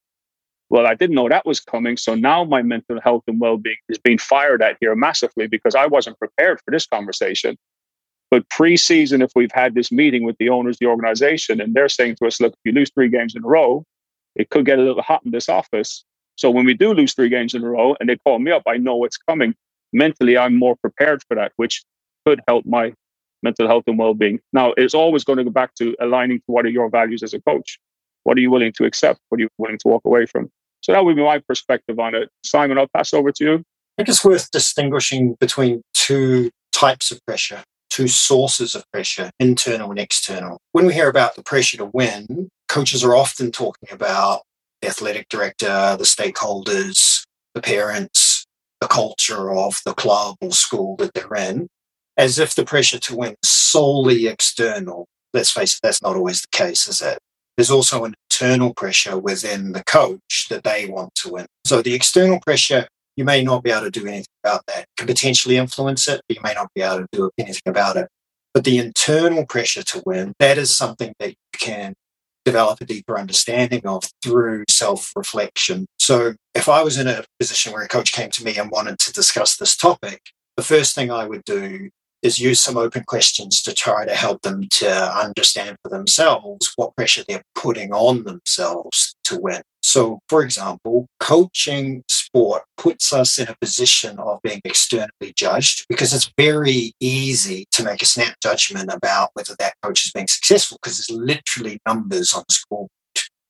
Well, 0.70 0.86
I 0.86 0.94
didn't 0.94 1.16
know 1.16 1.28
that 1.28 1.44
was 1.44 1.58
coming. 1.58 1.96
So 1.96 2.14
now 2.14 2.44
my 2.44 2.62
mental 2.62 3.00
health 3.00 3.24
and 3.26 3.40
well 3.40 3.56
being 3.56 3.76
is 3.88 3.98
being 3.98 4.18
fired 4.18 4.62
at 4.62 4.76
here 4.80 4.94
massively 4.94 5.48
because 5.48 5.74
I 5.74 5.86
wasn't 5.86 6.20
prepared 6.20 6.60
for 6.64 6.70
this 6.70 6.86
conversation. 6.86 7.56
But 8.30 8.48
pre-season, 8.48 9.22
if 9.22 9.32
we've 9.34 9.50
had 9.52 9.74
this 9.74 9.90
meeting 9.90 10.22
with 10.22 10.36
the 10.38 10.50
owners, 10.50 10.78
the 10.78 10.86
organization, 10.86 11.60
and 11.60 11.74
they're 11.74 11.88
saying 11.88 12.14
to 12.20 12.28
us, 12.28 12.40
look, 12.40 12.52
if 12.52 12.60
you 12.64 12.70
lose 12.70 12.92
three 12.94 13.08
games 13.08 13.34
in 13.34 13.42
a 13.42 13.48
row, 13.48 13.84
it 14.36 14.50
could 14.50 14.64
get 14.64 14.78
a 14.78 14.82
little 14.82 15.02
hot 15.02 15.22
in 15.24 15.32
this 15.32 15.48
office. 15.48 16.04
So 16.36 16.48
when 16.48 16.64
we 16.64 16.74
do 16.74 16.94
lose 16.94 17.12
three 17.12 17.28
games 17.28 17.54
in 17.54 17.64
a 17.64 17.68
row 17.68 17.96
and 17.98 18.08
they 18.08 18.18
call 18.18 18.38
me 18.38 18.52
up, 18.52 18.62
I 18.68 18.76
know 18.76 18.94
what's 18.94 19.16
coming. 19.16 19.52
Mentally, 19.92 20.38
I'm 20.38 20.54
more 20.56 20.76
prepared 20.76 21.24
for 21.26 21.34
that, 21.34 21.50
which 21.56 21.82
could 22.24 22.40
help 22.46 22.64
my 22.66 22.92
mental 23.44 23.68
health 23.68 23.84
and 23.86 23.98
well-being. 23.98 24.40
Now, 24.52 24.72
it's 24.76 24.94
always 24.94 25.22
going 25.22 25.36
to 25.36 25.44
go 25.44 25.50
back 25.50 25.74
to 25.76 25.94
aligning 26.00 26.38
to 26.38 26.44
what 26.46 26.64
are 26.64 26.70
your 26.70 26.90
values 26.90 27.22
as 27.22 27.34
a 27.34 27.40
coach. 27.42 27.78
What 28.24 28.36
are 28.36 28.40
you 28.40 28.50
willing 28.50 28.72
to 28.72 28.84
accept? 28.84 29.20
What 29.28 29.38
are 29.38 29.42
you 29.42 29.48
willing 29.58 29.78
to 29.78 29.88
walk 29.88 30.02
away 30.04 30.26
from? 30.26 30.50
So 30.80 30.92
that 30.92 31.04
would 31.04 31.14
be 31.14 31.22
my 31.22 31.38
perspective 31.38 31.98
on 32.00 32.14
it. 32.14 32.28
Simon, 32.44 32.78
I'll 32.78 32.88
pass 32.96 33.14
over 33.14 33.30
to 33.30 33.44
you. 33.44 33.54
I 33.54 33.94
think 33.98 34.08
it's 34.08 34.24
worth 34.24 34.50
distinguishing 34.50 35.36
between 35.38 35.82
two 35.92 36.50
types 36.72 37.10
of 37.12 37.20
pressure, 37.26 37.62
two 37.90 38.08
sources 38.08 38.74
of 38.74 38.84
pressure, 38.92 39.30
internal 39.38 39.90
and 39.90 40.00
external. 40.00 40.58
When 40.72 40.86
we 40.86 40.94
hear 40.94 41.08
about 41.08 41.36
the 41.36 41.42
pressure 41.42 41.76
to 41.76 41.86
win, 41.86 42.48
coaches 42.68 43.04
are 43.04 43.14
often 43.14 43.52
talking 43.52 43.90
about 43.92 44.42
the 44.82 44.88
athletic 44.88 45.28
director, 45.28 45.96
the 45.96 46.04
stakeholders, 46.04 47.24
the 47.54 47.62
parents, 47.62 48.44
the 48.80 48.88
culture 48.88 49.52
of 49.52 49.80
the 49.84 49.94
club 49.94 50.36
or 50.40 50.50
school 50.50 50.96
that 50.96 51.14
they're 51.14 51.36
in 51.36 51.68
as 52.16 52.38
if 52.38 52.54
the 52.54 52.64
pressure 52.64 52.98
to 52.98 53.16
win 53.16 53.34
is 53.42 53.50
solely 53.50 54.26
external. 54.26 55.06
Let's 55.32 55.50
face 55.50 55.74
it, 55.74 55.80
that's 55.82 56.02
not 56.02 56.16
always 56.16 56.42
the 56.42 56.56
case, 56.56 56.86
is 56.86 57.02
it? 57.02 57.18
There's 57.56 57.70
also 57.70 58.04
an 58.04 58.14
internal 58.30 58.74
pressure 58.74 59.18
within 59.18 59.72
the 59.72 59.84
coach 59.84 60.46
that 60.50 60.64
they 60.64 60.86
want 60.86 61.14
to 61.16 61.30
win. 61.30 61.46
So 61.64 61.82
the 61.82 61.94
external 61.94 62.40
pressure, 62.40 62.88
you 63.16 63.24
may 63.24 63.42
not 63.42 63.62
be 63.62 63.70
able 63.70 63.82
to 63.82 63.90
do 63.90 64.06
anything 64.06 64.26
about 64.42 64.62
that. 64.66 64.86
Can 64.96 65.06
potentially 65.06 65.56
influence 65.56 66.08
it, 66.08 66.20
but 66.28 66.36
you 66.36 66.42
may 66.42 66.54
not 66.54 66.68
be 66.74 66.82
able 66.82 67.00
to 67.00 67.08
do 67.12 67.30
anything 67.38 67.62
about 67.66 67.96
it. 67.96 68.08
But 68.52 68.64
the 68.64 68.78
internal 68.78 69.46
pressure 69.46 69.82
to 69.82 70.02
win, 70.06 70.32
that 70.38 70.58
is 70.58 70.74
something 70.74 71.14
that 71.18 71.30
you 71.30 71.34
can 71.52 71.94
develop 72.44 72.80
a 72.80 72.84
deeper 72.84 73.18
understanding 73.18 73.86
of 73.86 74.04
through 74.22 74.64
self 74.68 75.12
reflection. 75.16 75.86
So, 75.98 76.34
if 76.54 76.68
I 76.68 76.82
was 76.82 76.98
in 76.98 77.08
a 77.08 77.24
position 77.40 77.72
where 77.72 77.82
a 77.82 77.88
coach 77.88 78.12
came 78.12 78.30
to 78.30 78.44
me 78.44 78.56
and 78.56 78.70
wanted 78.70 78.98
to 79.00 79.12
discuss 79.12 79.56
this 79.56 79.76
topic, 79.76 80.20
the 80.56 80.62
first 80.62 80.94
thing 80.94 81.10
I 81.10 81.26
would 81.26 81.44
do 81.44 81.90
is 82.24 82.38
use 82.38 82.58
some 82.58 82.78
open 82.78 83.04
questions 83.04 83.62
to 83.62 83.74
try 83.74 84.06
to 84.06 84.14
help 84.14 84.40
them 84.42 84.66
to 84.70 84.90
understand 85.14 85.76
for 85.82 85.90
themselves 85.90 86.72
what 86.76 86.96
pressure 86.96 87.22
they're 87.28 87.44
putting 87.54 87.92
on 87.92 88.24
themselves 88.24 89.14
to 89.24 89.38
win. 89.38 89.62
So, 89.82 90.20
for 90.30 90.42
example, 90.42 91.06
coaching 91.20 92.02
sport 92.08 92.62
puts 92.78 93.12
us 93.12 93.38
in 93.38 93.48
a 93.48 93.56
position 93.60 94.18
of 94.18 94.40
being 94.42 94.62
externally 94.64 95.34
judged 95.36 95.84
because 95.90 96.14
it's 96.14 96.32
very 96.38 96.94
easy 96.98 97.66
to 97.72 97.84
make 97.84 98.00
a 98.00 98.06
snap 98.06 98.34
judgment 98.42 98.90
about 98.90 99.30
whether 99.34 99.54
that 99.58 99.74
coach 99.82 100.06
is 100.06 100.12
being 100.12 100.26
successful 100.26 100.78
because 100.82 100.96
there's 100.96 101.20
literally 101.20 101.78
numbers 101.86 102.32
on 102.32 102.42
the 102.48 102.54
scoreboard 102.54 102.88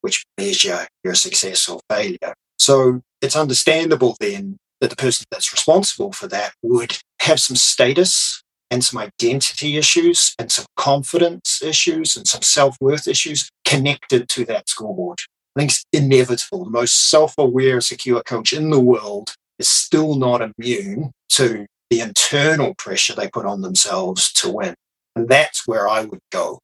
which 0.01 0.27
measure 0.37 0.87
your 1.03 1.15
success 1.15 1.69
or 1.69 1.81
failure. 1.89 2.35
So, 2.59 3.03
it's 3.23 3.37
understandable 3.37 4.17
then 4.19 4.59
that 4.81 4.91
the 4.91 4.97
person 4.97 5.25
that's 5.31 5.53
responsible 5.53 6.13
for 6.13 6.27
that 6.27 6.53
would 6.63 6.99
have 7.21 7.41
some 7.41 7.57
status 7.57 8.44
and 8.71 8.83
some 8.85 9.01
identity 9.01 9.77
issues 9.77 10.35
and 10.39 10.51
some 10.51 10.67
confidence 10.77 11.63
issues 11.63 12.17
and 12.17 12.27
some 12.27 12.43
self 12.43 12.77
worth 12.81 13.07
issues 13.07 13.49
connected 13.65 14.29
to 14.31 14.45
that 14.47 14.69
scoreboard. 14.69 15.21
I 15.57 15.61
think 15.61 15.71
it's 15.71 15.85
inevitable. 15.93 16.65
The 16.65 16.71
most 16.71 17.11
self 17.11 17.35
aware, 17.39 17.81
secure 17.81 18.23
coach 18.23 18.53
in 18.53 18.71
the 18.71 18.81
world 18.81 19.35
is 19.59 19.69
still 19.69 20.17
not 20.17 20.43
immune 20.43 21.13
to 21.31 21.67
the 21.91 22.01
internal 22.01 22.75
pressure 22.75 23.15
they 23.15 23.29
put 23.29 23.47
on 23.47 23.63
themselves 23.63 24.33
to 24.35 24.51
win. 24.51 24.75
And 25.15 25.29
that's 25.29 25.67
where 25.67 25.89
I 25.89 26.05
would 26.05 26.21
go 26.33 26.59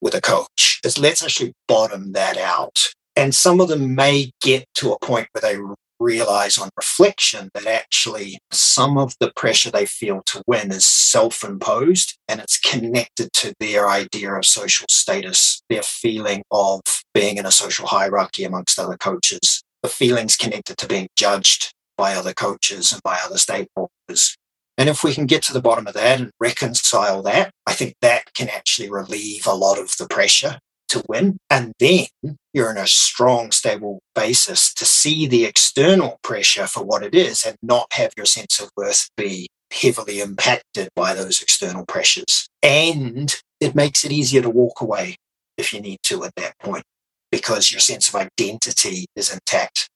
with 0.00 0.14
a 0.14 0.20
coach 0.20 0.80
is 0.84 0.98
let's 0.98 1.22
actually 1.22 1.52
bottom 1.68 2.12
that 2.12 2.36
out. 2.36 2.92
And 3.16 3.34
some 3.34 3.60
of 3.60 3.68
them 3.68 3.94
may 3.94 4.32
get 4.40 4.64
to 4.76 4.92
a 4.92 4.98
point 4.98 5.28
where 5.32 5.42
they 5.42 5.58
realize 6.02 6.58
on 6.58 6.70
reflection 6.76 7.50
that 7.54 7.66
actually 7.66 8.38
some 8.50 8.98
of 8.98 9.14
the 9.20 9.32
pressure 9.34 9.70
they 9.70 9.86
feel 9.86 10.22
to 10.26 10.42
win 10.46 10.72
is 10.72 10.84
self 10.84 11.44
imposed 11.44 12.18
and 12.28 12.40
it's 12.40 12.58
connected 12.58 13.32
to 13.32 13.54
their 13.60 13.88
idea 13.88 14.32
of 14.34 14.44
social 14.44 14.86
status, 14.90 15.62
their 15.68 15.82
feeling 15.82 16.42
of 16.50 16.80
being 17.14 17.36
in 17.36 17.46
a 17.46 17.52
social 17.52 17.86
hierarchy 17.86 18.44
amongst 18.44 18.78
other 18.78 18.96
coaches, 18.96 19.62
the 19.82 19.88
feelings 19.88 20.36
connected 20.36 20.76
to 20.78 20.86
being 20.86 21.08
judged 21.16 21.72
by 21.96 22.14
other 22.14 22.32
coaches 22.32 22.92
and 22.92 23.02
by 23.02 23.18
other 23.24 23.36
stakeholders. 23.36 24.36
And 24.78 24.88
if 24.88 25.04
we 25.04 25.14
can 25.14 25.26
get 25.26 25.42
to 25.44 25.52
the 25.52 25.60
bottom 25.60 25.86
of 25.86 25.94
that 25.94 26.20
and 26.20 26.30
reconcile 26.40 27.22
that, 27.22 27.52
I 27.66 27.72
think 27.74 27.94
that 28.00 28.34
can 28.34 28.48
actually 28.48 28.90
relieve 28.90 29.46
a 29.46 29.54
lot 29.54 29.78
of 29.78 29.96
the 29.98 30.08
pressure 30.08 30.58
to 30.92 31.02
win. 31.08 31.38
And 31.50 31.72
then 31.78 32.06
you're 32.52 32.70
in 32.70 32.76
a 32.76 32.86
strong, 32.86 33.50
stable 33.50 34.00
basis 34.14 34.72
to 34.74 34.84
see 34.84 35.26
the 35.26 35.44
external 35.44 36.18
pressure 36.22 36.66
for 36.66 36.84
what 36.84 37.02
it 37.02 37.14
is 37.14 37.44
and 37.44 37.56
not 37.62 37.86
have 37.92 38.12
your 38.16 38.26
sense 38.26 38.60
of 38.60 38.70
worth 38.76 39.08
be 39.16 39.48
heavily 39.72 40.20
impacted 40.20 40.88
by 40.94 41.14
those 41.14 41.42
external 41.42 41.84
pressures. 41.86 42.48
And 42.62 43.34
it 43.60 43.74
makes 43.74 44.04
it 44.04 44.12
easier 44.12 44.42
to 44.42 44.50
walk 44.50 44.80
away 44.80 45.16
if 45.56 45.72
you 45.72 45.80
need 45.80 45.98
to 46.04 46.24
at 46.24 46.34
that 46.36 46.58
point 46.58 46.84
because 47.30 47.70
your 47.70 47.80
sense 47.80 48.08
of 48.08 48.14
identity 48.14 49.06
is 49.16 49.32
intact. 49.32 49.88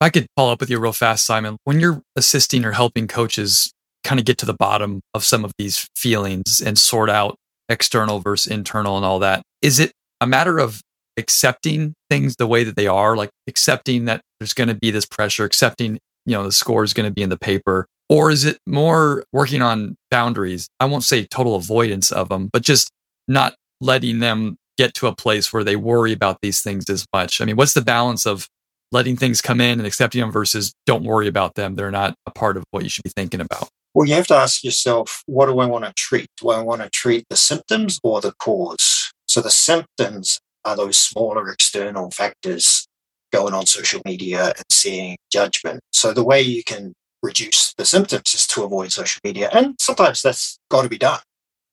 I 0.00 0.10
could 0.10 0.26
follow 0.36 0.52
up 0.52 0.60
with 0.60 0.68
you 0.68 0.78
real 0.78 0.92
fast, 0.92 1.24
Simon. 1.24 1.56
When 1.64 1.80
you're 1.80 2.02
assisting 2.16 2.64
or 2.64 2.72
helping 2.72 3.08
coaches 3.08 3.72
kind 4.02 4.20
of 4.20 4.26
get 4.26 4.36
to 4.38 4.46
the 4.46 4.54
bottom 4.54 5.00
of 5.14 5.24
some 5.24 5.44
of 5.44 5.52
these 5.56 5.88
feelings 5.96 6.60
and 6.60 6.78
sort 6.78 7.08
out 7.08 7.36
external 7.70 8.20
versus 8.20 8.52
internal 8.52 8.96
and 8.96 9.06
all 9.06 9.18
that, 9.20 9.42
is 9.62 9.80
it 9.80 9.92
a 10.24 10.26
matter 10.26 10.58
of 10.58 10.80
accepting 11.16 11.94
things 12.10 12.36
the 12.36 12.46
way 12.46 12.64
that 12.64 12.76
they 12.76 12.86
are, 12.86 13.16
like 13.16 13.30
accepting 13.46 14.06
that 14.06 14.20
there's 14.40 14.54
going 14.54 14.68
to 14.68 14.74
be 14.74 14.90
this 14.90 15.06
pressure, 15.06 15.44
accepting, 15.44 15.98
you 16.26 16.32
know, 16.32 16.42
the 16.42 16.52
score 16.52 16.82
is 16.82 16.92
going 16.92 17.08
to 17.08 17.14
be 17.14 17.22
in 17.22 17.30
the 17.30 17.38
paper? 17.38 17.86
Or 18.08 18.30
is 18.30 18.44
it 18.44 18.58
more 18.66 19.24
working 19.32 19.62
on 19.62 19.96
boundaries? 20.10 20.68
I 20.80 20.86
won't 20.86 21.04
say 21.04 21.24
total 21.24 21.54
avoidance 21.54 22.10
of 22.10 22.28
them, 22.28 22.50
but 22.52 22.62
just 22.62 22.90
not 23.28 23.54
letting 23.80 24.18
them 24.18 24.56
get 24.76 24.94
to 24.94 25.06
a 25.06 25.14
place 25.14 25.52
where 25.52 25.64
they 25.64 25.76
worry 25.76 26.12
about 26.12 26.38
these 26.42 26.60
things 26.60 26.90
as 26.90 27.06
much. 27.14 27.40
I 27.40 27.44
mean, 27.44 27.56
what's 27.56 27.74
the 27.74 27.80
balance 27.80 28.26
of 28.26 28.48
letting 28.94 29.16
things 29.16 29.42
come 29.42 29.60
in 29.60 29.78
and 29.80 29.86
accepting 29.86 30.20
them 30.20 30.30
versus 30.30 30.72
don't 30.86 31.02
worry 31.02 31.26
about 31.26 31.56
them. 31.56 31.74
They're 31.74 31.90
not 31.90 32.14
a 32.26 32.30
part 32.30 32.56
of 32.56 32.64
what 32.70 32.84
you 32.84 32.88
should 32.88 33.02
be 33.02 33.10
thinking 33.10 33.40
about. 33.40 33.68
Well, 33.92 34.08
you 34.08 34.14
have 34.14 34.26
to 34.28 34.34
ask 34.34 34.64
yourself, 34.64 35.22
what 35.26 35.46
do 35.46 35.58
I 35.58 35.66
want 35.66 35.84
to 35.84 35.92
treat? 35.96 36.28
Do 36.40 36.50
I 36.50 36.60
want 36.62 36.80
to 36.80 36.88
treat 36.90 37.26
the 37.28 37.36
symptoms 37.36 37.98
or 38.02 38.20
the 38.20 38.32
cause? 38.38 39.03
So 39.26 39.40
the 39.40 39.50
symptoms 39.50 40.38
are 40.64 40.76
those 40.76 40.96
smaller 40.96 41.50
external 41.50 42.10
factors 42.10 42.86
going 43.32 43.54
on 43.54 43.66
social 43.66 44.00
media 44.04 44.46
and 44.46 44.64
seeing 44.70 45.16
judgment. 45.30 45.80
So 45.92 46.12
the 46.12 46.24
way 46.24 46.40
you 46.40 46.62
can 46.62 46.94
reduce 47.22 47.74
the 47.74 47.84
symptoms 47.84 48.34
is 48.34 48.46
to 48.48 48.62
avoid 48.62 48.92
social 48.92 49.20
media. 49.24 49.50
And 49.52 49.74
sometimes 49.80 50.22
that's 50.22 50.58
got 50.70 50.82
to 50.82 50.88
be 50.88 50.98
done. 50.98 51.20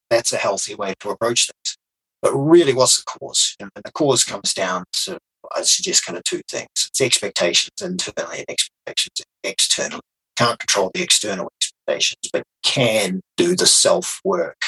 That's 0.10 0.34
a 0.34 0.38
healthy 0.38 0.76
way 0.76 0.93
to 1.02 1.10
approach 1.10 1.47
things. 1.47 1.78
But 2.22 2.34
really, 2.34 2.74
what's 2.74 2.97
the 2.97 3.04
cause? 3.04 3.56
And 3.60 3.70
the 3.76 3.91
cause 3.91 4.24
comes 4.24 4.54
down 4.54 4.86
to, 5.06 5.18
I 5.56 5.62
suggest, 5.64 6.06
kind 6.06 6.18
of 6.18 6.24
two 6.24 6.41
things. 6.49 6.70
It's 6.76 7.02
expectations 7.02 7.72
internally 7.82 8.39
and 8.39 8.49
expectations 8.49 9.22
externally. 9.43 10.02
Can't 10.36 10.60
control 10.60 10.91
the 10.93 11.02
external 11.02 11.52
expectations, 11.60 12.30
but 12.32 12.43
can 12.64 13.22
do 13.38 13.56
the 13.56 13.66
self 13.66 14.20
work 14.24 14.62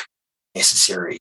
necessary 0.55 1.17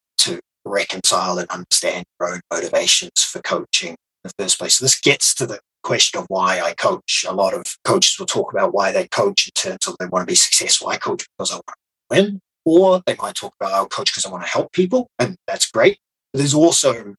reconcile 0.64 1.38
and 1.38 1.48
understand 1.50 2.04
your 2.20 2.34
own 2.34 2.40
motivations 2.52 3.22
for 3.22 3.40
coaching 3.42 3.90
in 3.90 3.96
the 4.24 4.32
first 4.38 4.58
place. 4.58 4.76
So 4.76 4.84
this 4.84 5.00
gets 5.00 5.34
to 5.36 5.46
the 5.46 5.60
question 5.82 6.20
of 6.20 6.26
why 6.28 6.60
I 6.60 6.74
coach. 6.74 7.24
A 7.28 7.32
lot 7.32 7.54
of 7.54 7.64
coaches 7.84 8.18
will 8.18 8.26
talk 8.26 8.52
about 8.52 8.72
why 8.72 8.92
they 8.92 9.08
coach 9.08 9.48
in 9.48 9.52
terms 9.52 9.86
of 9.86 9.96
they 9.98 10.06
want 10.06 10.22
to 10.22 10.30
be 10.30 10.36
successful. 10.36 10.88
I 10.88 10.96
coach 10.96 11.26
because 11.36 11.50
I 11.50 11.56
want 11.56 11.66
to 11.68 11.74
win. 12.10 12.40
Or 12.64 13.02
they 13.06 13.16
might 13.20 13.34
talk 13.34 13.54
about, 13.60 13.72
I 13.72 13.84
coach 13.86 14.12
because 14.12 14.24
I 14.24 14.30
want 14.30 14.44
to 14.44 14.48
help 14.48 14.72
people. 14.72 15.08
And 15.18 15.36
that's 15.48 15.70
great. 15.70 15.98
But 16.32 16.38
there's 16.38 16.54
also, 16.54 17.14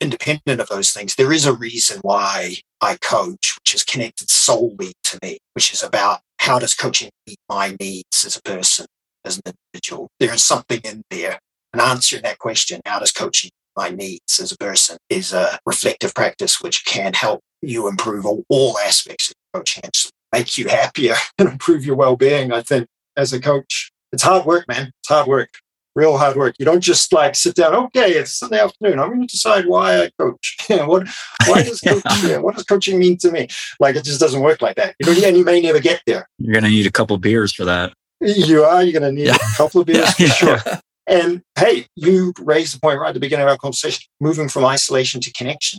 independent 0.00 0.60
of 0.60 0.68
those 0.68 0.90
things, 0.90 1.14
there 1.14 1.32
is 1.32 1.46
a 1.46 1.52
reason 1.52 2.00
why 2.02 2.56
I 2.80 2.96
coach, 2.96 3.56
which 3.58 3.74
is 3.74 3.84
connected 3.84 4.30
solely 4.30 4.92
to 5.04 5.18
me, 5.22 5.38
which 5.54 5.72
is 5.72 5.82
about 5.82 6.20
how 6.38 6.58
does 6.58 6.74
coaching 6.74 7.10
meet 7.26 7.38
my 7.48 7.76
needs 7.80 8.24
as 8.24 8.36
a 8.36 8.42
person, 8.42 8.86
as 9.24 9.38
an 9.38 9.54
individual? 9.74 10.08
There 10.20 10.34
is 10.34 10.44
something 10.44 10.80
in 10.84 11.02
there. 11.10 11.38
And 11.74 11.80
answering 11.80 12.22
that 12.22 12.38
question, 12.38 12.80
how 12.86 13.00
does 13.00 13.10
coaching 13.10 13.50
my 13.76 13.90
needs 13.90 14.38
as 14.38 14.52
a 14.52 14.56
person 14.58 14.96
is 15.10 15.32
a 15.32 15.58
reflective 15.66 16.14
practice 16.14 16.60
which 16.60 16.84
can 16.84 17.12
help 17.14 17.40
you 17.62 17.88
improve 17.88 18.24
all, 18.24 18.44
all 18.48 18.78
aspects 18.78 19.30
of 19.30 19.34
coaching 19.52 19.82
and 19.82 19.92
make 20.32 20.56
you 20.56 20.68
happier 20.68 21.16
and 21.38 21.48
improve 21.48 21.84
your 21.84 21.96
well-being. 21.96 22.52
I 22.52 22.62
think 22.62 22.86
as 23.16 23.32
a 23.32 23.40
coach, 23.40 23.90
it's 24.12 24.22
hard 24.22 24.46
work, 24.46 24.68
man. 24.68 24.92
It's 25.00 25.08
hard 25.08 25.26
work, 25.26 25.50
real 25.96 26.16
hard 26.16 26.36
work. 26.36 26.54
You 26.60 26.64
don't 26.64 26.80
just 26.80 27.12
like 27.12 27.34
sit 27.34 27.56
down. 27.56 27.74
Okay, 27.74 28.12
it's 28.12 28.36
Sunday 28.36 28.60
afternoon. 28.60 29.00
I'm 29.00 29.08
going 29.08 29.26
to 29.26 29.26
decide 29.26 29.66
why 29.66 30.04
I 30.04 30.10
coach. 30.16 30.56
what 30.68 31.08
why 31.48 31.64
does 31.64 31.80
coaching? 31.84 32.30
yeah. 32.30 32.38
What 32.38 32.54
does 32.54 32.62
coaching 32.62 33.00
mean 33.00 33.16
to 33.18 33.32
me? 33.32 33.48
Like 33.80 33.96
it 33.96 34.04
just 34.04 34.20
doesn't 34.20 34.42
work 34.42 34.62
like 34.62 34.76
that. 34.76 34.94
You 35.00 35.06
know, 35.06 35.26
and 35.26 35.36
you 35.36 35.44
may 35.44 35.60
never 35.60 35.80
get 35.80 36.02
there. 36.06 36.28
You're 36.38 36.52
going 36.52 36.62
to 36.62 36.70
need 36.70 36.86
a 36.86 36.92
couple 36.92 37.18
beers 37.18 37.52
for 37.52 37.64
that. 37.64 37.92
You 38.20 38.62
are. 38.62 38.84
You're 38.84 39.00
going 39.00 39.12
to 39.12 39.20
need 39.20 39.26
yeah. 39.26 39.34
a 39.34 39.56
couple 39.56 39.80
of 39.80 39.88
beers 39.88 40.14
for 40.14 40.26
sure. 40.26 40.58
And 41.06 41.42
hey, 41.58 41.86
you 41.96 42.32
raised 42.40 42.74
the 42.74 42.80
point 42.80 42.98
right 42.98 43.08
at 43.08 43.14
the 43.14 43.20
beginning 43.20 43.44
of 43.44 43.50
our 43.50 43.58
conversation, 43.58 44.04
moving 44.20 44.48
from 44.48 44.64
isolation 44.64 45.20
to 45.20 45.32
connection 45.32 45.78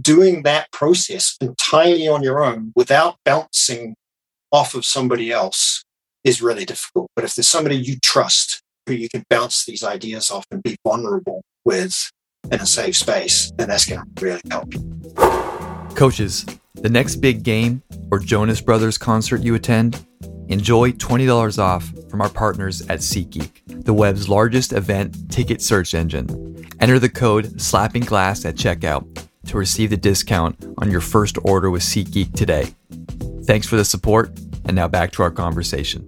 doing 0.00 0.42
that 0.42 0.70
process 0.72 1.36
entirely 1.40 2.08
on 2.08 2.22
your 2.22 2.42
own 2.42 2.72
without 2.74 3.16
bouncing 3.24 3.94
off 4.52 4.74
of 4.74 4.84
somebody 4.84 5.30
else 5.30 5.84
is 6.24 6.42
really 6.42 6.64
difficult. 6.64 7.08
But 7.14 7.24
if 7.24 7.34
there's 7.34 7.48
somebody 7.48 7.76
you 7.76 7.98
trust 8.00 8.62
who 8.86 8.94
you 8.94 9.08
can 9.08 9.24
bounce 9.30 9.64
these 9.64 9.82
ideas 9.82 10.30
off 10.30 10.44
and 10.50 10.62
be 10.62 10.76
vulnerable 10.84 11.42
with 11.64 12.10
in 12.50 12.60
a 12.60 12.66
safe 12.66 12.96
space, 12.96 13.52
then 13.56 13.68
that's 13.68 13.86
going 13.86 14.02
to 14.02 14.24
really 14.24 14.40
help 14.50 14.72
you. 14.74 14.80
Coaches, 15.94 16.46
the 16.74 16.88
next 16.88 17.16
big 17.16 17.42
game 17.42 17.82
or 18.10 18.18
Jonas 18.18 18.60
Brothers 18.60 18.98
concert 18.98 19.42
you 19.42 19.54
attend, 19.54 20.04
enjoy 20.48 20.92
$20 20.92 21.58
off 21.58 21.92
from 22.08 22.20
our 22.20 22.28
partners 22.28 22.80
at 22.88 23.00
SeatGeek, 23.00 23.84
the 23.84 23.92
web's 23.92 24.28
largest 24.28 24.72
event 24.72 25.30
ticket 25.30 25.62
search 25.62 25.94
engine. 25.94 26.66
Enter 26.80 26.98
the 26.98 27.08
code 27.08 27.60
Slapping 27.60 28.02
Glass 28.02 28.44
at 28.44 28.56
checkout 28.56 29.26
to 29.46 29.56
receive 29.56 29.90
the 29.90 29.96
discount 29.96 30.56
on 30.78 30.90
your 30.90 31.00
first 31.00 31.38
order 31.44 31.70
with 31.70 31.82
SeatGeek 31.82 32.34
today. 32.34 32.74
Thanks 33.44 33.66
for 33.66 33.76
the 33.76 33.84
support, 33.84 34.30
and 34.64 34.74
now 34.74 34.88
back 34.88 35.12
to 35.12 35.22
our 35.22 35.30
conversation. 35.30 36.06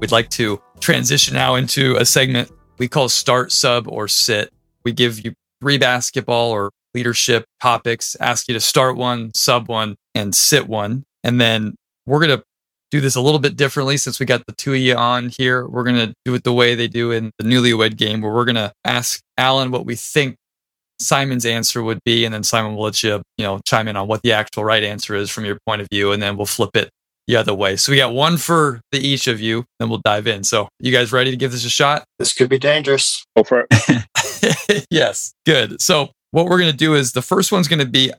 We'd 0.00 0.12
like 0.12 0.30
to 0.30 0.62
transition 0.80 1.34
now 1.34 1.56
into 1.56 1.96
a 1.96 2.04
segment 2.04 2.50
we 2.78 2.88
call 2.88 3.08
Start, 3.08 3.50
Sub, 3.50 3.88
or 3.88 4.06
Sit. 4.08 4.52
We 4.84 4.92
give 4.92 5.24
you 5.24 5.34
three 5.60 5.78
basketball 5.78 6.50
or 6.52 6.70
leadership 6.94 7.44
topics, 7.60 8.16
ask 8.20 8.48
you 8.48 8.54
to 8.54 8.60
start 8.60 8.96
one, 8.96 9.32
sub 9.34 9.68
one, 9.68 9.96
and 10.14 10.34
sit 10.34 10.68
one. 10.68 11.04
And 11.24 11.40
then 11.40 11.74
we're 12.06 12.20
going 12.20 12.38
to 12.38 12.44
do 12.90 13.00
this 13.00 13.16
a 13.16 13.20
little 13.20 13.38
bit 13.38 13.56
differently 13.56 13.96
since 13.96 14.18
we 14.18 14.26
got 14.26 14.46
the 14.46 14.52
two 14.52 14.72
of 14.72 14.78
you 14.78 14.94
on 14.94 15.28
here. 15.28 15.66
We're 15.66 15.84
going 15.84 15.96
to 15.96 16.14
do 16.24 16.34
it 16.34 16.44
the 16.44 16.52
way 16.52 16.74
they 16.74 16.88
do 16.88 17.10
in 17.10 17.30
the 17.38 17.44
newlywed 17.44 17.96
game, 17.96 18.20
where 18.20 18.32
we're 18.32 18.44
going 18.44 18.54
to 18.56 18.72
ask 18.84 19.20
Alan 19.36 19.70
what 19.70 19.84
we 19.84 19.94
think 19.94 20.36
Simon's 21.00 21.46
answer 21.46 21.82
would 21.82 22.02
be, 22.04 22.24
and 22.24 22.34
then 22.34 22.42
Simon 22.42 22.74
will 22.74 22.84
let 22.84 23.02
you, 23.02 23.22
you 23.36 23.44
know, 23.44 23.60
chime 23.64 23.88
in 23.88 23.96
on 23.96 24.08
what 24.08 24.22
the 24.22 24.32
actual 24.32 24.64
right 24.64 24.82
answer 24.82 25.14
is 25.14 25.30
from 25.30 25.44
your 25.44 25.58
point 25.66 25.80
of 25.80 25.88
view, 25.92 26.12
and 26.12 26.22
then 26.22 26.36
we'll 26.36 26.46
flip 26.46 26.74
it 26.74 26.90
the 27.28 27.36
other 27.36 27.54
way. 27.54 27.76
So 27.76 27.92
we 27.92 27.98
got 27.98 28.14
one 28.14 28.36
for 28.38 28.80
the 28.90 28.98
each 28.98 29.28
of 29.28 29.40
you, 29.40 29.64
then 29.78 29.90
we'll 29.90 30.00
dive 30.02 30.26
in. 30.26 30.42
So 30.42 30.68
you 30.80 30.90
guys 30.90 31.12
ready 31.12 31.30
to 31.30 31.36
give 31.36 31.52
this 31.52 31.64
a 31.64 31.70
shot? 31.70 32.04
This 32.18 32.32
could 32.32 32.48
be 32.48 32.58
dangerous. 32.58 33.24
Go 33.36 33.44
for 33.44 33.66
it. 33.70 34.86
yes, 34.90 35.32
good. 35.46 35.80
So 35.80 36.10
what 36.30 36.46
we're 36.46 36.58
going 36.58 36.70
to 36.70 36.76
do 36.76 36.94
is 36.94 37.12
the 37.12 37.22
first 37.22 37.52
one's 37.52 37.68
going 37.68 37.78
to 37.78 37.86
be 37.86 38.12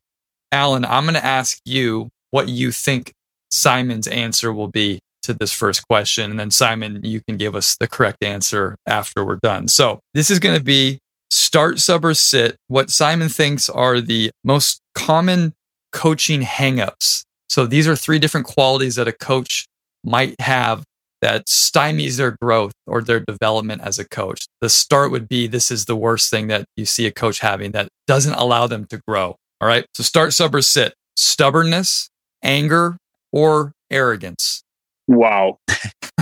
Alan. 0.52 0.86
I'm 0.86 1.04
going 1.04 1.16
to 1.16 1.26
ask 1.26 1.60
you 1.66 2.10
what 2.32 2.50
you 2.50 2.72
think 2.72 3.14
Simon's 3.52 4.08
answer 4.08 4.54
will 4.54 4.68
be 4.68 5.00
to 5.24 5.34
this 5.34 5.52
first 5.52 5.88
question. 5.88 6.32
And 6.32 6.40
then 6.40 6.52
Simon, 6.52 7.02
you 7.04 7.22
can 7.28 7.38
give 7.38 7.56
us 7.56 7.76
the 7.80 7.88
correct 7.88 8.24
answer 8.24 8.76
after 8.86 9.26
we're 9.26 9.40
done. 9.42 9.68
So 9.68 10.00
this 10.14 10.32
is 10.32 10.40
going 10.40 10.58
to 10.58 10.64
be 10.64 11.00
start, 11.30 11.80
sub, 11.80 12.06
or 12.06 12.14
sit, 12.14 12.56
what 12.68 12.90
Simon 12.90 13.30
thinks 13.30 13.70
are 13.70 14.02
the 14.02 14.32
most 14.44 14.82
common 14.96 15.54
coaching 15.92 16.42
hangups. 16.42 17.24
So 17.50 17.66
these 17.66 17.88
are 17.88 17.96
three 17.96 18.20
different 18.20 18.48
qualities 18.48 18.96
that 18.96 19.08
a 19.08 19.14
coach 19.14 19.66
might 20.04 20.40
have 20.40 20.84
that 21.22 21.48
stymies 21.48 22.18
their 22.18 22.38
growth 22.42 22.74
or 22.88 23.02
their 23.02 23.20
development 23.20 23.82
as 23.82 24.00
a 24.00 24.08
coach. 24.08 24.46
The 24.62 24.70
start 24.70 25.12
would 25.12 25.28
be 25.28 25.48
this 25.48 25.72
is 25.72 25.86
the 25.86 25.96
worst 25.96 26.30
thing 26.30 26.48
that 26.48 26.66
you 26.76 26.86
see 26.86 27.06
a 27.06 27.12
coach 27.12 27.40
having 27.40 27.72
that 27.72 27.90
doesn't 28.08 28.34
allow 28.34 28.68
them 28.68 28.86
to 28.88 29.02
grow. 29.08 29.36
All 29.62 29.68
right. 29.68 29.86
So 29.94 30.04
start, 30.04 30.34
sub, 30.34 30.56
or 30.56 30.62
sit, 30.62 30.94
stubbornness, 31.18 32.10
anger, 32.44 32.98
or 33.32 33.74
arrogance. 33.92 34.64
Wow. 35.08 35.58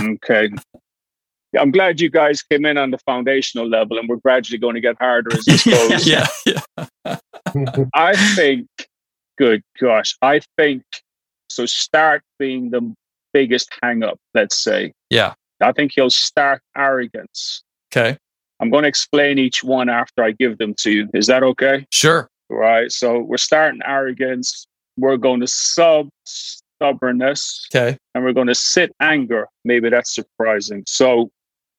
Okay. 0.00 0.48
I'm 1.58 1.70
glad 1.70 2.00
you 2.00 2.10
guys 2.10 2.42
came 2.42 2.66
in 2.66 2.76
on 2.76 2.90
the 2.90 2.98
foundational 2.98 3.66
level 3.66 3.98
and 3.98 4.08
we're 4.08 4.16
gradually 4.16 4.58
going 4.58 4.74
to 4.74 4.80
get 4.80 4.96
harder 4.98 5.34
as 5.34 5.44
this 5.44 5.64
goes. 5.64 6.06
yeah, 6.06 6.26
yeah. 6.44 7.18
I 7.94 8.34
think, 8.34 8.66
good 9.38 9.62
gosh, 9.80 10.14
I 10.20 10.40
think 10.58 10.82
so. 11.48 11.64
Start 11.64 12.22
being 12.38 12.70
the 12.70 12.94
biggest 13.32 13.70
hang 13.82 14.02
up, 14.02 14.18
let's 14.34 14.58
say. 14.58 14.92
Yeah. 15.10 15.34
I 15.60 15.72
think 15.72 15.92
he'll 15.94 16.10
start 16.10 16.62
arrogance. 16.76 17.62
Okay. 17.92 18.16
I'm 18.60 18.70
going 18.70 18.82
to 18.82 18.88
explain 18.88 19.38
each 19.38 19.62
one 19.62 19.88
after 19.88 20.22
I 20.22 20.32
give 20.32 20.58
them 20.58 20.74
to 20.74 20.90
you. 20.90 21.08
Is 21.14 21.26
that 21.28 21.42
okay? 21.42 21.86
Sure. 21.90 22.28
Right. 22.50 22.90
So 22.90 23.20
we're 23.20 23.36
starting 23.36 23.80
arrogance. 23.84 24.66
We're 24.96 25.16
going 25.16 25.40
to 25.40 25.46
sub 25.46 26.08
stubbornness. 26.24 27.66
Okay. 27.72 27.96
And 28.14 28.24
we're 28.24 28.32
going 28.32 28.46
to 28.48 28.54
sit 28.54 28.92
anger. 29.00 29.46
Maybe 29.64 29.90
that's 29.90 30.14
surprising. 30.14 30.84
So 30.86 31.30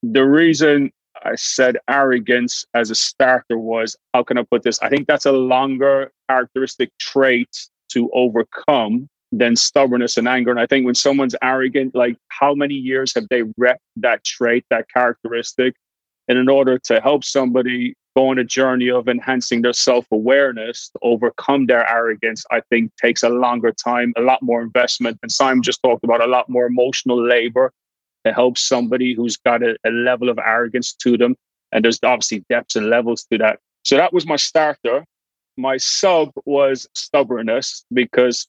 the 0.02 0.24
reason 0.24 0.90
I 1.22 1.34
said 1.34 1.76
arrogance 1.88 2.64
as 2.74 2.90
a 2.90 2.94
starter 2.94 3.58
was 3.58 3.96
how 4.14 4.22
can 4.22 4.38
I 4.38 4.42
put 4.42 4.62
this? 4.62 4.80
I 4.80 4.88
think 4.88 5.06
that's 5.06 5.26
a 5.26 5.32
longer 5.32 6.12
characteristic 6.28 6.90
trait 6.98 7.48
to 7.92 8.10
overcome 8.14 9.08
than 9.32 9.56
stubbornness 9.56 10.16
and 10.16 10.26
anger. 10.26 10.50
And 10.50 10.60
I 10.60 10.66
think 10.66 10.84
when 10.86 10.94
someone's 10.94 11.36
arrogant, 11.42 11.94
like 11.94 12.16
how 12.28 12.54
many 12.54 12.74
years 12.74 13.14
have 13.14 13.28
they 13.30 13.42
rep 13.56 13.80
that 13.96 14.24
trait, 14.24 14.64
that 14.70 14.86
characteristic? 14.92 15.74
And 16.28 16.38
in 16.38 16.48
order 16.48 16.78
to 16.78 17.00
help 17.00 17.24
somebody 17.24 17.94
go 18.16 18.28
on 18.28 18.38
a 18.38 18.44
journey 18.44 18.90
of 18.90 19.08
enhancing 19.08 19.62
their 19.62 19.72
self 19.72 20.06
awareness 20.10 20.90
to 20.90 20.98
overcome 21.02 21.66
their 21.66 21.88
arrogance, 21.88 22.44
I 22.50 22.60
think 22.70 22.92
takes 22.96 23.22
a 23.22 23.28
longer 23.28 23.72
time, 23.72 24.12
a 24.16 24.20
lot 24.20 24.42
more 24.42 24.62
investment. 24.62 25.18
And 25.22 25.30
Simon 25.30 25.62
just 25.62 25.82
talked 25.82 26.04
about 26.04 26.22
a 26.22 26.26
lot 26.26 26.48
more 26.48 26.66
emotional 26.66 27.24
labor 27.24 27.72
to 28.24 28.32
help 28.32 28.58
somebody 28.58 29.14
who's 29.14 29.36
got 29.36 29.62
a, 29.62 29.76
a 29.84 29.90
level 29.90 30.28
of 30.28 30.38
arrogance 30.38 30.92
to 30.94 31.16
them. 31.16 31.36
And 31.72 31.84
there's 31.84 32.00
obviously 32.02 32.44
depths 32.48 32.76
and 32.76 32.90
levels 32.90 33.26
to 33.30 33.38
that. 33.38 33.60
So 33.84 33.96
that 33.96 34.12
was 34.12 34.26
my 34.26 34.36
starter. 34.36 35.04
My 35.56 35.76
sub 35.76 36.30
was 36.44 36.88
stubbornness 36.94 37.84
because 37.92 38.46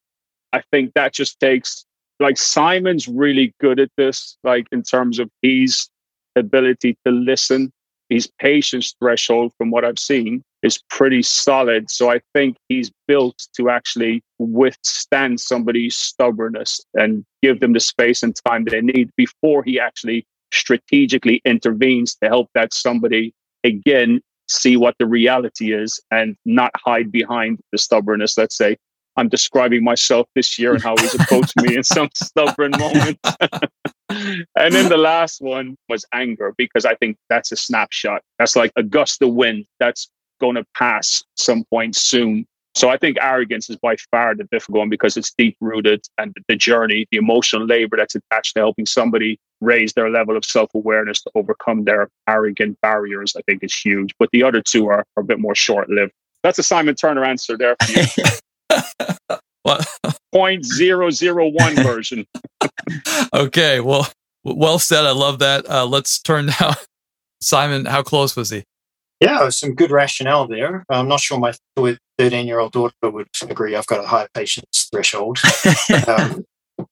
I 0.53 0.61
think 0.71 0.93
that 0.95 1.13
just 1.13 1.39
takes 1.39 1.85
like 2.19 2.37
Simon's 2.37 3.07
really 3.07 3.53
good 3.59 3.79
at 3.79 3.89
this, 3.97 4.37
like 4.43 4.67
in 4.71 4.83
terms 4.83 5.19
of 5.19 5.29
his 5.41 5.89
ability 6.35 6.97
to 7.05 7.11
listen. 7.11 7.71
his 8.11 8.29
patience 8.39 8.93
threshold, 8.99 9.53
from 9.57 9.71
what 9.71 9.85
I've 9.85 9.97
seen, 9.97 10.43
is 10.63 10.83
pretty 10.89 11.23
solid. 11.23 11.89
So 11.89 12.11
I 12.11 12.19
think 12.35 12.57
he's 12.67 12.91
built 13.07 13.47
to 13.55 13.69
actually 13.69 14.21
withstand 14.37 15.39
somebody's 15.39 15.95
stubbornness 15.95 16.81
and 16.93 17.23
give 17.41 17.61
them 17.61 17.71
the 17.71 17.79
space 17.79 18.21
and 18.21 18.35
time 18.45 18.65
they 18.65 18.81
need 18.81 19.09
before 19.15 19.63
he 19.63 19.79
actually 19.79 20.25
strategically 20.51 21.41
intervenes 21.45 22.15
to 22.15 22.27
help 22.27 22.49
that 22.53 22.73
somebody 22.73 23.33
again 23.63 24.19
see 24.49 24.75
what 24.75 24.95
the 24.99 25.07
reality 25.07 25.73
is 25.73 26.01
and 26.11 26.35
not 26.45 26.71
hide 26.75 27.13
behind 27.13 27.59
the 27.71 27.77
stubbornness. 27.77 28.37
Let's 28.37 28.57
say 28.57 28.75
I'm 29.18 29.30
describing 29.30 29.84
myself 29.84 30.28
this 30.36 30.57
year 30.57 30.74
and 30.74 30.84
how 30.84 30.95
he's 30.97 31.16
approached 31.16 31.55
me 31.57 31.76
in 31.76 31.84
some 31.84 32.09
stubborn 32.16 32.72
moment. 32.72 33.20
and 34.09 34.74
then 34.74 34.89
the 34.89 34.97
last 34.97 35.41
one 35.41 35.76
was 35.89 36.05
anger 36.14 36.53
because 36.57 36.86
I 36.86 36.95
think 36.95 37.18
that's 37.30 37.51
a 37.51 37.55
snapshot. 37.55 38.22
That's 38.39 38.55
like 38.55 38.72
a 38.76 38.84
gust 38.84 39.22
of 39.22 39.34
wind 39.34 39.66
that's 39.80 40.09
going 40.39 40.55
to 40.55 40.66
pass 40.76 41.24
some 41.36 41.64
point 41.66 41.95
soon. 41.95 42.45
So 42.74 42.89
I 42.89 42.97
think 42.97 43.18
arrogance 43.22 43.70
is 43.70 43.76
by 43.76 43.97
far 44.12 44.34
the 44.34 44.45
difficult 44.45 44.80
one 44.80 44.89
because 44.89 45.18
it's 45.18 45.34
deep 45.38 45.57
rooted 45.59 46.01
and 46.18 46.34
the 46.47 46.55
journey, 46.55 47.05
the 47.12 47.18
emotional 47.18 47.66
labor 47.66 47.97
that's 47.97 48.16
attached 48.16 48.53
to 48.55 48.62
helping 48.62 48.86
somebody 48.86 49.38
raise 49.59 49.93
their 49.93 50.09
level 50.09 50.38
of 50.38 50.45
self 50.45 50.70
awareness 50.74 51.22
to 51.24 51.32
overcome 51.36 51.84
their 51.84 52.09
arrogant 52.30 52.80
barriers, 52.82 53.36
I 53.38 53.41
think 53.41 53.64
is 53.64 53.76
huge. 53.76 54.16
But 54.20 54.30
the 54.32 54.43
other 54.43 54.62
two 54.62 54.88
are, 54.88 55.05
are 55.18 55.22
a 55.22 55.24
bit 55.24 55.39
more 55.39 55.53
short 55.53 55.89
lived. 55.89 56.14
That's 56.43 56.59
a 56.59 56.64
Simon 56.64 56.95
Turner 56.95 57.26
answer 57.26 57.57
there 57.57 57.76
for 57.84 57.91
you. 57.91 58.05
what? 59.63 59.88
Point 60.34 60.65
zero 60.65 61.09
zero 61.09 61.47
one 61.47 61.76
version. 61.76 62.26
okay, 63.34 63.80
well, 63.80 64.07
well 64.43 64.80
said. 64.80 65.05
I 65.05 65.11
love 65.11 65.39
that. 65.39 65.69
Uh, 65.69 65.86
let's 65.86 66.19
turn 66.22 66.45
now. 66.59 66.74
Simon, 67.41 67.86
how 67.86 68.03
close 68.03 68.36
was 68.36 68.49
he? 68.49 68.63
Yeah, 69.19 69.49
some 69.49 69.76
good 69.76 69.91
rationale 69.91 70.47
there. 70.47 70.84
I'm 70.89 71.07
not 71.07 71.19
sure 71.19 71.39
my 71.39 71.53
13 71.78 72.47
year 72.47 72.59
old 72.59 72.72
daughter 72.72 72.95
would 73.03 73.28
agree 73.47 73.76
I've 73.76 73.86
got 73.86 74.03
a 74.03 74.07
high 74.07 74.28
patience 74.34 74.89
threshold. 74.91 75.38
um, 76.07 76.43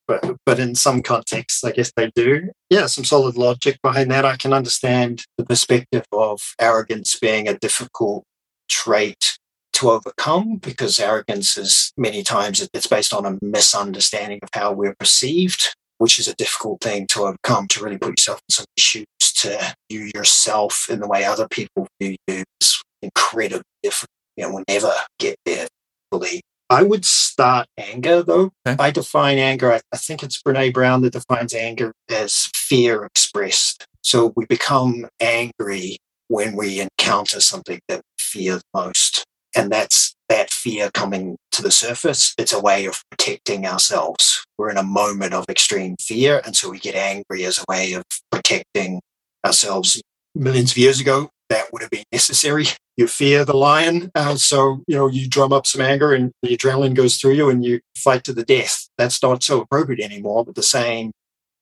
but, 0.07 0.37
but 0.45 0.59
in 0.59 0.75
some 0.75 1.01
contexts, 1.01 1.63
I 1.63 1.71
guess 1.71 1.91
they 1.95 2.11
do. 2.13 2.49
Yeah, 2.69 2.85
some 2.85 3.03
solid 3.03 3.35
logic 3.35 3.79
behind 3.81 4.11
that. 4.11 4.25
I 4.25 4.37
can 4.37 4.53
understand 4.53 5.25
the 5.39 5.45
perspective 5.45 6.05
of 6.11 6.39
arrogance 6.59 7.17
being 7.17 7.47
a 7.47 7.57
difficult 7.57 8.25
trait 8.69 9.38
to 9.79 9.91
overcome 9.91 10.57
because 10.57 10.99
arrogance 10.99 11.57
is 11.57 11.93
many 11.97 12.21
times 12.21 12.67
it's 12.73 12.87
based 12.87 13.13
on 13.13 13.25
a 13.25 13.37
misunderstanding 13.41 14.39
of 14.43 14.49
how 14.53 14.73
we're 14.73 14.95
perceived, 14.95 15.75
which 15.99 16.19
is 16.19 16.27
a 16.27 16.35
difficult 16.35 16.81
thing 16.81 17.07
to 17.07 17.21
overcome 17.21 17.67
to 17.69 17.83
really 17.83 17.97
put 17.97 18.19
yourself 18.19 18.41
in 18.49 18.53
some 18.53 18.65
shoes 18.77 19.05
to 19.35 19.75
view 19.89 20.11
yourself 20.13 20.87
in 20.89 20.99
the 20.99 21.07
way 21.07 21.23
other 21.23 21.47
people 21.47 21.87
view 22.01 22.17
you 22.27 22.43
is 22.59 22.81
incredibly 23.01 23.63
different. 23.81 24.09
You 24.35 24.43
know, 24.43 24.55
we'll 24.55 24.63
never 24.67 24.91
get 25.17 25.37
there 25.45 25.67
fully. 26.11 26.41
I 26.69 26.83
would 26.83 27.05
start 27.05 27.67
anger 27.77 28.21
though. 28.21 28.51
Okay. 28.67 28.75
I 28.77 28.91
define 28.91 29.37
anger, 29.37 29.71
I, 29.71 29.79
I 29.93 29.97
think 29.97 30.23
it's 30.23 30.41
Brene 30.41 30.73
Brown 30.73 31.01
that 31.01 31.13
defines 31.13 31.53
anger 31.53 31.93
as 32.09 32.49
fear 32.53 33.05
expressed. 33.05 33.85
So 34.03 34.33
we 34.35 34.45
become 34.45 35.07
angry 35.21 35.99
when 36.27 36.55
we 36.55 36.81
encounter 36.81 37.39
something 37.39 37.79
that 37.87 37.97
we 37.97 38.21
fear 38.43 38.61
most. 38.73 39.25
And 39.55 39.71
that's 39.71 40.15
that 40.29 40.51
fear 40.51 40.91
coming 40.93 41.37
to 41.51 41.61
the 41.61 41.71
surface. 41.71 42.33
It's 42.37 42.53
a 42.53 42.59
way 42.59 42.85
of 42.85 43.03
protecting 43.09 43.65
ourselves. 43.65 44.45
We're 44.57 44.69
in 44.69 44.77
a 44.77 44.83
moment 44.83 45.33
of 45.33 45.45
extreme 45.49 45.95
fear. 45.99 46.41
And 46.45 46.55
so 46.55 46.69
we 46.69 46.79
get 46.79 46.95
angry 46.95 47.45
as 47.45 47.57
a 47.57 47.65
way 47.67 47.93
of 47.93 48.03
protecting 48.31 49.01
ourselves 49.45 50.01
millions 50.35 50.71
of 50.71 50.77
years 50.77 50.99
ago. 50.99 51.29
That 51.49 51.73
would 51.73 51.81
have 51.81 51.89
been 51.89 52.03
necessary. 52.11 52.65
You 52.95 53.07
fear 53.07 53.43
the 53.43 53.57
lion, 53.57 54.11
uh, 54.13 54.35
so 54.35 54.83
you 54.87 54.95
know 54.95 55.07
you 55.07 55.27
drum 55.27 55.51
up 55.51 55.65
some 55.65 55.81
anger, 55.81 56.13
and 56.13 56.31
the 56.43 56.55
adrenaline 56.55 56.93
goes 56.93 57.17
through 57.17 57.33
you, 57.33 57.49
and 57.49 57.65
you 57.65 57.79
fight 57.97 58.23
to 58.25 58.33
the 58.33 58.43
death. 58.43 58.87
That's 58.99 59.23
not 59.23 59.41
so 59.41 59.61
appropriate 59.61 60.03
anymore. 60.03 60.45
But 60.45 60.53
the 60.53 60.61
same 60.61 61.11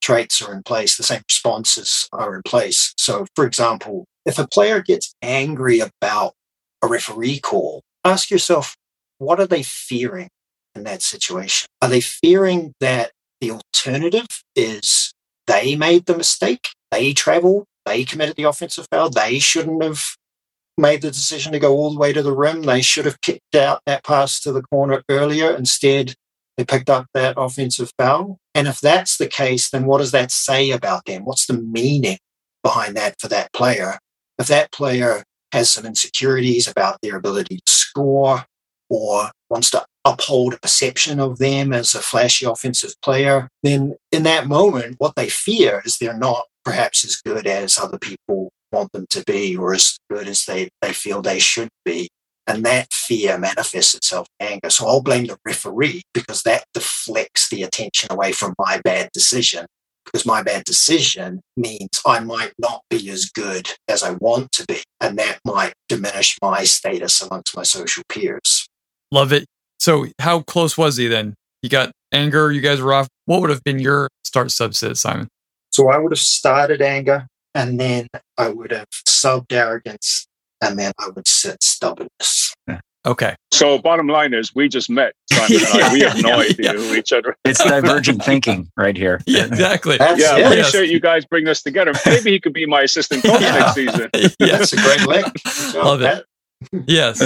traits 0.01 0.41
are 0.41 0.53
in 0.53 0.63
place, 0.63 0.97
the 0.97 1.03
same 1.03 1.21
responses 1.29 2.07
are 2.11 2.35
in 2.35 2.41
place. 2.43 2.93
So, 2.97 3.27
for 3.35 3.45
example, 3.45 4.05
if 4.25 4.37
a 4.37 4.47
player 4.47 4.81
gets 4.81 5.13
angry 5.21 5.79
about 5.79 6.33
a 6.81 6.87
referee 6.87 7.39
call, 7.39 7.81
ask 8.03 8.29
yourself, 8.29 8.75
what 9.17 9.39
are 9.39 9.47
they 9.47 9.63
fearing 9.63 10.29
in 10.75 10.83
that 10.83 11.01
situation? 11.01 11.67
Are 11.81 11.89
they 11.89 12.01
fearing 12.01 12.73
that 12.79 13.11
the 13.41 13.51
alternative 13.51 14.27
is 14.55 15.13
they 15.47 15.75
made 15.75 16.05
the 16.05 16.17
mistake, 16.17 16.69
they 16.91 17.13
travel, 17.13 17.65
they 17.85 18.03
committed 18.03 18.35
the 18.35 18.43
offensive 18.43 18.85
foul, 18.91 19.09
they 19.09 19.39
shouldn't 19.39 19.83
have 19.83 20.03
made 20.77 21.01
the 21.01 21.11
decision 21.11 21.51
to 21.51 21.59
go 21.59 21.73
all 21.73 21.91
the 21.91 21.99
way 21.99 22.13
to 22.13 22.21
the 22.21 22.35
rim. 22.35 22.63
They 22.63 22.81
should 22.81 23.05
have 23.05 23.21
kicked 23.21 23.55
out 23.55 23.81
that 23.85 24.03
pass 24.03 24.39
to 24.41 24.51
the 24.51 24.61
corner 24.61 25.03
earlier. 25.09 25.51
Instead, 25.55 26.13
they 26.55 26.65
picked 26.65 26.89
up 26.89 27.07
that 27.13 27.35
offensive 27.37 27.91
foul. 27.97 28.37
And 28.53 28.67
if 28.67 28.79
that's 28.79 29.17
the 29.17 29.27
case, 29.27 29.69
then 29.69 29.85
what 29.85 29.99
does 29.99 30.11
that 30.11 30.31
say 30.31 30.71
about 30.71 31.05
them? 31.05 31.25
What's 31.25 31.47
the 31.47 31.57
meaning 31.57 32.17
behind 32.63 32.95
that 32.95 33.15
for 33.19 33.27
that 33.29 33.51
player? 33.53 33.99
If 34.37 34.47
that 34.47 34.71
player 34.71 35.23
has 35.51 35.69
some 35.69 35.85
insecurities 35.85 36.67
about 36.67 36.99
their 37.01 37.15
ability 37.15 37.59
to 37.65 37.71
score 37.71 38.45
or 38.89 39.31
wants 39.49 39.69
to 39.71 39.85
uphold 40.05 40.53
a 40.53 40.59
perception 40.59 41.19
of 41.19 41.37
them 41.37 41.73
as 41.73 41.93
a 41.93 41.99
flashy 41.99 42.45
offensive 42.45 42.93
player, 43.01 43.49
then 43.63 43.95
in 44.11 44.23
that 44.23 44.47
moment, 44.47 44.95
what 44.99 45.15
they 45.15 45.29
fear 45.29 45.81
is 45.85 45.97
they're 45.97 46.17
not 46.17 46.45
perhaps 46.63 47.03
as 47.03 47.17
good 47.17 47.47
as 47.47 47.77
other 47.77 47.97
people 47.97 48.49
want 48.71 48.91
them 48.91 49.05
to 49.09 49.23
be 49.25 49.55
or 49.55 49.73
as 49.73 49.97
good 50.09 50.27
as 50.27 50.45
they, 50.45 50.69
they 50.81 50.93
feel 50.93 51.21
they 51.21 51.39
should 51.39 51.69
be. 51.85 52.09
And 52.45 52.63
that 52.65 52.93
fear 52.93 53.37
manifests 53.37 53.93
itself 53.93 54.27
in 54.39 54.47
anger. 54.47 54.69
So 54.69 54.87
I'll 54.87 55.01
blame 55.01 55.25
the 55.25 55.37
referee 55.45 56.03
because 56.13 56.43
that 56.43 56.63
deflects 56.73 57.49
the 57.49 57.63
attention 57.63 58.11
away 58.11 58.31
from 58.31 58.53
my 58.57 58.79
bad 58.83 59.09
decision. 59.13 59.65
Because 60.07 60.25
my 60.25 60.41
bad 60.41 60.63
decision 60.63 61.41
means 61.57 61.89
I 62.05 62.19
might 62.19 62.53
not 62.57 62.81
be 62.89 63.09
as 63.09 63.25
good 63.25 63.69
as 63.87 64.03
I 64.03 64.11
want 64.11 64.51
to 64.53 64.65
be. 64.65 64.81
And 65.01 65.17
that 65.19 65.39
might 65.45 65.73
diminish 65.89 66.37
my 66.41 66.63
status 66.63 67.21
amongst 67.21 67.55
my 67.55 67.63
social 67.63 68.03
peers. 68.09 68.67
Love 69.11 69.33
it. 69.33 69.45
So, 69.79 70.07
how 70.19 70.41
close 70.41 70.77
was 70.77 70.97
he 70.97 71.07
then? 71.07 71.35
You 71.61 71.69
got 71.69 71.91
anger, 72.11 72.51
you 72.51 72.61
guys 72.61 72.81
were 72.81 72.93
off. 72.93 73.07
What 73.25 73.41
would 73.41 73.49
have 73.49 73.63
been 73.63 73.79
your 73.79 74.09
start 74.23 74.47
subset, 74.47 74.97
Simon? 74.97 75.27
So, 75.71 75.89
I 75.89 75.97
would 75.97 76.11
have 76.11 76.19
started 76.19 76.81
anger 76.81 77.27
and 77.53 77.79
then 77.79 78.07
I 78.37 78.49
would 78.49 78.71
have 78.71 78.87
subbed 79.07 79.51
arrogance 79.51 80.27
and 80.61 80.79
then 80.79 80.93
I 80.99 81.09
would 81.09 81.27
sit 81.27 81.61
stubbornness. 81.61 82.46
Okay. 83.07 83.35
So 83.53 83.77
bottom 83.77 84.07
line 84.07 84.33
is 84.33 84.53
we 84.53 84.67
just 84.67 84.89
met. 84.89 85.13
Simon 85.31 85.65
and 85.65 85.83
I. 85.83 85.93
We 85.93 86.01
have 86.01 86.21
no 86.21 86.39
idea 86.39 86.55
yeah. 86.59 86.73
who 86.73 86.93
each 86.93 87.13
other. 87.13 87.37
It's 87.45 87.63
divergent 87.63 88.21
thinking 88.21 88.69
right 88.77 88.97
here. 88.97 89.21
Yeah, 89.25 89.45
exactly. 89.45 89.97
That's, 89.97 90.19
yeah, 90.19 90.31
I 90.31 90.39
appreciate 90.39 90.89
you 90.89 90.99
guys 90.99 91.23
bring 91.25 91.47
us 91.47 91.63
together. 91.63 91.93
Maybe 92.05 92.31
he 92.31 92.39
could 92.39 92.51
be 92.51 92.65
my 92.65 92.81
assistant 92.81 93.23
coach 93.23 93.41
yeah. 93.41 93.59
next 93.59 93.75
season. 93.75 94.09
yeah. 94.39 94.57
That's 94.57 94.73
a 94.73 94.75
great 94.75 95.07
link. 95.07 95.27
Love 95.73 96.01
it. 96.01 96.25
Yes. 96.85 97.25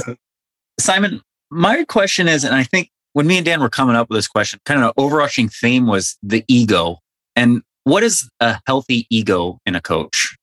Simon, 0.80 1.22
my 1.50 1.84
question 1.86 2.28
is, 2.28 2.44
and 2.44 2.54
I 2.54 2.64
think 2.64 2.90
when 3.14 3.26
me 3.26 3.38
and 3.38 3.46
Dan 3.46 3.60
were 3.60 3.70
coming 3.70 3.96
up 3.96 4.08
with 4.10 4.20
this 4.20 4.28
question, 4.28 4.60
kind 4.66 4.82
of 4.82 4.88
an 4.88 4.94
overarching 4.98 5.50
theme 5.50 5.88
was 5.88 6.16
the 6.22 6.46
ego. 6.48 7.00
And 7.36 7.64
what 7.86 8.04
is 8.04 8.30
a 8.40 8.60
healthy 8.68 9.08
ego 9.10 9.58
in 9.66 9.74
a 9.74 9.82
coach? 9.82 10.38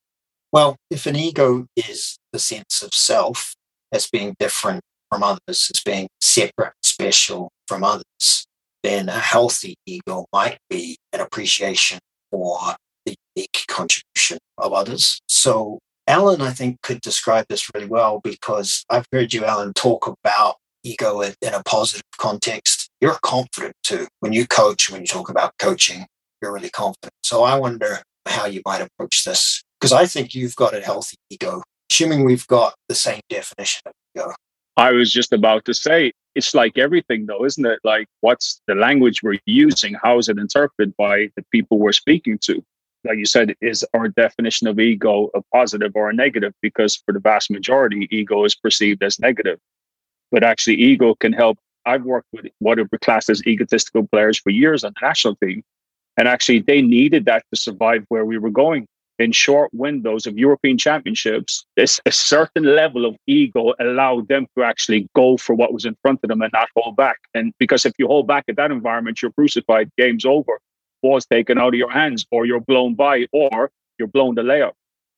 Well, 0.53 0.76
if 0.91 1.07
an 1.07 1.14
ego 1.14 1.66
is 1.76 2.18
the 2.32 2.41
sense 2.41 2.82
of 2.82 2.93
self 2.93 3.55
as 3.93 4.09
being 4.09 4.34
different 4.41 4.82
from 5.11 5.22
others, 5.22 5.40
as 5.48 5.82
being 5.84 6.09
separate, 6.20 6.74
special 6.82 7.50
from 7.66 7.84
others, 7.84 8.46
then 8.82 9.09
a 9.09 9.18
healthy 9.18 9.76
ego 9.86 10.26
might 10.32 10.59
be 10.70 10.96
an 11.12 11.20
appreciation 11.20 11.98
for 12.30 12.59
the 13.04 13.14
unique 13.34 13.64
contribution 13.68 14.38
of 14.59 14.72
others. 14.72 15.20
So, 15.28 15.78
Alan, 16.06 16.40
I 16.40 16.50
think, 16.50 16.80
could 16.82 17.00
describe 17.00 17.46
this 17.48 17.70
really 17.74 17.86
well 17.86 18.20
because 18.22 18.84
I've 18.88 19.06
heard 19.12 19.32
you, 19.32 19.44
Alan, 19.44 19.72
talk 19.74 20.06
about 20.06 20.56
ego 20.82 21.20
in 21.20 21.34
a 21.42 21.62
positive 21.64 22.02
context. 22.16 22.88
You're 23.00 23.18
confident 23.22 23.74
too. 23.82 24.06
When 24.20 24.32
you 24.32 24.46
coach, 24.46 24.90
when 24.90 25.02
you 25.02 25.06
talk 25.06 25.28
about 25.28 25.52
coaching, 25.59 26.06
you're 26.40 26.52
really 26.52 26.70
confident. 26.70 27.12
So 27.22 27.42
I 27.42 27.59
wonder 27.59 28.02
how 28.26 28.46
you 28.46 28.62
might 28.64 28.80
approach 28.80 29.24
this 29.24 29.62
because 29.80 29.92
I 29.92 30.06
think 30.06 30.34
you've 30.34 30.56
got 30.56 30.74
a 30.74 30.80
healthy 30.80 31.16
ego, 31.30 31.62
assuming 31.90 32.24
we've 32.24 32.46
got 32.46 32.74
the 32.88 32.94
same 32.94 33.20
definition 33.28 33.82
of 33.86 33.92
ego. 34.16 34.32
I 34.78 34.92
was 34.92 35.12
just 35.12 35.32
about 35.32 35.64
to 35.64 35.74
say, 35.74 36.12
it's 36.36 36.54
like 36.54 36.78
everything, 36.78 37.26
though, 37.26 37.44
isn't 37.44 37.66
it? 37.66 37.80
Like, 37.82 38.06
what's 38.20 38.62
the 38.68 38.76
language 38.76 39.24
we're 39.24 39.40
using? 39.44 39.94
How 40.00 40.18
is 40.18 40.28
it 40.28 40.38
interpreted 40.38 40.96
by 40.96 41.30
the 41.34 41.44
people 41.50 41.80
we're 41.80 41.90
speaking 41.90 42.38
to? 42.42 42.64
Like 43.04 43.18
you 43.18 43.26
said, 43.26 43.56
is 43.60 43.84
our 43.92 44.06
definition 44.06 44.68
of 44.68 44.78
ego 44.78 45.30
a 45.34 45.42
positive 45.52 45.90
or 45.96 46.10
a 46.10 46.14
negative? 46.14 46.52
Because 46.62 46.94
for 46.94 47.12
the 47.12 47.18
vast 47.18 47.50
majority, 47.50 48.06
ego 48.12 48.44
is 48.44 48.54
perceived 48.54 49.02
as 49.02 49.18
negative. 49.18 49.58
But 50.30 50.44
actually, 50.44 50.76
ego 50.76 51.16
can 51.16 51.32
help. 51.32 51.58
I've 51.84 52.04
worked 52.04 52.28
with 52.32 52.46
what 52.60 52.78
are 52.78 52.86
classed 53.02 53.30
as 53.30 53.44
egotistical 53.48 54.06
players 54.06 54.38
for 54.38 54.50
years 54.50 54.84
on 54.84 54.92
the 54.94 55.04
national 55.04 55.34
team. 55.42 55.64
And 56.16 56.28
actually, 56.28 56.60
they 56.60 56.82
needed 56.82 57.24
that 57.24 57.42
to 57.52 57.60
survive 57.60 58.04
where 58.10 58.24
we 58.24 58.38
were 58.38 58.50
going 58.50 58.86
in 59.18 59.32
short 59.32 59.70
windows 59.72 60.26
of 60.26 60.38
European 60.38 60.78
championships, 60.78 61.66
this 61.76 62.00
a 62.06 62.12
certain 62.12 62.62
level 62.62 63.04
of 63.04 63.16
ego 63.26 63.74
allowed 63.80 64.28
them 64.28 64.46
to 64.56 64.62
actually 64.62 65.08
go 65.14 65.36
for 65.36 65.54
what 65.54 65.72
was 65.72 65.84
in 65.84 65.96
front 66.02 66.20
of 66.22 66.28
them 66.28 66.40
and 66.42 66.52
not 66.52 66.68
hold 66.76 66.96
back. 66.96 67.16
And 67.34 67.52
because 67.58 67.84
if 67.84 67.92
you 67.98 68.06
hold 68.06 68.26
back 68.26 68.44
at 68.48 68.56
that 68.56 68.70
environment, 68.70 69.20
you're 69.20 69.32
crucified, 69.32 69.90
game's 69.98 70.24
over, 70.24 70.60
ball's 71.02 71.26
taken 71.26 71.58
out 71.58 71.74
of 71.74 71.78
your 71.78 71.90
hands, 71.90 72.26
or 72.30 72.46
you're 72.46 72.60
blown 72.60 72.94
by, 72.94 73.26
or 73.32 73.70
you're 73.98 74.08
blown 74.08 74.34
the 74.36 74.42
layup. 74.42 74.72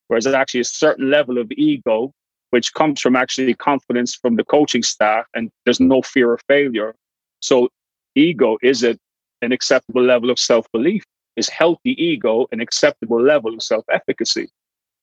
Whereas 0.08 0.24
there's 0.24 0.34
actually 0.34 0.60
a 0.60 0.64
certain 0.64 1.10
level 1.10 1.38
of 1.38 1.50
ego, 1.52 2.12
which 2.50 2.72
comes 2.74 3.00
from 3.00 3.16
actually 3.16 3.54
confidence 3.54 4.14
from 4.14 4.36
the 4.36 4.44
coaching 4.44 4.82
staff, 4.82 5.26
and 5.34 5.50
there's 5.64 5.80
no 5.80 6.02
fear 6.02 6.32
of 6.32 6.40
failure. 6.48 6.94
So 7.42 7.68
ego 8.14 8.58
is 8.62 8.82
it 8.82 8.98
an 9.42 9.52
acceptable 9.52 10.02
level 10.02 10.30
of 10.30 10.38
self-belief 10.38 11.04
is 11.36 11.48
healthy 11.48 11.92
ego 12.02 12.46
an 12.52 12.60
acceptable 12.60 13.20
level 13.22 13.54
of 13.54 13.62
self 13.62 13.84
efficacy? 13.90 14.48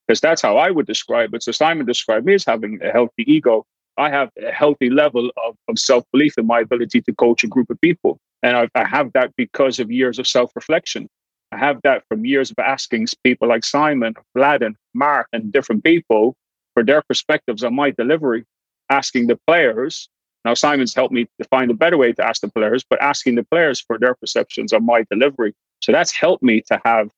Because 0.07 0.21
that's 0.21 0.41
how 0.41 0.57
I 0.57 0.71
would 0.71 0.87
describe 0.87 1.33
it. 1.33 1.43
So 1.43 1.51
Simon 1.51 1.85
described 1.85 2.25
me 2.25 2.33
as 2.33 2.45
having 2.45 2.79
a 2.81 2.91
healthy 2.91 3.29
ego. 3.31 3.65
I 3.97 4.09
have 4.09 4.29
a 4.41 4.51
healthy 4.51 4.89
level 4.89 5.31
of, 5.45 5.55
of 5.67 5.79
self 5.79 6.03
belief 6.11 6.37
in 6.37 6.47
my 6.47 6.61
ability 6.61 7.01
to 7.01 7.13
coach 7.13 7.43
a 7.43 7.47
group 7.47 7.69
of 7.69 7.81
people. 7.81 8.19
And 8.43 8.55
I, 8.55 8.69
I 8.75 8.85
have 8.85 9.11
that 9.13 9.35
because 9.35 9.79
of 9.79 9.91
years 9.91 10.19
of 10.19 10.27
self 10.27 10.51
reflection. 10.55 11.09
I 11.51 11.57
have 11.57 11.79
that 11.83 12.03
from 12.09 12.25
years 12.25 12.51
of 12.51 12.59
asking 12.59 13.07
people 13.23 13.47
like 13.47 13.63
Simon, 13.63 14.13
Vlad, 14.35 14.73
Mark, 14.93 15.27
and 15.31 15.51
different 15.51 15.83
people 15.83 16.35
for 16.73 16.83
their 16.83 17.01
perspectives 17.01 17.63
on 17.63 17.73
my 17.73 17.91
delivery, 17.91 18.45
asking 18.89 19.27
the 19.27 19.39
players. 19.47 20.09
Now, 20.45 20.53
Simon's 20.53 20.93
helped 20.93 21.13
me 21.13 21.25
to 21.41 21.47
find 21.49 21.71
a 21.71 21.73
better 21.73 21.97
way 21.97 22.13
to 22.13 22.23
ask 22.25 22.41
the 22.41 22.49
players, 22.49 22.83
but 22.89 23.01
asking 23.01 23.35
the 23.35 23.43
players 23.43 23.81
for 23.81 23.97
their 23.97 24.15
perceptions 24.15 24.73
on 24.73 24.85
my 24.85 25.03
delivery. 25.09 25.53
So 25.81 25.91
that's 25.91 26.11
helped 26.11 26.43
me 26.43 26.61
to 26.67 26.79
have 26.85 27.09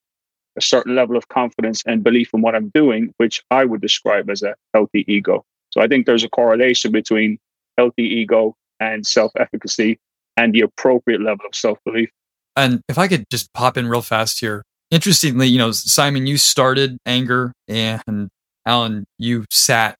a 0.58 0.62
certain 0.62 0.96
level 0.96 1.16
of 1.16 1.28
confidence 1.30 1.84
and 1.86 2.04
belief 2.04 2.32
in 2.34 2.42
what 2.42 2.56
I'm 2.56 2.70
doing, 2.74 3.14
which 3.18 3.42
I 3.52 3.66
would 3.66 3.82
describe 3.82 4.30
as 4.30 4.42
a 4.42 4.56
healthy 4.74 5.06
ego. 5.08 5.46
So 5.72 5.82
I 5.82 5.88
think 5.88 6.06
there's 6.06 6.24
a 6.24 6.30
correlation 6.30 6.92
between 6.92 7.38
healthy 7.78 8.04
ego 8.04 8.56
and 8.80 9.06
self 9.06 9.32
efficacy 9.38 10.00
and 10.38 10.54
the 10.54 10.62
appropriate 10.62 11.22
level 11.22 11.46
of 11.46 11.56
self 11.56 11.78
belief. 11.86 12.10
And 12.56 12.82
if 12.90 12.98
I 12.98 13.08
could 13.08 13.26
just 13.30 13.54
pop 13.54 13.78
in 13.78 13.88
real 13.88 14.02
fast 14.02 14.40
here. 14.40 14.64
Interestingly, 14.92 15.48
you 15.48 15.60
know, 15.60 15.72
Simon, 15.72 16.26
you 16.26 16.38
started 16.38 16.98
anger 17.06 17.54
and 17.68 18.30
Alan, 18.66 19.06
you 19.20 19.46
sat 19.52 19.96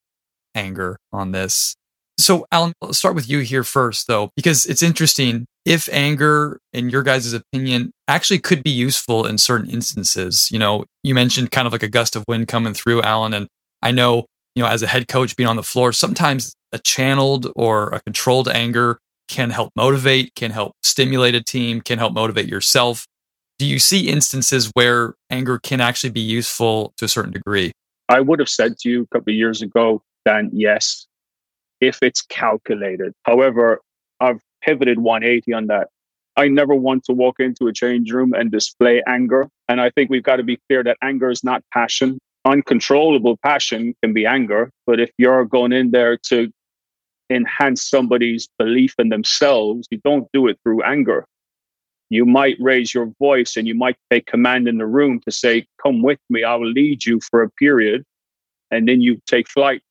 anger 0.56 0.98
on 1.14 1.32
this. 1.32 1.76
So, 2.20 2.46
Alan, 2.52 2.74
let's 2.82 2.98
start 2.98 3.16
with 3.16 3.30
you 3.30 3.40
here 3.40 3.64
first, 3.64 4.08
though, 4.08 4.30
because 4.36 4.66
it's 4.66 4.84
interesting. 4.84 5.46
If 5.64 5.88
anger, 5.90 6.60
in 6.74 6.90
your 6.90 7.02
guys' 7.02 7.32
opinion, 7.32 7.92
actually 8.10 8.40
could 8.40 8.62
be 8.62 8.72
useful 8.72 9.26
in 9.26 9.38
certain 9.38 9.70
instances, 9.70 10.50
you 10.52 10.60
know, 10.60 10.84
you 11.02 11.16
mentioned 11.16 11.52
kind 11.52 11.66
of 11.66 11.72
like 11.72 11.84
a 11.84 11.88
gust 11.88 12.18
of 12.18 12.26
wind 12.28 12.50
coming 12.50 12.74
through, 12.74 13.04
Alan. 13.04 13.34
And 13.34 13.48
I 13.82 13.92
know, 13.92 14.26
you 14.54 14.62
know, 14.62 14.68
as 14.68 14.84
a 14.84 14.88
head 14.88 15.08
coach 15.08 15.38
being 15.38 15.48
on 15.48 15.56
the 15.56 15.64
floor, 15.64 15.94
sometimes 15.94 16.54
a 16.74 16.80
channeled 16.80 17.54
or 17.56 17.88
a 17.90 18.02
controlled 18.02 18.50
anger 18.50 19.00
can 19.30 19.50
help 19.50 19.72
motivate, 19.78 20.36
can 20.36 20.52
help 20.52 20.74
stimulate 20.84 21.36
a 21.36 21.42
team, 21.42 21.80
can 21.80 22.00
help 22.00 22.12
motivate 22.12 22.50
yourself. 22.50 23.06
Do 23.60 23.66
you 23.66 23.80
see 23.80 24.10
instances 24.10 24.70
where 24.74 25.14
anger 25.30 25.58
can 25.58 25.80
actually 25.80 26.10
be 26.10 26.20
useful 26.20 26.92
to 26.98 27.06
a 27.06 27.08
certain 27.08 27.32
degree? 27.32 27.72
I 28.10 28.20
would 28.20 28.40
have 28.40 28.50
said 28.50 28.78
to 28.80 28.90
you 28.90 29.04
a 29.04 29.08
couple 29.08 29.32
of 29.32 29.38
years 29.38 29.62
ago, 29.62 30.04
Dan, 30.26 30.50
yes, 30.52 31.06
if 31.82 32.00
it's 32.02 32.22
calculated. 32.22 33.14
However, 33.24 33.82
I've 34.20 34.42
pivoted 34.62 35.00
180 35.00 35.54
on 35.54 35.68
that. 35.68 35.90
I 36.36 36.48
never 36.48 36.76
want 36.76 37.04
to 37.06 37.14
walk 37.14 37.40
into 37.40 37.68
a 37.68 37.74
change 37.74 38.12
room 38.12 38.34
and 38.34 38.52
display 38.52 39.04
anger. 39.08 39.50
And 39.68 39.82
I 39.82 39.90
think 39.90 40.10
we've 40.10 40.24
got 40.24 40.38
to 40.38 40.44
be 40.44 40.60
clear 40.68 40.84
that 40.84 40.98
anger 41.02 41.30
is 41.30 41.44
not 41.44 41.64
passion. 41.74 42.20
Uncontrollable 42.46 43.38
passion 43.44 43.94
can 44.02 44.14
be 44.14 44.26
anger. 44.26 44.72
But 44.86 45.00
if 45.00 45.12
you're 45.18 45.46
going 45.46 45.74
in 45.74 45.92
there 45.92 46.18
to 46.30 46.50
enhance 47.30 47.84
somebody's 47.84 48.48
belief 48.58 48.96
in 48.98 49.10
themselves, 49.10 49.88
you 49.92 50.00
don't 50.04 50.28
do 50.34 50.48
it 50.48 50.58
through 50.64 50.82
anger. 50.84 51.26
You 52.10 52.26
might 52.26 52.58
raise 52.60 52.94
your 52.94 53.12
voice 53.20 53.56
and 53.56 53.68
you 53.68 53.76
might 53.76 53.98
take 54.10 54.26
command 54.26 54.68
in 54.68 54.78
the 54.78 54.88
room 54.88 55.20
to 55.26 55.32
say, 55.32 55.68
Come 55.82 56.02
with 56.02 56.20
me, 56.30 56.44
I 56.44 56.56
will 56.56 56.72
lead 56.72 57.06
you 57.06 57.20
for 57.30 57.44
a 57.44 57.50
period. 57.52 58.04
And 58.72 58.88
then 58.88 59.02
you 59.02 59.20
take 59.28 59.48
flight 59.48 59.82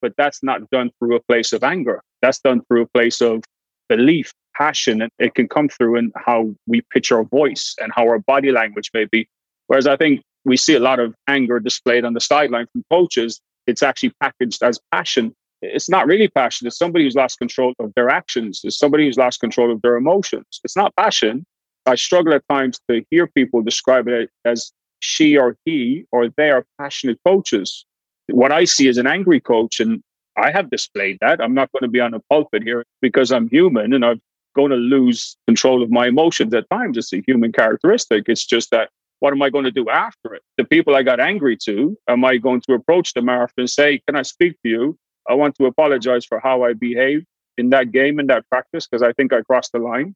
but 0.00 0.12
that's 0.16 0.42
not 0.42 0.68
done 0.70 0.90
through 0.98 1.16
a 1.16 1.20
place 1.20 1.52
of 1.52 1.62
anger. 1.62 2.02
That's 2.22 2.40
done 2.40 2.62
through 2.66 2.82
a 2.82 2.88
place 2.88 3.20
of 3.20 3.44
belief, 3.88 4.32
passion, 4.56 5.02
and 5.02 5.10
it 5.18 5.34
can 5.34 5.48
come 5.48 5.68
through 5.68 5.96
in 5.96 6.12
how 6.16 6.54
we 6.66 6.82
pitch 6.92 7.12
our 7.12 7.24
voice 7.24 7.74
and 7.80 7.92
how 7.94 8.06
our 8.06 8.18
body 8.18 8.52
language 8.52 8.90
may 8.94 9.06
be. 9.06 9.28
Whereas 9.66 9.86
I 9.86 9.96
think 9.96 10.22
we 10.44 10.56
see 10.56 10.74
a 10.74 10.80
lot 10.80 10.98
of 10.98 11.14
anger 11.28 11.60
displayed 11.60 12.04
on 12.04 12.14
the 12.14 12.20
sideline 12.20 12.66
from 12.72 12.84
coaches. 12.90 13.40
It's 13.66 13.82
actually 13.82 14.12
packaged 14.20 14.62
as 14.62 14.80
passion. 14.92 15.34
It's 15.60 15.88
not 15.88 16.06
really 16.06 16.28
passion. 16.28 16.66
It's 16.66 16.78
somebody 16.78 17.04
who's 17.04 17.16
lost 17.16 17.38
control 17.38 17.74
of 17.78 17.92
their 17.94 18.08
actions. 18.08 18.60
It's 18.64 18.78
somebody 18.78 19.06
who's 19.06 19.18
lost 19.18 19.40
control 19.40 19.72
of 19.72 19.82
their 19.82 19.96
emotions. 19.96 20.60
It's 20.64 20.76
not 20.76 20.94
passion. 20.96 21.44
I 21.86 21.96
struggle 21.96 22.34
at 22.34 22.42
times 22.48 22.78
to 22.90 23.02
hear 23.10 23.26
people 23.26 23.62
describe 23.62 24.08
it 24.08 24.30
as 24.44 24.72
she 25.00 25.36
or 25.36 25.56
he 25.64 26.04
or 26.12 26.28
they 26.36 26.50
are 26.50 26.64
passionate 26.78 27.18
coaches 27.26 27.84
what 28.30 28.52
I 28.52 28.64
see 28.64 28.88
as 28.88 28.98
an 28.98 29.06
angry 29.06 29.40
coach, 29.40 29.80
and 29.80 30.02
I 30.36 30.50
have 30.50 30.70
displayed 30.70 31.18
that. 31.20 31.40
I'm 31.40 31.54
not 31.54 31.70
going 31.72 31.82
to 31.82 31.88
be 31.88 32.00
on 32.00 32.14
a 32.14 32.20
pulpit 32.30 32.62
here 32.62 32.84
because 33.02 33.32
I'm 33.32 33.48
human 33.48 33.92
and 33.92 34.04
I'm 34.04 34.20
going 34.54 34.70
to 34.70 34.76
lose 34.76 35.36
control 35.46 35.82
of 35.82 35.90
my 35.90 36.06
emotions 36.08 36.54
at 36.54 36.68
times. 36.70 36.96
It's 36.96 37.12
a 37.12 37.22
human 37.26 37.52
characteristic. 37.52 38.24
It's 38.28 38.46
just 38.46 38.70
that 38.70 38.90
what 39.20 39.32
am 39.32 39.42
I 39.42 39.50
going 39.50 39.64
to 39.64 39.72
do 39.72 39.88
after 39.88 40.34
it? 40.34 40.42
The 40.56 40.64
people 40.64 40.94
I 40.94 41.02
got 41.02 41.18
angry 41.18 41.56
to, 41.64 41.96
am 42.08 42.24
I 42.24 42.36
going 42.36 42.60
to 42.62 42.74
approach 42.74 43.14
them 43.14 43.28
after 43.28 43.62
and 43.62 43.70
say, 43.70 44.00
Can 44.06 44.16
I 44.16 44.22
speak 44.22 44.54
to 44.62 44.68
you? 44.68 44.98
I 45.28 45.34
want 45.34 45.56
to 45.56 45.66
apologize 45.66 46.24
for 46.24 46.38
how 46.40 46.62
I 46.62 46.72
behaved 46.72 47.26
in 47.58 47.70
that 47.70 47.90
game, 47.90 48.20
in 48.20 48.28
that 48.28 48.48
practice, 48.48 48.86
because 48.86 49.02
I 49.02 49.12
think 49.12 49.32
I 49.32 49.42
crossed 49.42 49.72
the 49.72 49.78
line. 49.78 50.14